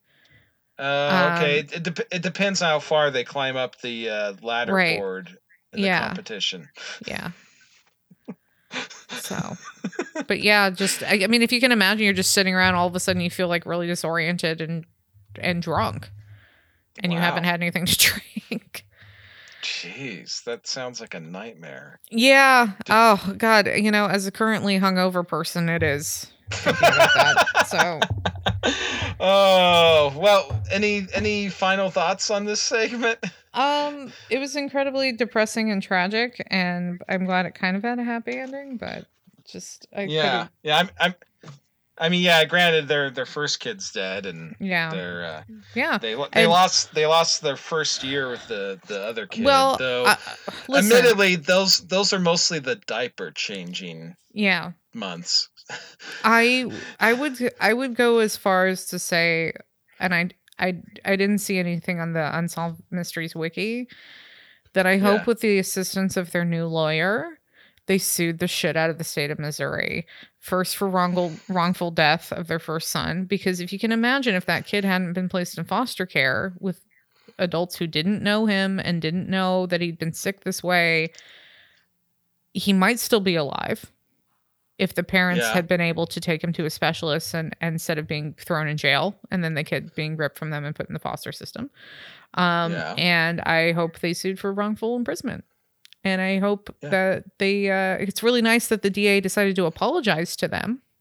Uh, 0.81 1.35
okay, 1.37 1.61
Um, 1.61 1.65
it, 1.67 1.73
it, 1.73 1.83
dep- 1.83 2.09
it 2.13 2.23
depends 2.23 2.61
how 2.61 2.79
far 2.79 3.11
they 3.11 3.25
climb 3.25 3.57
up 3.57 3.81
the 3.81 4.09
uh, 4.09 4.33
ladder 4.43 4.73
Right. 4.75 4.99
board 4.99 5.37
in 5.73 5.81
Yeah. 5.81 6.01
the 6.01 6.07
competition. 6.07 6.69
Yeah. 7.07 7.31
So, 9.11 9.57
but 10.29 10.41
yeah, 10.41 10.71
just 10.71 11.03
I, 11.03 11.25
I 11.25 11.27
mean, 11.27 11.43
if 11.43 11.53
you 11.53 11.61
can 11.61 11.73
imagine, 11.73 12.05
you're 12.05 12.13
just 12.15 12.33
sitting 12.33 12.55
around, 12.55 12.77
all 12.77 12.87
of 12.87 12.95
a 12.95 13.01
sudden 13.01 13.21
you 13.21 13.31
feel 13.31 13.49
like 13.49 13.67
really 13.67 13.87
disoriented 13.89 14.61
and 14.61 14.85
and 15.41 15.61
drunk, 15.63 16.09
and 17.01 17.13
you 17.13 17.19
haven't 17.19 17.45
had 17.45 17.61
anything 17.61 17.87
to 17.87 17.99
drink. 18.49 18.87
Jeez, 19.63 20.45
that 20.45 20.67
sounds 20.67 21.01
like 21.01 21.15
a 21.15 21.21
nightmare. 21.21 21.99
Yeah. 22.11 22.71
Oh 22.89 23.35
God. 23.37 23.67
You 23.75 23.91
know, 23.91 24.07
as 24.07 24.27
a 24.27 24.31
currently 24.33 24.79
hungover 24.79 25.27
person, 25.27 25.69
it 25.69 25.83
is 25.83 26.29
thinking 26.51 26.87
about 26.95 27.11
that. 27.15 27.67
So 27.69 28.01
oh 29.21 30.13
well, 30.17 30.63
any 30.71 31.07
any 31.15 31.49
final 31.49 31.91
thoughts 31.91 32.31
on 32.31 32.45
this 32.45 32.61
segment? 32.61 33.19
Um, 33.55 34.13
it 34.31 34.39
was 34.39 34.55
incredibly 34.57 35.13
depressing 35.13 35.71
and 35.71 35.83
tragic, 35.83 36.45
and 36.49 37.01
I'm 37.09 37.25
glad 37.25 37.47
it 37.47 37.55
kind 37.55 37.77
of 37.77 37.83
had 37.83 37.99
a 37.99 38.05
happy 38.05 38.39
ending, 38.39 38.77
but 38.77 39.07
just 39.47 39.87
I 39.95 40.03
yeah, 40.03 40.39
could've- 40.43 40.51
yeah. 40.63 40.79
I'm, 40.79 40.91
I'm. 41.01 41.15
I 41.99 42.09
mean, 42.09 42.23
yeah. 42.23 42.45
Granted, 42.47 42.89
their 42.89 43.11
their 43.11 43.27
first 43.27 43.61
kid's 43.61 43.91
dead, 43.93 44.25
and 44.25 44.55
yeah, 44.59 44.91
they're 44.91 45.25
uh, 45.25 45.43
yeah. 45.75 45.99
they 45.99 46.15
they 46.15 46.27
And- 46.45 46.51
lost 46.51 46.95
they 46.95 47.07
lost 47.07 47.43
their 47.43 47.57
first 47.57 48.03
year 48.05 48.31
with 48.31 48.47
the 48.49 48.81
the 48.87 49.03
other 49.03 49.27
kid. 49.27 49.45
well, 49.45 49.77
though, 49.77 50.05
uh, 50.05 50.17
admittedly, 50.75 51.37
those 51.37 51.81
those 51.89 52.13
are 52.15 52.19
mostly 52.21 52.59
the 52.59 52.77
diaper 52.77 53.31
changing 53.33 54.15
yeah, 54.33 54.71
months. 54.95 55.49
I 56.25 56.67
I 56.99 57.13
would 57.13 57.53
I 57.61 57.73
would 57.73 57.95
go 57.95 58.19
as 58.19 58.37
far 58.37 58.67
as 58.67 58.87
to 58.87 58.99
say, 58.99 59.53
and 59.99 60.15
I 60.15 60.31
I 60.59 60.81
I 61.05 61.17
didn't 61.17 61.39
see 61.39 61.59
anything 61.59 62.01
on 62.01 62.13
the 62.13 62.37
Unsolved 62.37 62.83
Mysteries 62.91 63.35
wiki 63.35 63.89
that 64.73 64.87
I 64.87 64.99
hope 64.99 65.21
Yeah. 65.21 65.25
with 65.27 65.41
the 65.41 65.59
assistance 65.59 66.17
of 66.17 66.31
their 66.33 66.45
new 66.45 66.67
lawyer, 66.67 67.39
they 67.87 67.99
sued 67.99 68.39
the 68.39 68.47
shit 68.47 68.77
out 68.77 68.91
of 68.91 68.99
the 68.99 69.05
state 69.05 69.31
of 69.31 69.39
Missouri 69.39 70.07
first 70.39 70.77
for 70.77 70.89
wrongful 70.89 71.33
wrongful 71.49 71.91
death 71.91 72.33
of 72.33 72.47
their 72.47 72.59
first 72.59 72.89
son 72.89 73.25
because 73.25 73.61
if 73.61 73.73
you 73.73 73.79
can 73.79 73.93
imagine 73.93 74.35
if 74.35 74.47
that 74.47 74.67
kid 74.67 74.85
hadn't 74.85 75.13
been 75.13 75.29
placed 75.29 75.59
in 75.59 75.65
foster 75.65 76.07
care 76.07 76.55
with 76.61 76.85
adults 77.39 77.77
who 77.77 77.87
didn't 77.87 78.23
know 78.23 78.47
him 78.47 78.79
and 78.79 79.03
didn't 79.03 79.29
know 79.29 79.67
that 79.67 79.81
he'd 79.81 79.99
been 79.99 80.13
sick 80.13 80.41
this 80.45 80.63
way 80.63 81.11
he 82.55 82.73
might 82.73 82.99
still 82.99 83.21
be 83.21 83.35
alive 83.37 83.91
if 84.81 84.95
the 84.95 85.03
parents 85.03 85.45
Yeah. 85.45 85.53
had 85.53 85.69
been 85.69 85.81
able 85.81 86.07
to 86.07 86.21
take 86.21 86.43
him 86.43 86.53
to 86.55 86.65
a 86.65 86.71
specialist 86.71 87.35
and, 87.35 87.55
and 87.61 87.75
instead 87.75 87.99
of 87.99 88.07
being 88.07 88.35
thrown 88.39 88.67
in 88.67 88.77
jail 88.77 89.15
and 89.31 89.45
then 89.45 89.55
the 89.55 89.63
kid 89.65 89.95
being 89.95 90.17
ripped 90.17 90.39
from 90.39 90.51
them 90.51 90.65
and 90.65 90.75
put 90.75 90.89
in 90.89 90.95
the 90.95 90.99
foster 91.01 91.33
system 91.33 91.71
um 92.35 92.73
Yeah. 92.73 92.95
and 92.99 93.41
i 93.43 93.73
hope 93.73 93.99
they 94.01 94.13
sued 94.15 94.39
for 94.41 94.53
wrongful 94.53 94.97
imprisonment 94.97 95.45
and 96.05 96.21
i 96.23 96.39
hope 96.39 96.75
Yeah. 96.83 96.89
that 96.91 97.25
they 97.39 97.71
uh 97.71 97.97
it's 98.01 98.23
really 98.23 98.43
nice 98.43 98.69
that 98.69 98.83
the 98.83 98.91
da 98.91 99.21
decided 99.21 99.55
to 99.57 99.67
apologize 99.67 100.35
to 100.37 100.49
them 100.49 100.81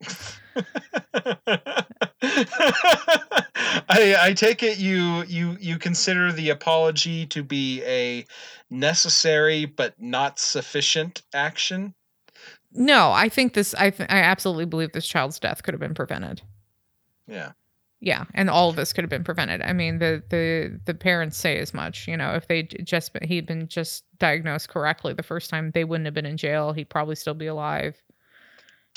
I 3.92 4.16
I 4.18 4.32
take 4.34 4.62
it 4.62 4.78
you 4.78 5.24
you 5.24 5.56
you 5.60 5.78
consider 5.78 6.32
the 6.32 6.50
apology 6.50 7.26
to 7.26 7.42
be 7.42 7.82
a 7.84 8.24
necessary 8.70 9.64
but 9.66 9.94
not 10.00 10.38
sufficient 10.38 11.22
action. 11.34 11.94
No 12.72 13.10
i 13.12 13.28
think 13.28 13.54
this 13.54 13.74
i 13.74 13.90
th- 13.90 14.08
i 14.10 14.18
absolutely 14.20 14.64
believe 14.66 14.92
this 14.92 15.06
child's 15.06 15.38
death 15.38 15.62
could 15.62 15.74
have 15.74 15.80
been 15.80 15.94
prevented 15.94 16.42
Yeah. 17.26 17.52
yeah 18.00 18.24
and 18.34 18.48
all 18.48 18.70
of 18.70 18.76
this 18.76 18.92
could 18.92 19.02
have 19.04 19.10
been 19.10 19.24
prevented 19.24 19.60
i 19.62 19.72
mean 19.72 19.98
the 19.98 20.22
the 20.30 20.78
the 20.84 20.94
parents 20.94 21.36
say 21.36 21.58
as 21.58 21.74
much 21.74 22.06
you 22.06 22.16
know 22.16 22.34
if 22.34 22.46
they 22.48 22.62
just 22.62 23.10
he'd 23.22 23.46
been 23.46 23.66
just 23.68 24.04
diagnosed 24.18 24.68
correctly 24.68 25.12
the 25.14 25.22
first 25.22 25.50
time 25.50 25.70
they 25.72 25.84
wouldn't 25.84 26.06
have 26.06 26.14
been 26.14 26.26
in 26.26 26.36
jail 26.36 26.72
he'd 26.72 26.88
probably 26.90 27.14
still 27.16 27.34
be 27.34 27.46
alive 27.46 27.96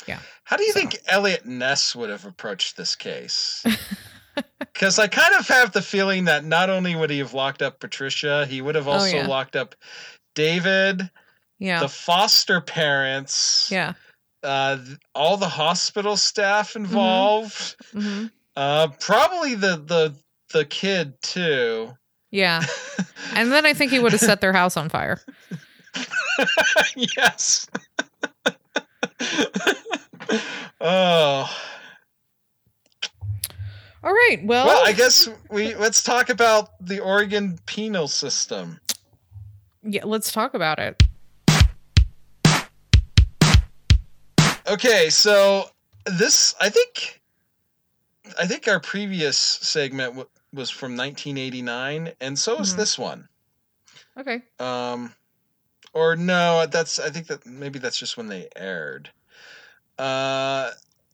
Yeah. 0.08 0.20
How 0.44 0.58
do 0.58 0.64
you 0.64 0.72
So- 0.74 0.80
think 0.80 0.98
Eliot 1.08 1.46
Ness 1.46 1.96
would 1.96 2.10
have 2.10 2.26
approached 2.26 2.78
this 2.78 2.96
case? 2.96 3.64
Because 4.60 4.98
I 4.98 5.06
kind 5.08 5.36
of 5.38 5.48
have 5.48 5.72
the 5.74 5.82
feeling 5.84 6.26
that 6.26 6.44
not 6.44 6.72
only 6.72 6.96
would 6.96 7.12
he 7.12 7.20
have 7.20 7.36
locked 7.36 7.62
up 7.62 7.80
Patricia, 7.80 8.48
he 8.48 8.60
would 8.60 8.74
have 8.74 8.88
Oh, 8.88 8.94
also 8.94 9.18
yeah. 9.18 9.28
locked 9.28 9.56
up 9.56 9.76
David, 10.34 11.12
yeah. 11.64 11.80
The 11.80 11.88
foster 11.88 12.60
parents, 12.60 13.70
yeah. 13.72 13.94
uh, 14.44 14.78
all 15.16 15.38
the 15.38 15.48
hospital 15.48 16.18
staff 16.18 16.76
involved, 16.76 17.76
hmm 17.94 18.26
uh, 18.58 18.90
probably 19.00 19.56
the 19.56 19.78
the 19.78 20.14
the 20.52 20.66
kid 20.66 21.14
too. 21.22 21.94
yeah. 22.32 22.62
And 23.36 23.52
then 23.52 23.66
i 23.66 23.74
think 23.74 23.92
he 23.92 23.98
would 24.00 24.12
have 24.12 24.22
set 24.22 24.42
their 24.42 24.54
house 24.54 24.78
on 24.78 24.90
fire. 24.90 25.20
Yes. 27.18 27.68
oh. 30.82 31.58
All 34.04 34.12
right 34.12 34.40
well, 34.44 34.68
well, 34.68 34.86
I 34.86 34.92
guess 34.92 35.30
we 35.50 35.74
let's 35.76 36.04
talk 36.04 36.30
about 36.30 36.70
the 36.86 37.00
Oregon 37.00 37.58
penal 37.66 38.08
system. 38.08 38.80
yeah 39.84 40.04
let's 40.06 40.32
talk 40.32 40.54
about 40.54 40.78
it 40.80 41.03
Okay, 44.68 45.10
so 45.10 45.70
this 46.06 46.56
I 46.60 46.70
think 46.70 47.22
I 48.40 48.48
think 48.48 48.68
our 48.68 48.80
previous 48.80 49.38
segment 49.38 50.12
w- 50.14 50.30
was 50.54 50.70
from 50.70 50.96
1989, 50.96 52.14
and 52.22 52.38
so 52.40 52.60
is 52.60 52.74
Mhm. 52.74 52.78
this 52.78 52.98
one. 52.98 53.30
okay 54.18 54.44
Um, 54.60 55.16
or 55.94 56.16
no, 56.16 56.66
that's 56.68 57.00
I 57.00 57.10
think 57.10 57.28
that 57.28 57.46
maybe 57.46 57.80
that's 57.80 57.98
just 58.00 58.18
when 58.18 58.28
they 58.28 58.50
aired. 58.56 59.12
Uh, 59.98 60.72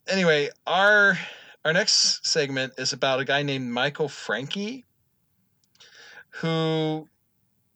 anyway, 0.08 0.50
our 0.68 1.18
our 1.66 1.74
next 1.74 2.26
segment 2.28 2.74
is 2.78 2.94
about 2.94 3.20
a 3.20 3.26
guy 3.26 3.44
named 3.44 3.72
Michael 3.72 4.10
Francke, 4.10 4.86
who, 6.32 7.10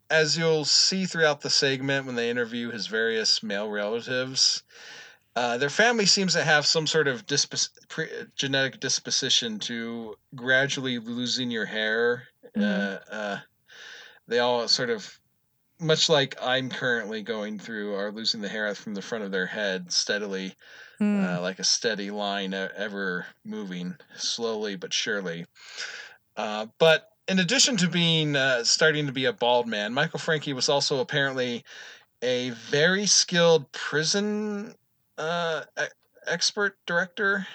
as 0.09 0.37
you'll 0.37 0.65
see 0.65 1.05
throughout 1.05 1.41
the 1.41 1.49
segment 1.49 2.05
when 2.05 2.15
they 2.15 2.29
interview 2.29 2.71
his 2.71 2.87
various 2.87 3.43
male 3.43 3.69
relatives, 3.69 4.63
uh, 5.35 5.57
their 5.57 5.69
family 5.69 6.05
seems 6.05 6.33
to 6.33 6.43
have 6.43 6.65
some 6.65 6.85
sort 6.87 7.07
of 7.07 7.25
dispos- 7.25 7.69
pre- 7.89 8.09
genetic 8.35 8.79
disposition 8.79 9.59
to 9.59 10.15
gradually 10.35 10.99
losing 10.99 11.49
your 11.49 11.65
hair. 11.65 12.27
Mhm. 12.55 12.63
Uh, 12.63 13.13
uh, 13.13 13.39
they 14.27 14.39
all 14.39 14.67
sort 14.67 14.89
of, 14.89 15.19
much 15.79 16.07
like 16.07 16.35
I'm 16.41 16.69
currently 16.69 17.23
going 17.23 17.59
through, 17.59 17.95
are 17.95 18.11
losing 18.11 18.41
the 18.41 18.47
hair 18.49 18.73
from 18.75 18.93
the 18.93 19.01
front 19.01 19.23
of 19.23 19.31
their 19.31 19.47
head 19.47 19.91
steadily, 19.91 20.55
uh, 21.01 21.41
like 21.41 21.59
a 21.59 21.63
steady 21.63 22.11
line, 22.11 22.53
ever 22.53 23.25
moving 23.43 23.95
slowly 24.15 24.75
but 24.75 24.93
surely. 24.93 25.45
Uh, 26.37 26.67
but 26.77 27.09
in 27.27 27.39
addition 27.39 27.75
to 27.77 27.89
being 27.89 28.35
uh, 28.35 28.63
starting 28.63 29.07
to 29.07 29.11
be 29.11 29.25
a 29.25 29.33
bald 29.33 29.67
man, 29.67 29.93
Michael 29.93 30.19
Francke 30.19 30.53
was 30.53 30.69
also 30.69 30.99
apparently 30.99 31.65
a 32.21 32.51
very 32.51 33.05
skilled 33.05 33.69
prison 33.71 34.75
uh, 35.23 35.85
expert 36.27 36.77
director. 36.85 37.45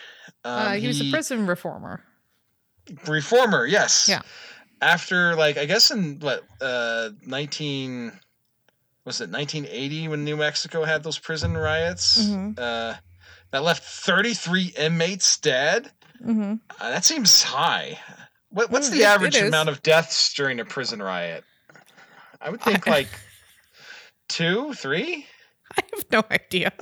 uh, 0.44 0.70
Um, 0.74 0.80
he 0.80 0.86
was 0.86 1.00
a 1.00 1.10
prison 1.10 1.46
reformer. 1.46 2.02
reformer. 3.06 3.66
Yes. 3.66 4.06
Yeah. 4.08 4.22
After 4.80 5.34
like 5.34 5.56
I 5.58 5.64
guess 5.64 5.90
in 5.90 6.18
what 6.20 6.44
uh 6.60 7.10
nineteen 7.26 8.12
was 9.04 9.20
it 9.20 9.28
nineteen 9.30 9.66
eighty 9.68 10.06
when 10.08 10.24
New 10.24 10.36
Mexico 10.36 10.84
had 10.84 11.02
those 11.02 11.18
prison 11.18 11.56
riots. 11.56 12.18
Mhm. 12.18 12.58
Uh, 12.58 12.94
that 13.50 13.62
left 13.64 13.82
thirty 13.82 14.34
three 14.34 14.72
inmates 14.76 15.36
dead. 15.38 15.90
Mm-hmm. 16.22 16.54
Uh, 16.80 16.90
that 16.90 17.04
seems 17.04 17.42
high. 17.42 17.98
What, 18.50 18.70
what's 18.70 18.88
Mm, 18.88 18.92
the 18.92 19.00
it- 19.00 19.04
average 19.06 19.36
amount 19.36 19.68
of 19.68 19.82
deaths 19.82 20.32
during 20.34 20.60
a 20.60 20.64
prison 20.64 21.02
riot? 21.02 21.44
I 22.40 22.50
would 22.50 22.60
think 22.60 22.86
like 22.98 23.08
two, 24.28 24.72
three. 24.74 25.26
I 25.76 25.82
have 25.94 26.04
no 26.10 26.24
idea. 26.30 26.72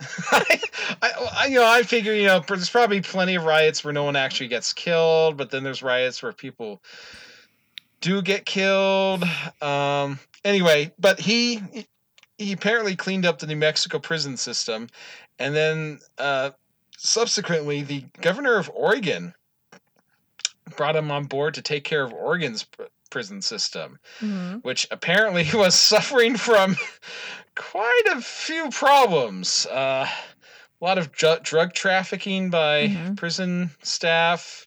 I, 0.30 0.58
I, 1.02 1.46
you 1.48 1.56
know, 1.56 1.66
I 1.66 1.82
figure, 1.82 2.12
you 2.12 2.26
know, 2.26 2.40
there's 2.46 2.70
probably 2.70 3.00
plenty 3.00 3.34
of 3.34 3.44
riots 3.44 3.82
where 3.82 3.92
no 3.92 4.04
one 4.04 4.16
actually 4.16 4.48
gets 4.48 4.72
killed, 4.72 5.36
but 5.36 5.50
then 5.50 5.64
there's 5.64 5.82
riots 5.82 6.22
where 6.22 6.32
people 6.32 6.80
do 8.00 8.22
get 8.22 8.44
killed. 8.44 9.24
Um, 9.60 10.18
anyway, 10.44 10.92
but 10.98 11.18
he 11.18 11.60
he 12.38 12.52
apparently 12.52 12.94
cleaned 12.94 13.26
up 13.26 13.40
the 13.40 13.48
New 13.48 13.56
Mexico 13.56 13.98
prison 13.98 14.36
system, 14.36 14.88
and 15.40 15.54
then 15.56 15.98
uh, 16.18 16.50
subsequently, 16.96 17.82
the 17.82 18.04
governor 18.20 18.56
of 18.56 18.70
Oregon 18.72 19.34
brought 20.76 20.94
him 20.94 21.10
on 21.10 21.24
board 21.24 21.54
to 21.54 21.62
take 21.62 21.82
care 21.82 22.04
of 22.04 22.12
Oregon's 22.12 22.64
pr- 22.64 22.82
prison 23.10 23.40
system 23.40 23.98
Mhm. 24.20 24.62
which 24.62 24.86
apparently 24.90 25.48
was 25.54 25.74
suffering 25.74 26.36
from 26.36 26.76
quite 27.70 28.02
a 28.10 28.20
few 28.20 28.70
problems. 28.70 29.66
Uh, 29.66 30.06
a 30.80 30.84
lot 30.84 30.98
of 30.98 31.12
ju- 31.12 31.38
drug 31.42 31.74
trafficking 31.74 32.50
by 32.50 32.88
Mhm. 32.88 33.16
prison 33.16 33.70
staff. 33.82 34.66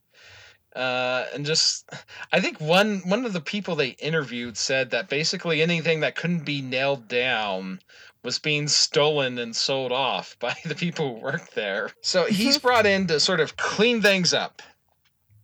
Uh, 0.75 1.25
and 1.33 1.45
just, 1.45 1.89
I 2.31 2.39
think 2.39 2.61
one 2.61 2.99
one 3.05 3.25
of 3.25 3.33
the 3.33 3.41
people 3.41 3.75
they 3.75 3.89
interviewed 3.89 4.57
said 4.57 4.91
that 4.91 5.09
basically 5.09 5.61
anything 5.61 5.99
that 6.01 6.15
couldn't 6.15 6.45
be 6.45 6.61
nailed 6.61 7.07
down 7.09 7.81
was 8.23 8.39
being 8.39 8.67
stolen 8.67 9.37
and 9.39 9.53
sold 9.55 9.91
off 9.91 10.37
by 10.39 10.55
the 10.63 10.75
people 10.75 11.15
who 11.15 11.21
worked 11.21 11.55
there. 11.55 11.89
So 12.01 12.25
he's 12.25 12.57
brought 12.57 12.85
in 12.85 13.07
to 13.07 13.19
sort 13.19 13.39
of 13.41 13.57
clean 13.57 14.01
things 14.01 14.33
up, 14.33 14.61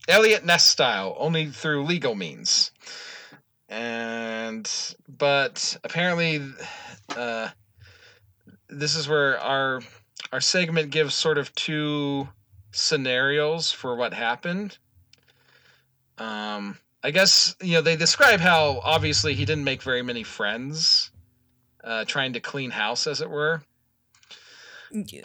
Eliot 0.07 0.45
Ness 0.45 0.65
style, 0.65 1.15
only 1.19 1.47
through 1.51 1.83
legal 1.85 2.15
means 2.15 2.71
and 3.69 4.95
but 5.09 5.77
apparently 5.83 6.41
uh 7.15 7.49
this 8.69 8.95
is 8.95 9.07
where 9.07 9.39
our 9.39 9.81
our 10.31 10.41
segment 10.41 10.89
gives 10.89 11.13
sort 11.13 11.37
of 11.37 11.53
two 11.55 12.27
scenarios 12.71 13.71
for 13.71 13.95
what 13.95 14.13
happened 14.13 14.77
um 16.17 16.77
i 17.03 17.11
guess 17.11 17.55
you 17.61 17.73
know 17.73 17.81
they 17.81 17.95
describe 17.95 18.39
how 18.39 18.81
obviously 18.83 19.33
he 19.33 19.45
didn't 19.45 19.63
make 19.63 19.81
very 19.81 20.01
many 20.01 20.23
friends 20.23 21.11
uh 21.83 22.03
trying 22.05 22.33
to 22.33 22.39
clean 22.39 22.71
house 22.71 23.07
as 23.07 23.21
it 23.21 23.29
were 23.29 23.61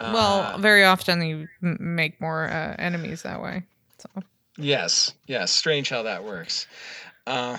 well, 0.01 0.55
Uh, 0.55 0.59
very 0.59 0.85
often 0.85 1.23
you 1.23 1.49
make 1.61 2.21
more 2.21 2.49
uh, 2.49 2.75
enemies 2.79 3.23
that 3.23 3.43
way. 3.43 3.65
So 3.99 4.23
Yes, 4.57 5.15
yes. 5.27 5.51
Strange 5.53 5.89
how 5.89 6.03
that 6.03 6.25
works. 6.25 6.67
Uh, 7.27 7.59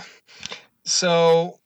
so 0.84 1.60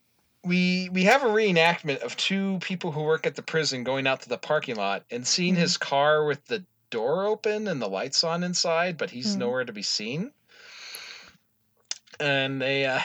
we 0.47 0.89
we 0.89 1.03
have 1.03 1.23
a 1.23 1.27
reenactment 1.27 1.99
of 1.99 2.15
two 2.15 2.59
people 2.61 2.91
who 2.91 3.03
work 3.03 3.27
at 3.27 3.35
the 3.35 3.41
prison 3.41 3.83
going 3.83 4.07
out 4.07 4.21
to 4.21 4.29
the 4.29 4.37
parking 4.37 4.75
lot 4.75 5.03
and 5.11 5.27
seeing 5.27 5.55
Mhm. 5.55 5.59
his 5.59 5.77
car 5.77 6.25
with 6.25 6.45
the 6.45 6.65
door 6.89 7.25
open 7.25 7.67
and 7.67 7.81
the 7.81 7.89
lights 7.89 8.23
on 8.23 8.43
inside, 8.43 8.97
but 8.97 9.09
he's 9.11 9.35
Mhm. 9.35 9.39
nowhere 9.39 9.65
to 9.65 9.73
be 9.73 9.83
seen. 9.83 10.33
And 12.19 12.61
they 12.61 12.85
uh, 12.85 13.01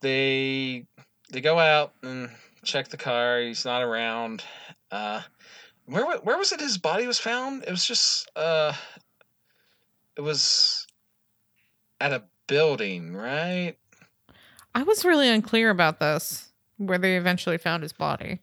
they 0.00 0.86
they 1.30 1.40
go 1.40 1.58
out 1.58 1.94
and 2.02 2.30
check 2.64 2.88
the 2.88 2.96
car. 2.96 3.40
He's 3.40 3.64
not 3.64 3.82
around. 3.82 4.42
Uh, 4.90 5.22
where 5.84 6.18
where 6.18 6.38
was 6.38 6.52
it? 6.52 6.60
His 6.60 6.78
body 6.78 7.06
was 7.06 7.18
found. 7.18 7.64
It 7.64 7.70
was 7.70 7.84
just 7.84 8.30
uh, 8.34 8.72
it 10.16 10.22
was 10.22 10.86
at 12.00 12.12
a 12.12 12.24
building, 12.46 13.14
right? 13.14 13.76
I 14.78 14.84
was 14.84 15.04
really 15.04 15.28
unclear 15.28 15.70
about 15.70 15.98
this, 15.98 16.52
where 16.76 16.98
they 16.98 17.16
eventually 17.16 17.58
found 17.58 17.82
his 17.82 17.92
body. 17.92 18.38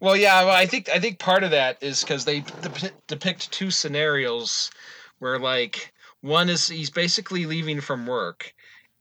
Well, 0.00 0.16
yeah, 0.16 0.42
well, 0.44 0.54
I 0.54 0.66
think 0.66 0.88
I 0.88 0.98
think 0.98 1.20
part 1.20 1.44
of 1.44 1.52
that 1.52 1.80
is 1.80 2.02
because 2.02 2.24
they 2.24 2.40
dep- 2.40 3.06
depict 3.06 3.52
two 3.52 3.70
scenarios 3.70 4.72
where, 5.20 5.38
like, 5.38 5.94
one 6.22 6.48
is 6.48 6.66
he's 6.66 6.90
basically 6.90 7.46
leaving 7.46 7.80
from 7.80 8.04
work, 8.04 8.52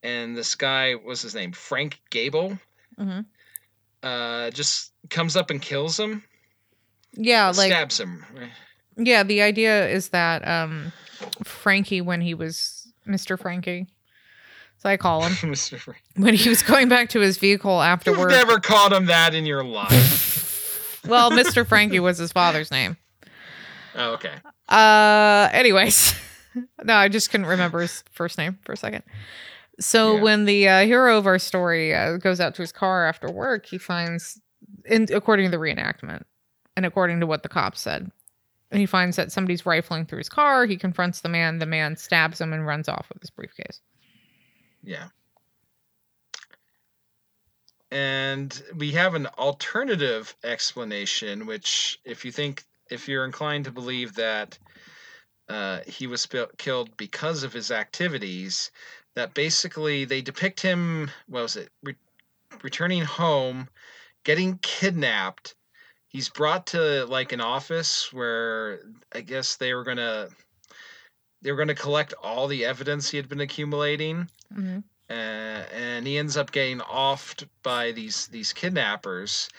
and 0.04 0.38
this 0.38 0.54
guy, 0.54 0.94
what's 0.94 1.24
his 1.24 1.34
name, 1.34 1.54
Frank 1.54 2.00
Gable, 2.12 2.60
hmm 3.00 3.22
uh, 4.04 4.52
just 4.52 4.92
comes 5.10 5.36
up 5.36 5.50
and 5.50 5.60
kills 5.60 6.00
him, 6.00 6.24
Yeah, 7.14 7.48
like 7.48 7.72
stabs 7.72 8.00
him. 8.00 8.24
yeah. 8.96 9.24
The 9.24 9.42
idea 9.42 9.88
is 9.90 10.10
that 10.10 10.48
um, 10.48 10.92
Francke, 11.44 12.04
when 12.04 12.22
he 12.22 12.36
was 12.36 12.94
Mr. 13.08 13.40
Francke, 13.40 13.88
so 14.78 14.90
I 14.90 14.98
call 14.98 15.24
him 15.24 15.54
when 16.16 16.34
he 16.34 16.50
was 16.50 16.62
going 16.64 16.90
back 16.90 17.10
to 17.10 17.20
his 17.20 17.38
vehicle 17.38 17.82
after 17.82 18.12
You've 18.12 18.30
never 18.30 18.60
called 18.60 18.94
him 18.94 19.06
that 19.08 19.34
in 19.34 19.46
your 19.46 19.64
life. 19.64 21.02
well, 21.08 21.32
Mr. 21.32 21.66
Francke 21.66 22.00
was 22.02 22.18
his 22.18 22.32
father's 22.32 22.72
name. 22.72 22.98
oh, 23.96 24.14
okay. 24.14 24.34
Uh, 24.70 25.50
anyways, 25.52 26.14
no, 26.84 26.94
I 26.96 27.08
just 27.10 27.30
couldn't 27.32 27.48
remember 27.48 27.82
his 27.82 28.04
first 28.12 28.38
name 28.38 28.58
for 28.64 28.74
a 28.74 28.78
second. 28.78 29.04
So 29.80 30.16
Yeah. 30.18 30.22
when 30.22 30.46
the 30.46 30.68
uh, 30.68 30.86
hero 30.86 31.18
of 31.18 31.26
our 31.28 31.40
story 31.40 31.94
uh, 31.96 32.18
goes 32.18 32.40
out 32.40 32.56
to 32.56 32.62
his 32.62 32.72
car 32.72 33.08
after 33.08 33.32
work, 33.32 33.66
he 33.66 33.78
finds, 33.78 34.40
in 34.86 35.08
according 35.14 35.46
to 35.50 35.52
the 35.58 35.62
reenactment, 35.62 36.24
and 36.78 36.86
according 36.86 37.20
to 37.22 37.26
what 37.28 37.44
the 37.44 37.50
cops 37.50 37.82
said, 37.82 38.12
he 38.72 38.86
finds 38.86 39.16
that 39.18 39.32
somebody's 39.32 39.66
rifling 39.66 40.06
through 40.06 40.18
his 40.20 40.30
car. 40.30 40.66
He 40.66 40.78
confronts 40.78 41.22
the 41.22 41.30
man. 41.30 41.60
The 41.60 41.66
man 41.66 41.96
stabs 41.96 42.40
him 42.42 42.54
and 42.54 42.66
runs 42.66 42.88
off 42.90 43.08
with 43.14 43.22
his 43.22 43.30
briefcase. 43.30 43.82
Yeah. 44.84 45.08
And 47.92 48.62
we 48.76 48.92
have 48.92 49.14
an 49.14 49.28
alternative 49.38 50.36
explanation, 50.44 51.46
which, 51.46 52.00
if 52.04 52.26
you 52.26 52.32
think, 52.32 52.64
if 52.90 53.08
you're 53.08 53.26
inclined 53.26 53.66
to 53.66 53.72
believe 53.72 54.16
that 54.16 54.58
uh, 55.48 55.80
he 55.86 56.08
was 56.08 56.22
sp- 56.26 56.58
killed 56.58 56.96
because 56.98 57.44
of 57.44 57.54
his 57.54 57.70
activities, 57.70 58.72
that 59.16 59.34
basically 59.36 60.06
they 60.06 60.22
depict 60.22 60.60
him, 60.60 61.12
what 61.28 61.44
was 61.44 61.56
it, 61.56 61.70
Re- 61.84 61.96
returning 62.64 63.04
home, 63.04 63.70
getting 64.24 64.58
kidnapped. 64.64 65.56
He's 66.08 66.30
brought 66.30 66.68
to 66.68 67.06
like 67.06 67.32
an 67.32 67.42
office 67.42 68.12
where 68.12 68.80
I 69.14 69.22
guess 69.22 69.56
they 69.56 69.74
were 69.74 69.84
gonna 69.84 70.30
they 71.44 71.52
were 71.52 71.58
gonna 71.58 71.76
collect 71.76 72.14
all 72.24 72.48
the 72.48 72.66
evidence 72.66 73.10
he 73.12 73.18
had 73.18 73.30
been 73.30 73.42
accumulating 73.42 74.28
hmm 74.54 74.80
uh, 75.10 75.14
and 75.74 76.08
he 76.08 76.18
ends 76.18 76.38
up 76.38 76.52
getting 76.52 76.80
offed 76.80 77.48
by 77.62 77.92
these 77.92 78.28
these 78.28 78.54
kidnappers. 78.54 79.50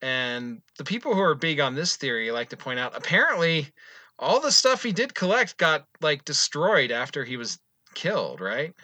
And 0.00 0.62
the 0.78 0.84
people 0.84 1.14
who 1.14 1.20
are 1.20 1.34
big 1.34 1.60
on 1.60 1.74
this 1.74 1.96
theory 1.96 2.30
like 2.30 2.48
to 2.50 2.56
point 2.56 2.78
out 2.78 2.96
apparently 2.96 3.68
all 4.18 4.40
the 4.40 4.52
stuff 4.52 4.82
he 4.82 4.92
did 4.92 5.14
collect 5.14 5.56
got 5.58 5.86
like 6.00 6.24
destroyed 6.24 6.90
after 6.90 7.24
he 7.24 7.36
was 7.36 7.58
killed, 7.94 8.40
right? 8.40 8.74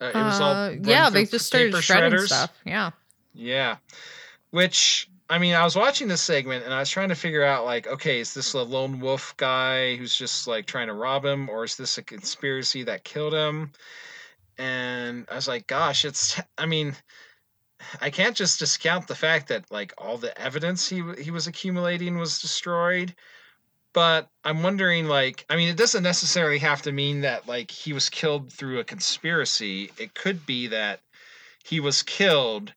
Uh, 0.00 0.12
it 0.14 0.22
was 0.22 0.40
all 0.40 0.52
Uh, 0.52 0.70
yeah, 0.82 1.10
they 1.10 1.24
just 1.24 1.46
started 1.46 1.82
shredding 1.82 2.12
shredders. 2.12 2.26
stuff. 2.26 2.52
Yeah. 2.64 2.90
Yeah. 3.32 3.76
Which 4.50 5.08
I 5.28 5.38
mean, 5.38 5.54
I 5.54 5.64
was 5.64 5.74
watching 5.74 6.06
this 6.06 6.22
segment 6.22 6.64
and 6.64 6.72
I 6.72 6.78
was 6.78 6.90
trying 6.90 7.08
to 7.08 7.16
figure 7.16 7.42
out 7.42 7.64
like, 7.64 7.86
okay, 7.88 8.20
is 8.20 8.32
this 8.32 8.54
a 8.54 8.62
lone 8.62 9.00
wolf 9.00 9.36
guy 9.36 9.96
who's 9.96 10.16
just 10.16 10.46
like 10.46 10.66
trying 10.66 10.86
to 10.86 10.92
rob 10.94 11.24
him, 11.24 11.48
or 11.48 11.64
is 11.64 11.76
this 11.76 11.98
a 11.98 12.02
conspiracy 12.02 12.84
that 12.84 13.04
killed 13.04 13.34
him? 13.34 13.72
And 14.58 15.26
I 15.30 15.34
was 15.34 15.48
like, 15.48 15.66
gosh, 15.66 16.04
it's 16.04 16.40
I 16.58 16.66
mean, 16.66 16.94
I 18.00 18.10
can't 18.10 18.36
just 18.36 18.58
discount 18.60 19.08
the 19.08 19.14
fact 19.14 19.48
that 19.48 19.70
like 19.70 19.92
all 19.98 20.16
the 20.16 20.38
evidence 20.40 20.88
he 20.88 21.02
he 21.18 21.30
was 21.30 21.46
accumulating 21.48 22.18
was 22.18 22.40
destroyed. 22.40 23.14
But 23.92 24.28
I'm 24.44 24.62
wondering, 24.62 25.06
like, 25.06 25.46
I 25.48 25.56
mean, 25.56 25.70
it 25.70 25.76
doesn't 25.78 26.02
necessarily 26.02 26.58
have 26.58 26.82
to 26.82 26.92
mean 26.92 27.22
that 27.22 27.48
like 27.48 27.70
he 27.70 27.92
was 27.92 28.10
killed 28.10 28.52
through 28.52 28.78
a 28.78 28.84
conspiracy. 28.84 29.90
It 29.98 30.14
could 30.14 30.46
be 30.46 30.68
that 30.68 31.00
he 31.64 31.80
was 31.80 32.02
killed 32.02 32.74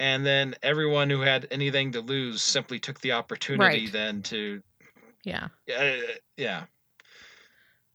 and 0.00 0.24
then 0.24 0.54
everyone 0.62 1.10
who 1.10 1.20
had 1.20 1.46
anything 1.50 1.92
to 1.92 2.00
lose 2.00 2.40
simply 2.42 2.78
took 2.78 3.00
the 3.00 3.12
opportunity 3.12 3.84
Right. 3.84 3.92
then 3.92 4.22
to 4.22 4.62
Yeah. 5.24 5.48
uh, 5.76 5.96
yeah 6.36 6.64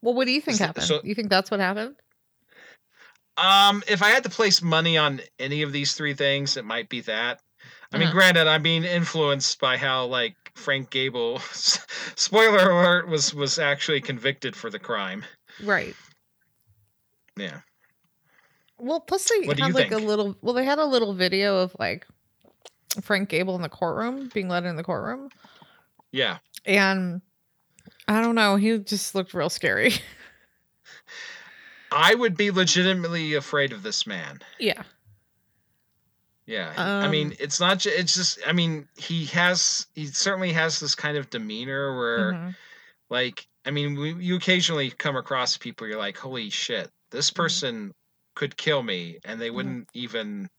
Well, 0.01 0.14
what 0.14 0.26
do 0.26 0.32
you 0.32 0.41
think 0.41 0.58
So- 0.58 0.66
happened? 0.66 0.86
so- 0.86 1.01
you 1.04 1.16
think 1.16 1.30
that's 1.30 1.49
what 1.51 1.60
happened? 1.60 1.95
um 3.38 3.82
if 3.88 4.04
i 4.04 4.10
had 4.12 4.22
to 4.24 4.30
place 4.30 4.62
money 4.62 4.95
on 4.95 5.20
any 5.39 5.64
of 5.64 5.72
these 5.72 5.93
three 5.95 6.14
things 6.14 6.56
it 6.56 6.66
might 6.66 6.88
be 6.89 7.01
that 7.01 7.41
I 7.91 7.97
mean, 7.99 8.08
Uh-huh. 8.08 8.18
granted, 8.18 8.47
I'm 8.47 8.64
being 8.64 8.84
influenced 8.84 9.60
by 9.60 9.78
how 9.78 10.06
like 10.06 10.36
Frank 10.56 10.89
Gable, 10.89 11.38
spoiler 11.51 12.72
alert, 12.72 13.08
was 13.08 13.36
was 13.36 13.60
actually 13.60 14.01
convicted 14.01 14.56
for 14.56 14.72
the 14.72 14.80
crime. 14.80 15.24
right. 15.62 15.95
Yeah. 17.38 17.62
Well, 18.84 18.99
plus 18.99 19.29
they 19.29 19.47
What 19.47 19.59
had 19.59 19.73
like 19.73 19.91
a 19.91 19.97
little. 19.97 20.36
Well, 20.41 20.53
they 20.53 20.65
had 20.65 20.79
a 20.79 20.86
little 20.86 21.13
video 21.13 21.57
of 21.59 21.75
like 21.79 22.05
Frank 23.01 23.29
Gable 23.29 23.55
in 23.55 23.61
the 23.61 23.69
courtroom 23.69 24.29
being 24.34 24.49
led 24.49 24.65
in 24.65 24.75
the 24.75 24.84
courtroom, 24.84 25.29
Yeah. 26.11 26.38
and 26.65 27.21
I 28.07 28.21
don't 28.21 28.36
know. 28.36 28.55
He 28.57 28.77
just 28.79 29.15
looked 29.15 29.34
real 29.34 29.49
scary. 29.49 29.93
I 31.91 32.15
would 32.15 32.36
be 32.36 32.51
legitimately 32.51 33.36
afraid 33.36 33.71
of 33.71 33.84
this 33.84 34.05
man. 34.07 34.39
yeah. 34.59 34.84
Yeah. 36.45 36.73
I 36.75 37.07
mean, 37.07 37.27
Um, 37.27 37.34
it's 37.39 37.61
not 37.61 37.79
ju- 37.79 37.91
it's 37.95 38.13
just 38.13 38.39
I 38.45 38.51
mean, 38.51 38.89
he 38.97 39.25
has 39.27 39.88
he 39.95 40.07
certainly 40.07 40.51
has 40.51 40.77
this 40.79 40.93
kind 40.93 41.15
of 41.17 41.29
demeanor 41.29 41.97
where 41.97 42.34
Mhm. 42.34 42.55
like 43.09 43.47
I 43.65 43.71
mean, 43.71 43.97
we, 43.97 44.13
you 44.15 44.36
occasionally 44.36 44.91
come 44.91 45.15
across 45.15 45.55
people 45.55 45.88
you're 45.88 45.97
like, 45.97 46.17
"Holy 46.17 46.49
shit, 46.49 46.91
this 47.11 47.29
Mm-hmm. 47.29 47.36
person 47.41 47.93
could 48.36 48.57
kill 48.57 48.84
me," 48.84 49.19
and 49.25 49.39
they 49.39 49.49
wouldn't 49.51 49.89
even 49.93 50.49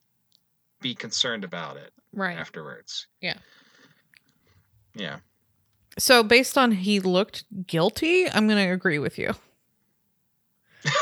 be 0.80 0.94
concerned 0.94 1.44
about 1.44 1.76
it 1.76 1.92
Right. 2.12 2.36
afterwards. 2.36 3.06
Yeah. 3.20 3.38
Yeah. 4.94 5.18
So 5.98 6.22
based 6.22 6.58
on 6.58 6.72
he 6.72 7.00
looked 7.00 7.44
guilty, 7.66 8.28
I'm 8.28 8.46
going 8.48 8.64
to 8.66 8.72
agree 8.72 8.98
with 8.98 9.18
you. 9.18 9.32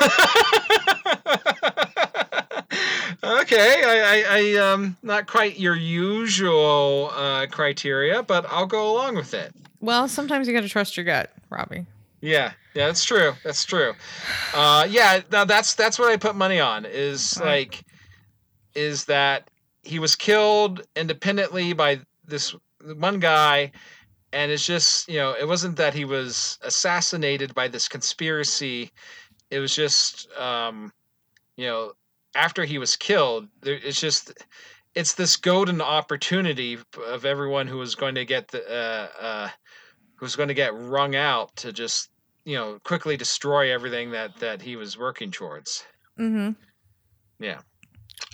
okay, 3.25 3.83
I, 3.85 4.01
I, 4.05 4.25
I 4.29 4.57
um 4.73 4.97
not 5.03 5.27
quite 5.27 5.59
your 5.59 5.75
usual 5.77 7.11
uh, 7.15 7.47
criteria, 7.51 8.23
but 8.23 8.47
I'll 8.49 8.67
go 8.67 8.93
along 8.95 9.17
with 9.17 9.35
it. 9.35 9.55
Well, 9.81 10.07
sometimes 10.09 10.47
you 10.47 10.55
got 10.55 10.61
to 10.61 10.69
trust 10.69 10.97
your 10.97 11.05
gut, 11.05 11.33
Robbie. 11.51 11.87
Yeah, 12.23 12.53
yeah, 12.75 12.87
that's 12.87 13.05
true. 13.05 13.35
That's 13.45 13.65
true. 13.65 13.93
Uh, 14.55 14.87
yeah, 14.89 15.21
now 15.31 15.45
that's 15.45 15.75
that's 15.75 15.99
what 15.99 16.11
I 16.11 16.17
put 16.17 16.37
money 16.37 16.61
on. 16.61 16.87
Is 16.87 17.37
Right. 17.39 17.67
like, 17.67 17.85
is 18.75 19.05
that 19.07 19.51
he 19.83 19.99
was 19.99 20.15
killed 20.15 20.83
independently 20.97 21.73
by 21.73 22.01
this 22.25 22.55
one 22.97 23.19
guy, 23.19 23.73
and 24.33 24.53
it's 24.53 24.65
just 24.65 25.09
you 25.09 25.17
know 25.17 25.33
it 25.39 25.47
wasn't 25.49 25.77
that 25.77 25.95
he 25.95 26.05
was 26.05 26.59
assassinated 26.63 27.55
by 27.55 27.67
this 27.67 27.89
conspiracy. 27.89 28.93
It 29.51 29.59
was 29.59 29.75
just 29.75 30.31
um, 30.39 30.93
you 31.57 31.67
know 31.67 31.93
after 32.37 32.65
he 32.65 32.79
was 32.79 32.95
killed. 32.95 33.49
There, 33.63 33.75
it's 33.83 34.01
just 34.01 34.33
it's 34.95 35.15
this 35.15 35.37
golden 35.37 35.81
opportunity 35.81 36.79
of 37.09 37.25
everyone 37.25 37.67
who 37.67 37.79
was 37.79 37.97
going 37.97 38.15
to 38.15 38.25
get 38.25 38.47
the 38.49 38.63
uh, 38.71 39.09
uh, 39.21 39.49
who's 40.15 40.37
going 40.37 40.49
to 40.49 40.55
get 40.55 40.73
wrung 40.73 41.17
out 41.17 41.55
to 41.57 41.73
just 41.73 42.11
you 42.45 42.57
know 42.57 42.79
quickly 42.85 43.17
destroy 43.17 43.73
everything 43.73 44.11
that 44.11 44.37
that 44.37 44.61
he 44.63 44.77
was 44.77 44.99
working 44.99 45.31
towards 45.31 45.85
Mm-hmm. 46.19 46.51
Yeah. 47.43 47.61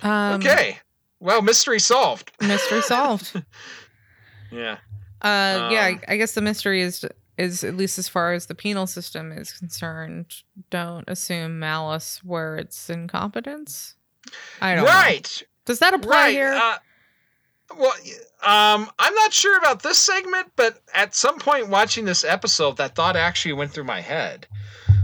Um, 0.03 0.35
okay 0.41 0.79
well 1.21 1.43
mystery 1.43 1.79
solved 1.81 2.31
Mystery 2.41 2.83
solved. 2.83 3.33
yeah 4.53 4.79
Uh, 5.23 5.69
yeah, 5.73 5.87
Um, 5.89 6.01
I, 6.09 6.13
I 6.15 6.17
guess 6.17 6.33
the 6.35 6.41
mystery 6.41 6.83
is 6.83 7.05
is 7.37 7.63
at 7.63 7.77
least 7.77 7.99
as 7.99 8.09
far 8.09 8.33
as 8.33 8.47
the 8.47 8.55
penal 8.55 8.87
system 8.87 9.31
is 9.31 9.53
concerned. 9.53 10.35
Don't 10.71 11.09
assume 11.09 11.59
malice 11.61 12.21
where 12.25 12.57
it's 12.57 12.91
incompetence. 12.91 13.95
I 14.61 14.75
don't. 14.75 14.85
know. 14.85 14.91
right 14.91 15.43
Does 15.65 15.79
that 15.79 15.95
apply 15.95 16.17
right 16.17 16.33
here? 16.33 16.53
uh, 16.55 16.79
well 17.77 17.93
um 18.43 18.91
i'm 18.99 19.15
not 19.15 19.33
sure 19.33 19.59
about 19.59 19.83
this 19.83 19.99
segment 19.99 20.51
but 20.57 20.81
at 20.95 21.15
some 21.15 21.39
point 21.39 21.69
watching 21.69 22.05
this 22.05 22.25
episode 22.25 22.77
that 22.77 22.95
thought 22.95 23.17
actually 23.17 23.53
went 23.53 23.71
through 23.71 23.85
my 23.85 24.01
head 24.01 24.47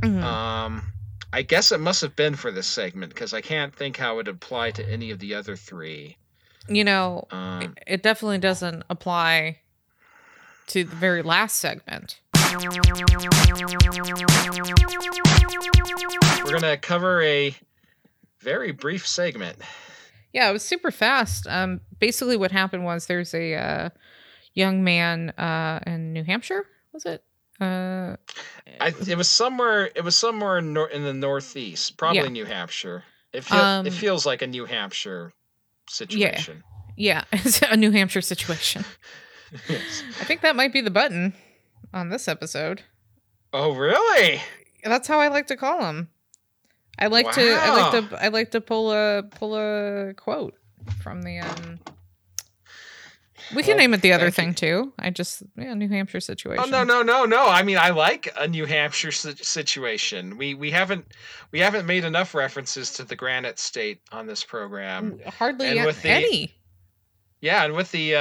Mhm. 0.03 0.23
um 0.23 0.93
i 1.33 1.43
guess 1.43 1.73
it 1.73 1.81
must 1.81 2.01
have 2.01 2.17
been 2.17 2.35
for 2.37 2.51
this 2.51 2.67
segment 2.67 3.12
because 3.15 3.35
i 3.35 3.41
can't 3.41 3.75
think 3.75 3.97
how 3.97 4.15
it 4.15 4.17
would 4.17 4.29
apply 4.29 4.71
to 4.73 4.89
any 4.89 5.11
of 5.11 5.19
the 5.19 5.35
other 5.35 5.57
three 5.57 6.17
you 6.67 6.83
know, 6.85 7.27
um 7.31 7.75
it 7.87 8.03
definitely 8.03 8.39
doesn't 8.39 8.85
apply 8.89 9.59
to 10.69 10.85
the 10.85 10.97
very 10.97 11.21
last 11.21 11.59
segment. 11.59 12.19
we're 16.45 16.53
gonna 16.53 16.77
cover 16.79 17.21
a 17.23 17.55
very 18.41 18.73
brief 18.73 19.07
segment 19.07 19.59
Yeah, 20.35 20.51
it 20.51 20.53
was 20.53 20.62
super 20.62 20.91
fast. 20.91 21.47
Um, 21.49 21.80
basically, 22.01 22.37
what 22.37 22.51
happened 22.53 22.85
was 22.85 23.07
there's 23.07 23.32
a 23.35 23.55
uh, 23.55 23.89
young 24.53 24.85
man 24.85 25.30
uh, 25.30 25.80
in 25.87 26.12
New 26.12 26.24
Hampshire. 26.24 26.66
Was 26.93 27.07
it? 27.07 27.24
Uh, 27.61 28.16
I, 28.80 28.93
it 29.09 29.16
was 29.16 29.28
somewhere. 29.28 29.91
It 29.95 30.03
was 30.05 30.18
somewhere 30.18 30.59
in, 30.59 30.72
nor- 30.74 30.91
in 30.91 31.05
the 31.05 31.14
northeast, 31.14 31.97
probably 31.97 32.18
Yeah. 32.22 32.28
New 32.28 32.45
Hampshire. 32.45 33.05
It, 33.32 33.45
feel, 33.45 33.59
Um, 33.59 33.87
it 33.87 33.93
feels 33.95 34.26
like 34.26 34.43
a 34.43 34.47
New 34.47 34.64
Hampshire 34.66 35.32
situation. 35.89 36.62
yeah, 36.97 37.24
it's 37.32 37.62
a 37.62 37.76
New 37.76 37.91
Hampshire 37.93 38.20
situation. 38.20 38.85
Yes. 39.68 40.03
I 40.20 40.24
think 40.24 40.41
that 40.41 40.57
might 40.57 40.72
be 40.72 40.80
the 40.80 40.91
button 40.91 41.32
on 41.93 42.09
this 42.09 42.26
episode. 42.26 42.82
Oh, 43.53 43.72
really? 43.72 44.41
That's 44.82 45.07
how 45.07 45.20
I 45.20 45.28
like 45.28 45.47
to 45.47 45.57
call 45.57 45.78
them. 45.78 46.09
I 46.99 47.07
like 47.09 47.31
to 47.33 47.43
I 47.43 47.71
like 47.71 48.09
to 48.11 48.25
I 48.25 48.29
like 48.29 48.51
to 48.53 48.61
pull 48.61 48.93
a 48.93 49.23
pull 49.23 49.55
a 49.57 50.15
quote 50.15 50.55
from 51.03 51.23
the 51.23 51.39
um 51.41 51.79
we 53.55 53.63
can 53.63 53.73
Well, 53.73 53.79
name 53.79 53.95
it 53.95 54.01
the 54.01 54.13
other 54.13 54.31
thing 54.31 54.55
too. 54.55 54.93
I 54.99 55.11
just 55.11 55.43
yeah, 55.57 55.75
New 55.75 55.89
Hampshire 55.89 56.21
situation. 56.21 56.65
Oh 56.65 56.69
no 56.71 56.83
no 56.85 57.03
no 57.03 57.25
no! 57.27 57.47
I 57.47 57.63
mean, 57.63 57.77
I 57.77 57.91
like 57.91 58.33
a 58.39 58.49
New 58.49 58.65
Hampshire 58.65 59.13
si- 59.13 59.35
situation. 59.37 60.39
We 60.39 60.55
we 60.55 60.71
haven't 60.71 61.05
we 61.53 61.61
haven't 61.61 61.85
made 61.87 62.05
enough 62.05 62.35
references 62.35 62.93
to 62.95 63.05
the 63.05 63.17
Granite 63.17 63.59
State 63.59 64.01
on 64.13 64.27
this 64.27 64.43
program. 64.45 65.19
Hardly 65.27 65.67
and 65.77 65.85
with 65.85 66.01
the- 66.03 66.09
any. 66.11 66.55
Yeah, 67.41 67.65
and 67.67 67.75
with 67.75 67.91
the 67.93 68.15
uh, 68.15 68.21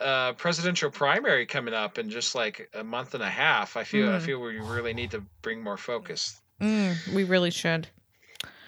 uh, 0.00 0.32
presidential 0.32 0.90
primary 0.90 1.46
coming 1.46 1.74
up 1.74 1.96
in 1.96 2.10
just 2.10 2.34
like 2.34 2.68
a 2.74 2.82
month 2.82 3.14
and 3.14 3.22
a 3.22 3.30
half, 3.30 3.76
I 3.76 3.84
feel 3.84 4.08
I 4.08 4.18
Mm. 4.18 4.22
feel 4.22 4.40
we 4.40 4.58
really 4.58 4.92
need 4.94 5.12
to 5.12 5.22
bring 5.42 5.62
more 5.62 5.76
focus. 5.76 6.40
Mm, 6.60 7.14
we 7.14 7.22
really 7.22 7.52
should. 7.52 7.86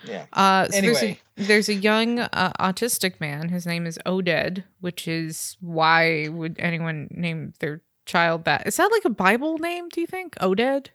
Yeah. 0.07 0.27
Uh, 0.33 0.69
so 0.69 0.81
there's, 0.81 1.03
a, 1.03 1.19
there's 1.37 1.69
a 1.69 1.75
young 1.75 2.21
uh, 2.21 2.53
autistic 2.61 3.21
man. 3.21 3.49
His 3.49 3.67
name 3.67 3.87
is 3.87 3.99
Oded, 4.07 4.65
which 4.81 5.07
is 5.09 5.57
why 5.61 6.29
would 6.29 6.57
anyone 6.59 7.09
name 7.11 7.53
their 7.61 7.83
child 8.07 8.45
that? 8.45 8.67
Is 8.67 8.77
that 8.77 8.91
like 8.93 9.05
a 9.05 9.11
Bible 9.11 9.59
name? 9.59 9.89
Do 9.89 10.01
you 10.01 10.07
think 10.07 10.35
Oded? 10.37 10.89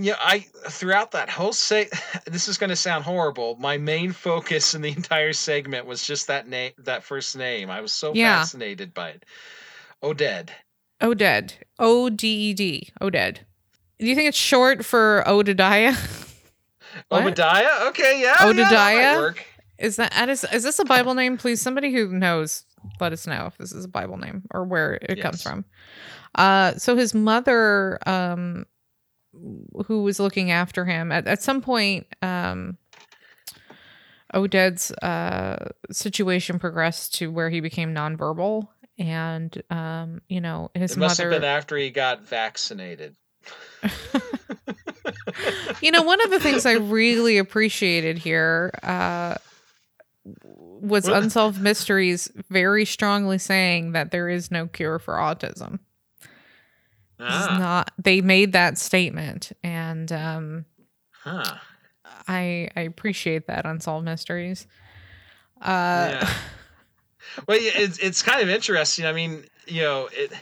Yeah, 0.00 0.14
I 0.20 0.40
throughout 0.68 1.10
that 1.12 1.28
whole 1.28 1.52
say 1.52 1.88
this 2.26 2.46
is 2.46 2.56
going 2.58 2.70
to 2.70 2.76
sound 2.76 3.04
horrible. 3.04 3.56
My 3.58 3.78
main 3.78 4.12
focus 4.12 4.74
in 4.74 4.82
the 4.82 4.90
entire 4.96 5.32
segment 5.32 5.86
was 5.86 6.06
just 6.06 6.28
that 6.28 6.46
name, 6.46 6.72
that 6.78 7.02
first 7.02 7.36
name. 7.36 7.70
I 7.70 7.80
was 7.80 7.92
so 7.92 8.14
Yeah. 8.14 8.38
fascinated 8.38 8.94
by 8.94 9.10
it. 9.10 9.24
Oded. 10.02 10.50
Oded. 11.00 11.52
O 11.78 12.08
D 12.10 12.28
E 12.50 12.54
D. 12.54 12.90
Oded. 13.00 13.38
Do 13.98 14.06
you 14.06 14.14
think 14.14 14.28
it's 14.28 14.38
short 14.38 14.84
for 14.84 15.24
Odediah? 15.26 15.96
What? 17.08 17.22
Obadiah. 17.22 17.88
Okay, 17.88 18.20
yeah. 18.20 18.36
Yeah, 18.40 18.48
Obadiah? 18.48 19.18
work. 19.18 19.44
Is 19.78 19.96
that 19.96 20.28
is, 20.28 20.44
is 20.52 20.64
this 20.64 20.78
a 20.80 20.84
Bible 20.84 21.14
name? 21.14 21.36
Please, 21.38 21.62
somebody 21.62 21.92
who 21.92 22.08
knows, 22.08 22.64
let 23.00 23.12
us 23.12 23.26
know 23.26 23.46
if 23.46 23.56
this 23.58 23.72
is 23.72 23.84
a 23.84 23.88
Bible 23.88 24.16
name 24.16 24.42
or 24.52 24.64
where 24.64 24.94
it 24.94 25.20
comes 25.20 25.42
from. 25.42 25.64
Uh, 26.34 26.72
so 26.74 26.96
his 26.96 27.14
mother, 27.14 27.98
um, 28.06 28.66
who 29.86 30.02
was 30.02 30.18
looking 30.18 30.50
after 30.50 30.84
him 30.84 31.12
at, 31.12 31.26
at 31.28 31.42
some 31.42 31.60
point, 31.60 32.06
um, 32.22 32.76
Oded's 34.34 34.90
uh, 34.90 35.70
situation 35.90 36.58
progressed 36.58 37.14
to 37.14 37.30
where 37.30 37.48
he 37.48 37.60
became 37.60 37.94
nonverbal, 37.94 38.68
and 38.98 39.62
um, 39.70 40.20
you 40.28 40.40
know 40.40 40.70
his 40.74 40.92
It 40.92 40.98
must 40.98 41.18
mother. 41.20 41.30
have 41.30 41.40
been 41.40 41.48
after 41.48 41.76
he 41.76 41.90
got 41.90 42.26
vaccinated. 42.26 43.16
you 45.82 45.90
know, 45.90 46.02
one 46.02 46.20
of 46.22 46.30
the 46.30 46.40
things 46.40 46.66
I 46.66 46.72
really 46.74 47.38
appreciated 47.38 48.18
here 48.18 48.72
uh, 48.82 49.36
was 50.24 51.04
What? 51.04 51.22
Unsolved 51.22 51.60
Mysteries 51.60 52.30
very 52.50 52.84
strongly 52.84 53.38
saying 53.38 53.92
that 53.92 54.10
there 54.10 54.28
is 54.28 54.50
no 54.50 54.66
cure 54.66 54.98
for 54.98 55.14
autism. 55.14 55.78
Ah, 57.20 57.56
not. 57.58 57.90
They 57.98 58.20
made 58.20 58.52
that 58.52 58.78
statement, 58.78 59.52
and 59.64 60.10
um, 60.12 60.64
huh. 61.10 61.56
I 62.28 62.68
I 62.76 62.82
appreciate 62.82 63.46
that 63.48 63.66
Unsolved 63.66 64.04
Mysteries. 64.04 64.66
Uh, 65.60 66.20
Yeah. 66.20 66.30
Well, 67.46 67.58
it's 67.60 67.98
it's 67.98 68.22
kind 68.22 68.42
of 68.42 68.48
interesting. 68.48 69.04
I 69.04 69.12
mean, 69.12 69.44
you 69.66 69.82
know, 69.82 70.08
it. 70.12 70.32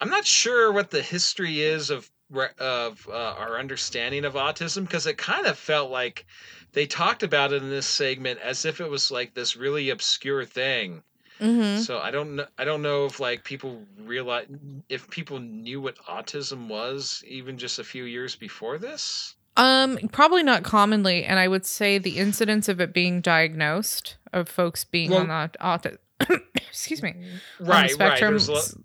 I'm 0.00 0.08
not 0.08 0.26
sure 0.26 0.72
what 0.72 0.90
the 0.90 1.02
history 1.02 1.60
is 1.60 1.90
of 1.90 2.10
of 2.58 3.08
uh, 3.10 3.34
our 3.38 3.58
understanding 3.58 4.24
of 4.24 4.34
autism 4.34 4.82
because 4.82 5.06
it 5.06 5.18
kind 5.18 5.46
of 5.46 5.58
felt 5.58 5.90
like 5.90 6.26
they 6.72 6.86
talked 6.86 7.22
about 7.22 7.52
it 7.52 7.62
in 7.62 7.70
this 7.70 7.86
segment 7.86 8.38
as 8.40 8.64
if 8.64 8.80
it 8.80 8.88
was 8.88 9.10
like 9.10 9.34
this 9.34 9.56
really 9.56 9.90
obscure 9.90 10.44
thing. 10.44 11.02
Mm-hmm. 11.40 11.80
So 11.80 11.98
I 11.98 12.10
don't 12.10 12.36
know. 12.36 12.46
I 12.58 12.64
don't 12.64 12.82
know 12.82 13.06
if 13.06 13.18
like 13.18 13.44
people 13.44 13.82
realize 14.04 14.46
if 14.90 15.08
people 15.08 15.38
knew 15.38 15.80
what 15.80 15.96
autism 16.04 16.68
was 16.68 17.24
even 17.26 17.56
just 17.56 17.78
a 17.78 17.84
few 17.84 18.04
years 18.04 18.36
before 18.36 18.76
this. 18.78 19.34
Um, 19.56 19.98
probably 20.12 20.42
not 20.42 20.62
commonly, 20.62 21.24
and 21.24 21.38
I 21.40 21.48
would 21.48 21.66
say 21.66 21.98
the 21.98 22.18
incidence 22.18 22.68
of 22.68 22.80
it 22.80 22.92
being 22.92 23.20
diagnosed 23.20 24.16
of 24.32 24.48
folks 24.48 24.84
being 24.84 25.10
Well- 25.10 25.20
on 25.20 25.28
the 25.28 25.50
autism, 25.60 25.96
excuse 26.54 27.02
me, 27.02 27.10
on 27.10 27.16
the 27.58 27.64
Right, 27.64 27.80
right. 27.82 27.90
spectrum, 27.90 28.32
There's 28.34 28.48
lo- 28.48 28.82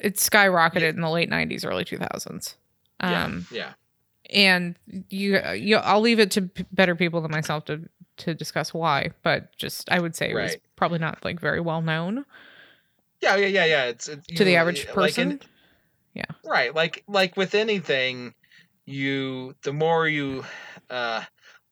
it 0.00 0.14
skyrocketed 0.16 0.90
in 0.94 1.00
the 1.00 1.10
late 1.10 1.28
'90s, 1.28 1.66
early 1.66 1.84
2000s. 1.84 2.54
Yeah, 3.02 3.24
Um, 3.24 3.46
yeah. 3.50 3.72
and 4.30 4.76
you, 5.08 5.40
you, 5.54 5.76
I'll 5.76 6.00
leave 6.00 6.18
it 6.20 6.30
to 6.32 6.42
p- 6.42 6.66
better 6.72 6.94
people 6.94 7.20
than 7.20 7.30
myself 7.30 7.64
to 7.66 7.88
to 8.18 8.34
discuss 8.34 8.74
why, 8.74 9.10
but 9.22 9.56
just 9.56 9.90
I 9.90 9.98
would 9.98 10.14
say 10.14 10.30
it 10.30 10.34
was 10.34 10.56
probably 10.76 10.98
not 10.98 11.24
like 11.24 11.40
very 11.40 11.60
well 11.60 11.80
known 11.80 12.24
Yeah, 13.22 13.36
yeah, 13.36 13.46
yeah, 13.46 13.64
yeah. 13.64 13.84
It's 13.86 14.08
it, 14.08 14.24
to 14.36 14.44
the 14.44 14.52
you- 14.52 14.56
average 14.56 14.86
like 14.94 15.18
in- 15.18 15.38
person. 15.38 15.40
Yeah. 16.14 16.24
right. 16.44 16.74
Like 16.74 17.02
like 17.08 17.36
with 17.36 17.54
anything, 17.54 18.34
you 18.84 19.54
the 19.62 19.72
more 19.72 20.06
you 20.08 20.44
uh 20.90 21.22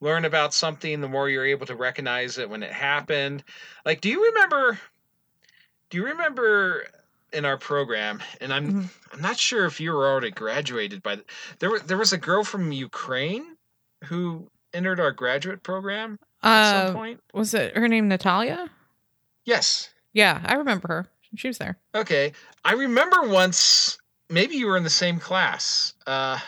learn 0.01 0.23
about 0.25 0.53
something, 0.53 1.01
the 1.01 1.09
more 1.09 1.29
you're 1.29 1.45
able 1.45 1.65
to 1.67 1.75
recognize 1.75 2.37
it 2.37 2.49
when 2.49 2.63
it 2.63 2.71
happened. 2.71 3.43
Like, 3.85 3.99
do 4.01 4.09
you 4.09 4.25
remember? 4.27 4.79
Do 5.89 5.97
you 5.97 6.05
remember 6.05 6.85
in 7.33 7.45
our 7.45 7.57
program? 7.57 8.21
And 8.41 8.53
I'm 8.53 8.71
Mhm. 8.73 8.89
I'm 9.13 9.21
not 9.21 9.37
sure 9.37 9.65
if 9.65 9.79
you 9.79 9.91
were 9.91 10.07
already 10.07 10.31
graduated, 10.31 11.01
but 11.03 11.23
there 11.59 11.69
was 11.69 11.81
there 11.83 11.97
was 11.97 12.13
a 12.13 12.17
girl 12.17 12.43
from 12.43 12.71
Ukraine 12.71 13.57
who 14.05 14.49
entered 14.73 14.99
our 14.99 15.11
graduate 15.11 15.63
program 15.63 16.19
at 16.43 16.71
some 16.71 16.87
Uh, 16.87 16.93
point. 16.93 17.23
was 17.33 17.53
it 17.53 17.75
her 17.75 17.87
name 17.87 18.07
Natalia? 18.07 18.69
Yes. 19.45 19.89
Yeah, 20.13 20.41
I 20.45 20.55
remember 20.55 20.87
her. 20.87 21.07
She 21.35 21.47
was 21.47 21.57
there. 21.57 21.77
Okay. 21.95 22.33
I 22.65 22.73
remember 22.73 23.21
once, 23.23 23.97
maybe 24.29 24.55
you 24.55 24.67
were 24.67 24.77
in 24.77 24.83
the 24.83 24.89
same 24.89 25.19
class. 25.19 25.93
Uh, 26.07 26.39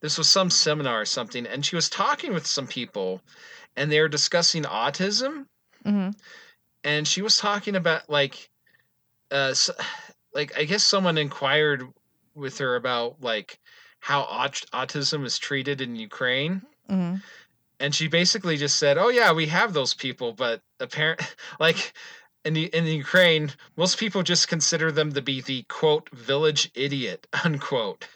this 0.00 0.16
was 0.18 0.28
some 0.28 0.50
seminar 0.50 1.00
or 1.00 1.04
something, 1.04 1.46
and 1.46 1.64
she 1.64 1.76
was 1.76 1.88
talking 1.88 2.32
with 2.32 2.46
some 2.46 2.66
people, 2.66 3.20
and 3.76 3.90
they 3.90 4.00
were 4.00 4.08
discussing 4.08 4.64
autism, 4.64 5.46
hmm 5.84 6.10
and 6.82 7.06
she 7.06 7.20
was 7.22 7.36
talking 7.36 7.76
about 7.76 8.08
like, 8.08 8.49
uh, 9.30 9.54
like 10.34 10.56
I 10.58 10.64
guess 10.64 10.84
someone 10.84 11.18
inquired 11.18 11.84
with 12.34 12.58
her 12.58 12.76
about 12.76 13.20
like 13.20 13.58
how 13.98 14.22
aut- 14.22 14.66
autism 14.72 15.24
is 15.24 15.38
treated 15.38 15.80
in 15.80 15.96
Ukraine, 15.96 16.62
hmm 16.88 17.16
and 17.82 17.94
she 17.94 18.08
basically 18.08 18.58
just 18.58 18.78
said, 18.78 18.98
"Oh 18.98 19.08
yeah, 19.08 19.32
we 19.32 19.46
have 19.46 19.72
those 19.72 19.94
people, 19.94 20.32
but 20.32 20.62
apparent 20.78 21.20
like." 21.60 21.92
In 22.42 22.54
the 22.54 22.74
in 22.74 22.86
the 22.86 22.96
Ukraine, 22.96 23.50
most 23.76 23.98
people 23.98 24.22
just 24.22 24.48
consider 24.48 24.90
them 24.90 25.12
to 25.12 25.20
be 25.20 25.42
the 25.42 25.62
quote 25.64 26.08
village 26.08 26.70
idiot 26.74 27.26
unquote. 27.44 28.08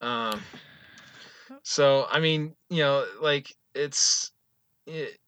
Um. 0.00 0.40
So 1.64 2.06
I 2.08 2.20
mean, 2.20 2.54
you 2.70 2.84
know, 2.84 3.04
like 3.20 3.52
it's, 3.74 4.30
it, 4.86 5.18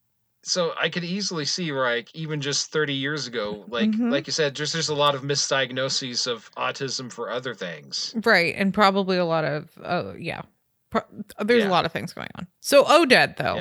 so 0.43 0.73
I 0.79 0.89
could 0.89 1.03
easily 1.03 1.45
see 1.45 1.71
like 1.71 2.13
even 2.15 2.41
just 2.41 2.71
thirty 2.71 2.93
years 2.93 3.27
ago, 3.27 3.63
like 3.67 3.89
Mhm. 3.91 4.11
like 4.11 4.25
you 4.27 4.33
said, 4.33 4.55
just 4.55 4.73
there's 4.73 4.89
a 4.89 4.95
lot 4.95 5.13
of 5.15 5.21
misdiagnoses 5.21 6.25
of 6.27 6.49
autism 6.55 7.11
for 7.11 7.29
other 7.29 7.53
things. 7.53 8.13
Right, 8.25 8.55
and 8.57 8.73
probably 8.73 9.17
a 9.17 9.25
lot 9.25 9.45
of 9.45 9.69
oh 9.83 10.13
yeah, 10.17 10.41
Pro- 10.89 11.05
there's 11.39 11.63
Yeah. 11.63 11.69
a 11.69 11.71
lot 11.71 11.85
of 11.85 11.91
things 11.91 12.13
going 12.13 12.29
on. 12.35 12.47
So 12.59 12.83
Oded 12.85 13.37
though, 13.37 13.55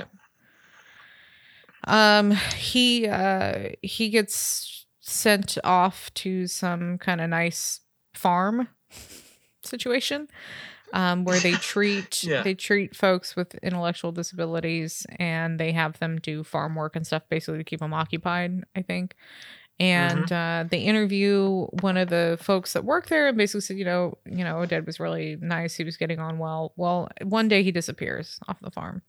Yeah. 1.86 2.18
um, 2.18 2.30
he 2.56 3.06
uh 3.08 3.70
he 3.82 4.08
gets 4.10 4.86
sent 5.00 5.58
off 5.64 6.12
to 6.14 6.46
some 6.46 6.96
kind 6.98 7.20
of 7.20 7.28
nice 7.30 7.80
farm 8.14 8.68
situation, 9.62 10.28
um, 10.92 11.24
where 11.24 11.38
they 11.40 11.52
treat 11.72 12.22
Yeah. 12.24 12.42
they 12.42 12.54
treat 12.54 12.94
folks 12.96 13.36
with 13.36 13.54
intellectual 13.56 14.12
disabilities 14.12 15.06
and 15.18 15.58
they 15.58 15.72
have 15.72 15.98
them 15.98 16.18
do 16.18 16.42
farm 16.44 16.74
work 16.74 16.96
and 16.96 17.06
stuff 17.06 17.22
basically 17.28 17.58
to 17.58 17.64
keep 17.64 17.80
them 17.80 17.94
occupied. 17.94 18.64
I 18.74 18.82
think. 18.82 19.14
And 19.78 20.30
uh, 20.30 20.64
they 20.70 20.80
interview 20.80 21.64
one 21.80 21.96
of 21.96 22.10
the 22.10 22.36
folks 22.38 22.74
that 22.74 22.84
work 22.84 23.06
there 23.08 23.28
and 23.28 23.38
basically 23.38 23.62
said, 23.62 23.78
you 23.78 23.86
know, 23.86 24.18
you 24.26 24.44
know, 24.44 24.56
Oded 24.56 24.84
was 24.84 25.00
really 25.00 25.38
nice. 25.40 25.74
He 25.74 25.84
was 25.84 25.96
getting 25.96 26.18
on 26.20 26.38
well. 26.38 26.74
Well, 26.76 27.08
one 27.22 27.48
day 27.48 27.62
he 27.62 27.72
disappears 27.72 28.38
off 28.46 28.60
the 28.60 28.70
farm. 28.70 29.00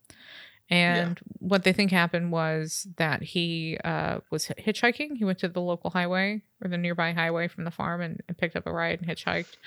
And 0.70 1.20
what 1.40 1.66
they 1.66 1.74
think 1.74 1.92
happened 1.92 2.32
was 2.32 2.88
that 2.96 3.22
he 3.22 3.78
uh, 3.84 4.20
was 4.30 4.46
hitchhiking. 4.48 5.18
He 5.18 5.26
went 5.26 5.40
to 5.40 5.50
the 5.50 5.60
local 5.60 5.90
highway 5.90 6.42
or 6.64 6.70
the 6.70 6.78
nearby 6.78 7.12
highway 7.12 7.50
from 7.50 7.66
the 7.66 7.72
farm 7.72 8.00
and, 8.00 8.24
and 8.30 8.38
picked 8.38 8.56
up 8.56 8.66
a 8.66 8.72
ride 8.72 9.02
and 9.02 9.10
hitchhiked. 9.10 9.58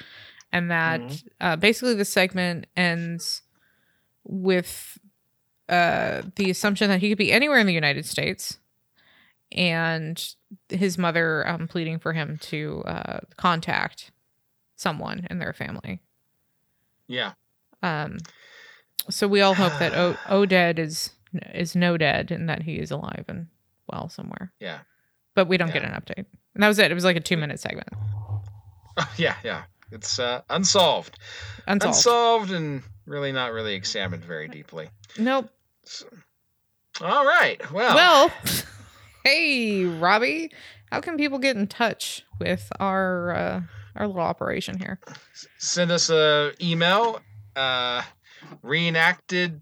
And 0.54 0.70
that 0.70 1.00
Mhm. 1.00 1.22
uh, 1.40 1.56
basically 1.56 1.94
the 1.94 2.04
segment 2.04 2.66
ends 2.76 3.42
with 4.22 4.98
uh, 5.68 6.22
the 6.36 6.50
assumption 6.50 6.88
that 6.90 7.00
he 7.00 7.08
could 7.08 7.18
be 7.18 7.32
anywhere 7.32 7.58
in 7.58 7.66
the 7.66 7.72
United 7.72 8.04
States 8.04 8.58
and 9.50 10.34
his 10.68 10.98
mother 10.98 11.46
um, 11.48 11.66
pleading 11.66 11.98
for 11.98 12.12
him 12.12 12.36
to 12.38 12.82
uh, 12.86 13.20
contact 13.36 14.10
someone 14.76 15.26
in 15.30 15.38
their 15.38 15.52
family. 15.54 16.00
Yeah. 17.08 17.32
Um, 17.82 18.18
so 19.10 19.26
we 19.26 19.40
all 19.40 19.54
hope 19.54 19.72
that 19.78 19.94
o- 19.94 20.16
Oded 20.28 20.78
is 20.78 21.10
is 21.52 21.74
no 21.74 21.96
dead 21.96 22.30
and 22.30 22.48
that 22.48 22.62
he 22.62 22.76
is 22.78 22.90
alive 22.92 23.24
and 23.26 23.46
well 23.90 24.08
somewhere. 24.08 24.52
Yeah. 24.60 24.80
But 25.34 25.48
we 25.48 25.56
don't 25.56 25.72
get 25.72 25.82
an 25.82 25.90
update. 25.92 26.26
And 26.54 26.62
that 26.62 26.68
was 26.68 26.78
it. 26.78 26.90
It 26.90 26.94
was 26.94 27.04
like 27.04 27.16
a 27.16 27.20
two 27.20 27.36
minute 27.36 27.58
segment. 27.58 27.88
yeah, 29.16 29.34
yeah. 29.42 29.64
It's 29.90 30.18
uh, 30.18 30.42
unsolved. 30.50 31.18
Unsolved. 31.66 31.96
Unsolved 31.96 32.50
and 32.52 32.82
really 33.06 33.32
not 33.32 33.52
really 33.52 33.74
examined 33.74 34.24
very 34.24 34.48
deeply. 34.48 34.88
nope. 35.18 35.50
All 37.00 37.26
right. 37.26 37.60
Well, 37.72 37.94
Well, 37.94 38.32
hey 39.24 39.84
Robbie, 39.84 40.50
how 40.90 41.00
can 41.00 41.16
people 41.16 41.38
get 41.38 41.56
in 41.56 41.66
touch 41.66 42.24
with 42.38 42.70
our 42.80 43.34
uh, 43.34 43.60
our 43.96 44.06
little 44.06 44.22
operation 44.22 44.78
here? 44.78 45.00
send 45.58 45.90
us 45.90 46.10
a 46.10 46.52
email 46.60 47.20
uh 47.56 48.02
reenacted 48.62 49.60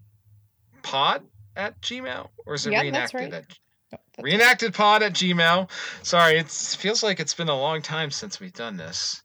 pod 0.81 1.23
at 1.55 1.79
gmail 1.81 2.29
or 2.45 2.53
is 2.55 2.65
it 2.67 2.71
that's 2.71 2.83
reenacted 2.83 3.33
right. 3.33 3.33
at 3.33 4.23
reenacted 4.23 4.73
pod 4.73 5.01
at 5.03 5.13
gmail 5.13 5.69
sorry 6.01 6.37
it 6.37 6.49
feels 6.49 7.01
like 7.03 7.19
it's 7.19 7.33
been 7.33 7.49
a 7.49 7.57
long 7.57 7.81
time 7.81 8.11
since 8.11 8.39
we've 8.39 8.53
done 8.53 8.77
this 8.77 9.22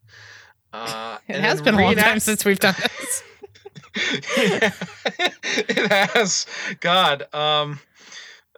uh 0.73 1.19
It 1.29 1.41
has 1.41 1.61
been 1.63 1.75
a 1.75 1.83
long 1.83 1.97
time 1.97 2.21
since 2.21 2.45
we've 2.45 2.59
done 2.59 2.75
this. 2.99 3.23
Yeah, 4.37 4.73
it 5.43 5.91
has 5.91 6.47
god 6.81 7.33
um 7.35 7.81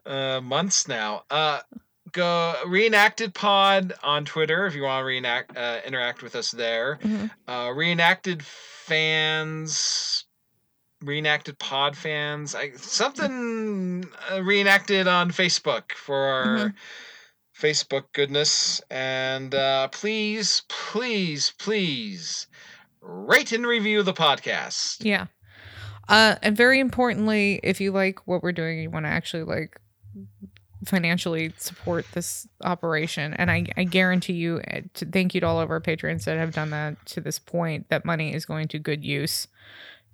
uh 0.05 0.41
months 0.43 0.87
now 0.89 1.23
uh 1.31 1.61
go 2.13 2.55
reenacted 2.67 3.33
pod 3.35 3.93
on 4.03 4.25
twitter 4.25 4.67
if 4.67 4.75
you 4.75 4.83
want 4.83 5.01
to 5.03 5.07
reenact 5.07 5.57
uh, 5.57 5.81
interact 5.87 6.23
with 6.23 6.35
us 6.35 6.51
there 6.51 6.99
Mhm. 7.03 7.31
uh 7.49 7.71
reenacted 7.75 8.43
fans 8.45 10.25
reenacted 11.03 11.59
pod 11.59 11.97
fans 11.97 12.55
I, 12.55 12.73
something 12.77 14.05
uh, 14.31 14.43
reenacted 14.43 15.07
on 15.09 15.31
facebook 15.31 15.93
for 15.93 16.17
our 16.19 16.47
Mhm. 16.59 16.75
Facebook 17.61 18.05
goodness 18.13 18.81
and 18.91 19.55
uh 19.55 19.87
please 19.89 20.63
please 20.69 21.53
please 21.59 22.47
rate 23.01 23.53
and 23.53 23.67
review 23.67 24.03
the 24.03 24.13
podcast 24.13 25.05
Yeah. 25.05 25.27
Uh, 26.09 26.35
and 26.43 26.57
very 26.57 26.81
importantly, 26.81 27.61
if 27.63 27.81
you 27.81 27.93
like 27.93 28.27
what 28.27 28.43
we're 28.43 28.51
doing, 28.51 28.81
you 28.81 28.91
want 28.91 29.07
to 29.07 29.11
actually 29.11 29.45
like 29.45 29.81
financially 30.85 31.53
support 31.57 32.05
this 32.15 32.49
operation. 32.65 33.33
And 33.35 33.49
I, 33.49 33.67
I 33.77 33.85
guarantee 33.85 34.33
you, 34.33 34.61
uh, 34.73 34.81
to, 34.95 35.07
thank 35.07 35.35
you 35.35 35.41
to 35.41 35.47
all 35.47 35.61
of 35.61 35.71
our 35.71 35.79
patrons 35.79 36.25
that 36.25 36.37
have 36.37 36.53
done 36.53 36.71
that 36.71 37.07
to 37.07 37.21
this 37.21 37.39
point, 37.39 37.89
that 37.91 38.05
money 38.05 38.35
is 38.35 38.45
going 38.45 38.67
to 38.69 38.79
good 38.81 39.05
use 39.05 39.47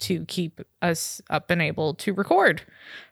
to 0.01 0.25
keep 0.27 0.61
us 0.83 1.21
up 1.31 1.51
and 1.51 1.61
able 1.63 1.95
to 1.95 2.13
record. 2.13 2.63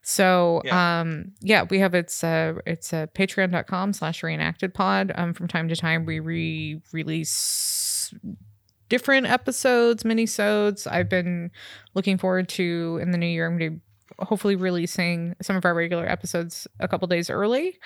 So 0.03 0.61
Yeah. 0.65 1.01
um 1.01 1.33
yeah, 1.41 1.65
we 1.71 1.79
have 1.79 1.95
it's 1.95 2.23
uh 2.23 2.55
it's 2.67 2.93
uh 2.93 3.07
patreon.com 3.15 3.93
slash 3.93 4.23
reenacted 4.23 4.75
pod. 4.75 5.13
Um 5.15 5.33
from 5.35 5.49
time 5.49 5.69
to 5.69 5.77
time 5.77 6.05
we 6.07 6.21
re 6.21 6.81
release 6.93 8.13
different 8.89 9.27
episodes, 9.27 10.05
mini-sodes. 10.05 10.87
I've 10.87 11.09
been 11.09 11.51
looking 11.95 12.19
forward 12.19 12.49
to 12.51 12.99
in 13.03 13.11
the 13.13 13.19
new 13.19 13.27
year. 13.27 13.47
I'm 13.47 13.59
going 13.59 13.73
to 13.73 13.77
be 13.79 13.83
hopefully 14.21 14.55
releasing 14.57 15.35
some 15.43 15.57
of 15.57 15.65
our 15.65 15.75
regular 15.75 16.07
episodes 16.07 16.69
a 16.79 16.87
couple 16.87 17.09
days 17.09 17.31
early 17.31 17.79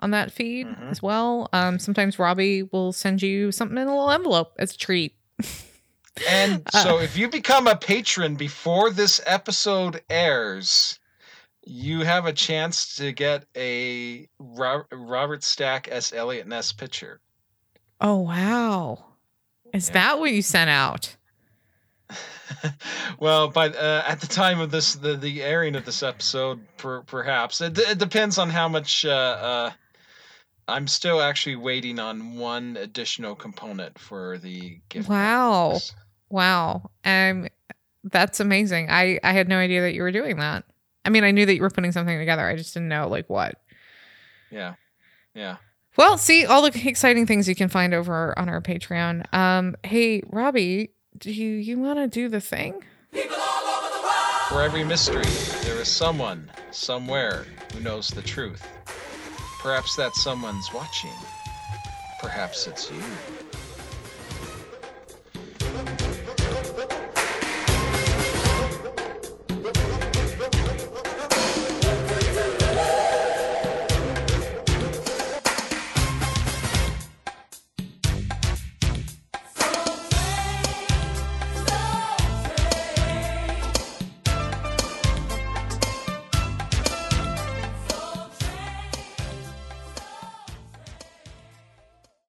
on 0.00 0.10
that 0.12 0.32
feed 0.32 0.66
Mhm. 0.66 0.90
as 0.90 1.02
well. 1.02 1.48
Um, 1.52 1.78
sometimes 1.78 2.18
Robbie 2.18 2.62
will 2.64 2.92
send 2.92 3.22
you 3.22 3.52
something 3.52 3.76
in 3.78 3.86
a 3.86 3.90
little 3.90 4.10
envelope 4.10 4.54
as 4.58 4.74
a 4.74 4.78
treat. 4.78 5.14
And 6.28 6.62
Uh, 6.72 6.82
so 6.82 6.98
if 6.98 7.16
you 7.16 7.28
become 7.28 7.66
a 7.66 7.76
patron 7.76 8.36
before 8.36 8.90
this 8.90 9.20
episode 9.26 10.02
airs, 10.08 10.98
you 11.64 12.00
have 12.00 12.26
a 12.26 12.32
chance 12.32 12.96
to 12.96 13.12
get 13.12 13.44
a 13.56 14.28
Robert 14.38 15.42
Stack 15.44 15.88
S. 15.90 16.12
Eliot 16.12 16.46
Ness 16.46 16.72
picture. 16.72 17.20
Oh 18.00 18.16
wow. 18.20 19.04
Is 19.72 19.88
Yeah. 19.88 19.94
that 19.94 20.18
what 20.18 20.32
you 20.32 20.42
sent 20.42 20.70
out? 20.70 21.16
well, 23.18 23.48
but 23.48 23.74
uh, 23.76 24.02
at 24.06 24.20
the 24.20 24.26
time 24.26 24.60
of 24.60 24.70
this, 24.70 24.94
the, 24.94 25.16
the 25.16 25.42
airing 25.42 25.74
of 25.74 25.84
this 25.84 26.02
episode, 26.02 26.60
per, 26.76 27.02
perhaps 27.02 27.60
it, 27.60 27.76
it 27.78 27.98
depends 27.98 28.38
on 28.38 28.48
how 28.50 28.68
much. 28.68 29.04
Uh, 29.04 29.10
uh, 29.10 29.70
I'm 30.68 30.86
still 30.88 31.20
actually 31.20 31.56
waiting 31.56 31.98
on 32.00 32.36
one 32.36 32.76
additional 32.76 33.34
component 33.36 33.98
for 33.98 34.38
the 34.38 34.80
gift. 34.88 35.08
Wow. 35.08 35.72
box. 35.74 35.94
Wow. 36.28 36.90
Um 37.04 37.48
that's 38.04 38.40
amazing. 38.40 38.90
I 38.90 39.18
I 39.22 39.32
had 39.32 39.48
no 39.48 39.58
idea 39.58 39.82
that 39.82 39.94
you 39.94 40.02
were 40.02 40.12
doing 40.12 40.36
that. 40.38 40.64
I 41.04 41.10
mean, 41.10 41.24
I 41.24 41.30
knew 41.30 41.46
that 41.46 41.54
you 41.54 41.62
were 41.62 41.70
putting 41.70 41.92
something 41.92 42.18
together. 42.18 42.46
I 42.46 42.56
just 42.56 42.74
didn't 42.74 42.88
know 42.88 43.08
like 43.08 43.28
what. 43.28 43.60
Yeah, 44.50 44.74
yeah. 45.34 45.56
Well, 45.96 46.18
see 46.18 46.44
all 46.44 46.62
the 46.62 46.88
exciting 46.88 47.26
things 47.26 47.48
you 47.48 47.54
can 47.54 47.68
find 47.68 47.94
over 47.94 48.38
on 48.38 48.48
our 48.48 48.60
Patreon. 48.60 49.32
Um 49.34 49.76
hey, 49.82 50.22
Robbie, 50.26 50.90
do 51.18 51.32
you 51.32 51.50
you 51.50 51.78
want 51.78 51.98
to 51.98 52.08
do 52.08 52.28
the 52.28 52.40
thing? 52.40 52.82
For 54.48 54.62
every 54.62 54.84
mystery, 54.84 55.24
there 55.64 55.80
is 55.80 55.88
someone, 55.88 56.48
somewhere, 56.70 57.46
who 57.72 57.80
knows 57.80 58.08
the 58.08 58.22
truth. 58.22 58.64
Perhaps 59.60 59.96
that 59.96 60.14
someone's 60.14 60.72
watching. 60.72 61.10
Perhaps 62.20 62.68
it's 62.68 62.88
you. 62.88 63.02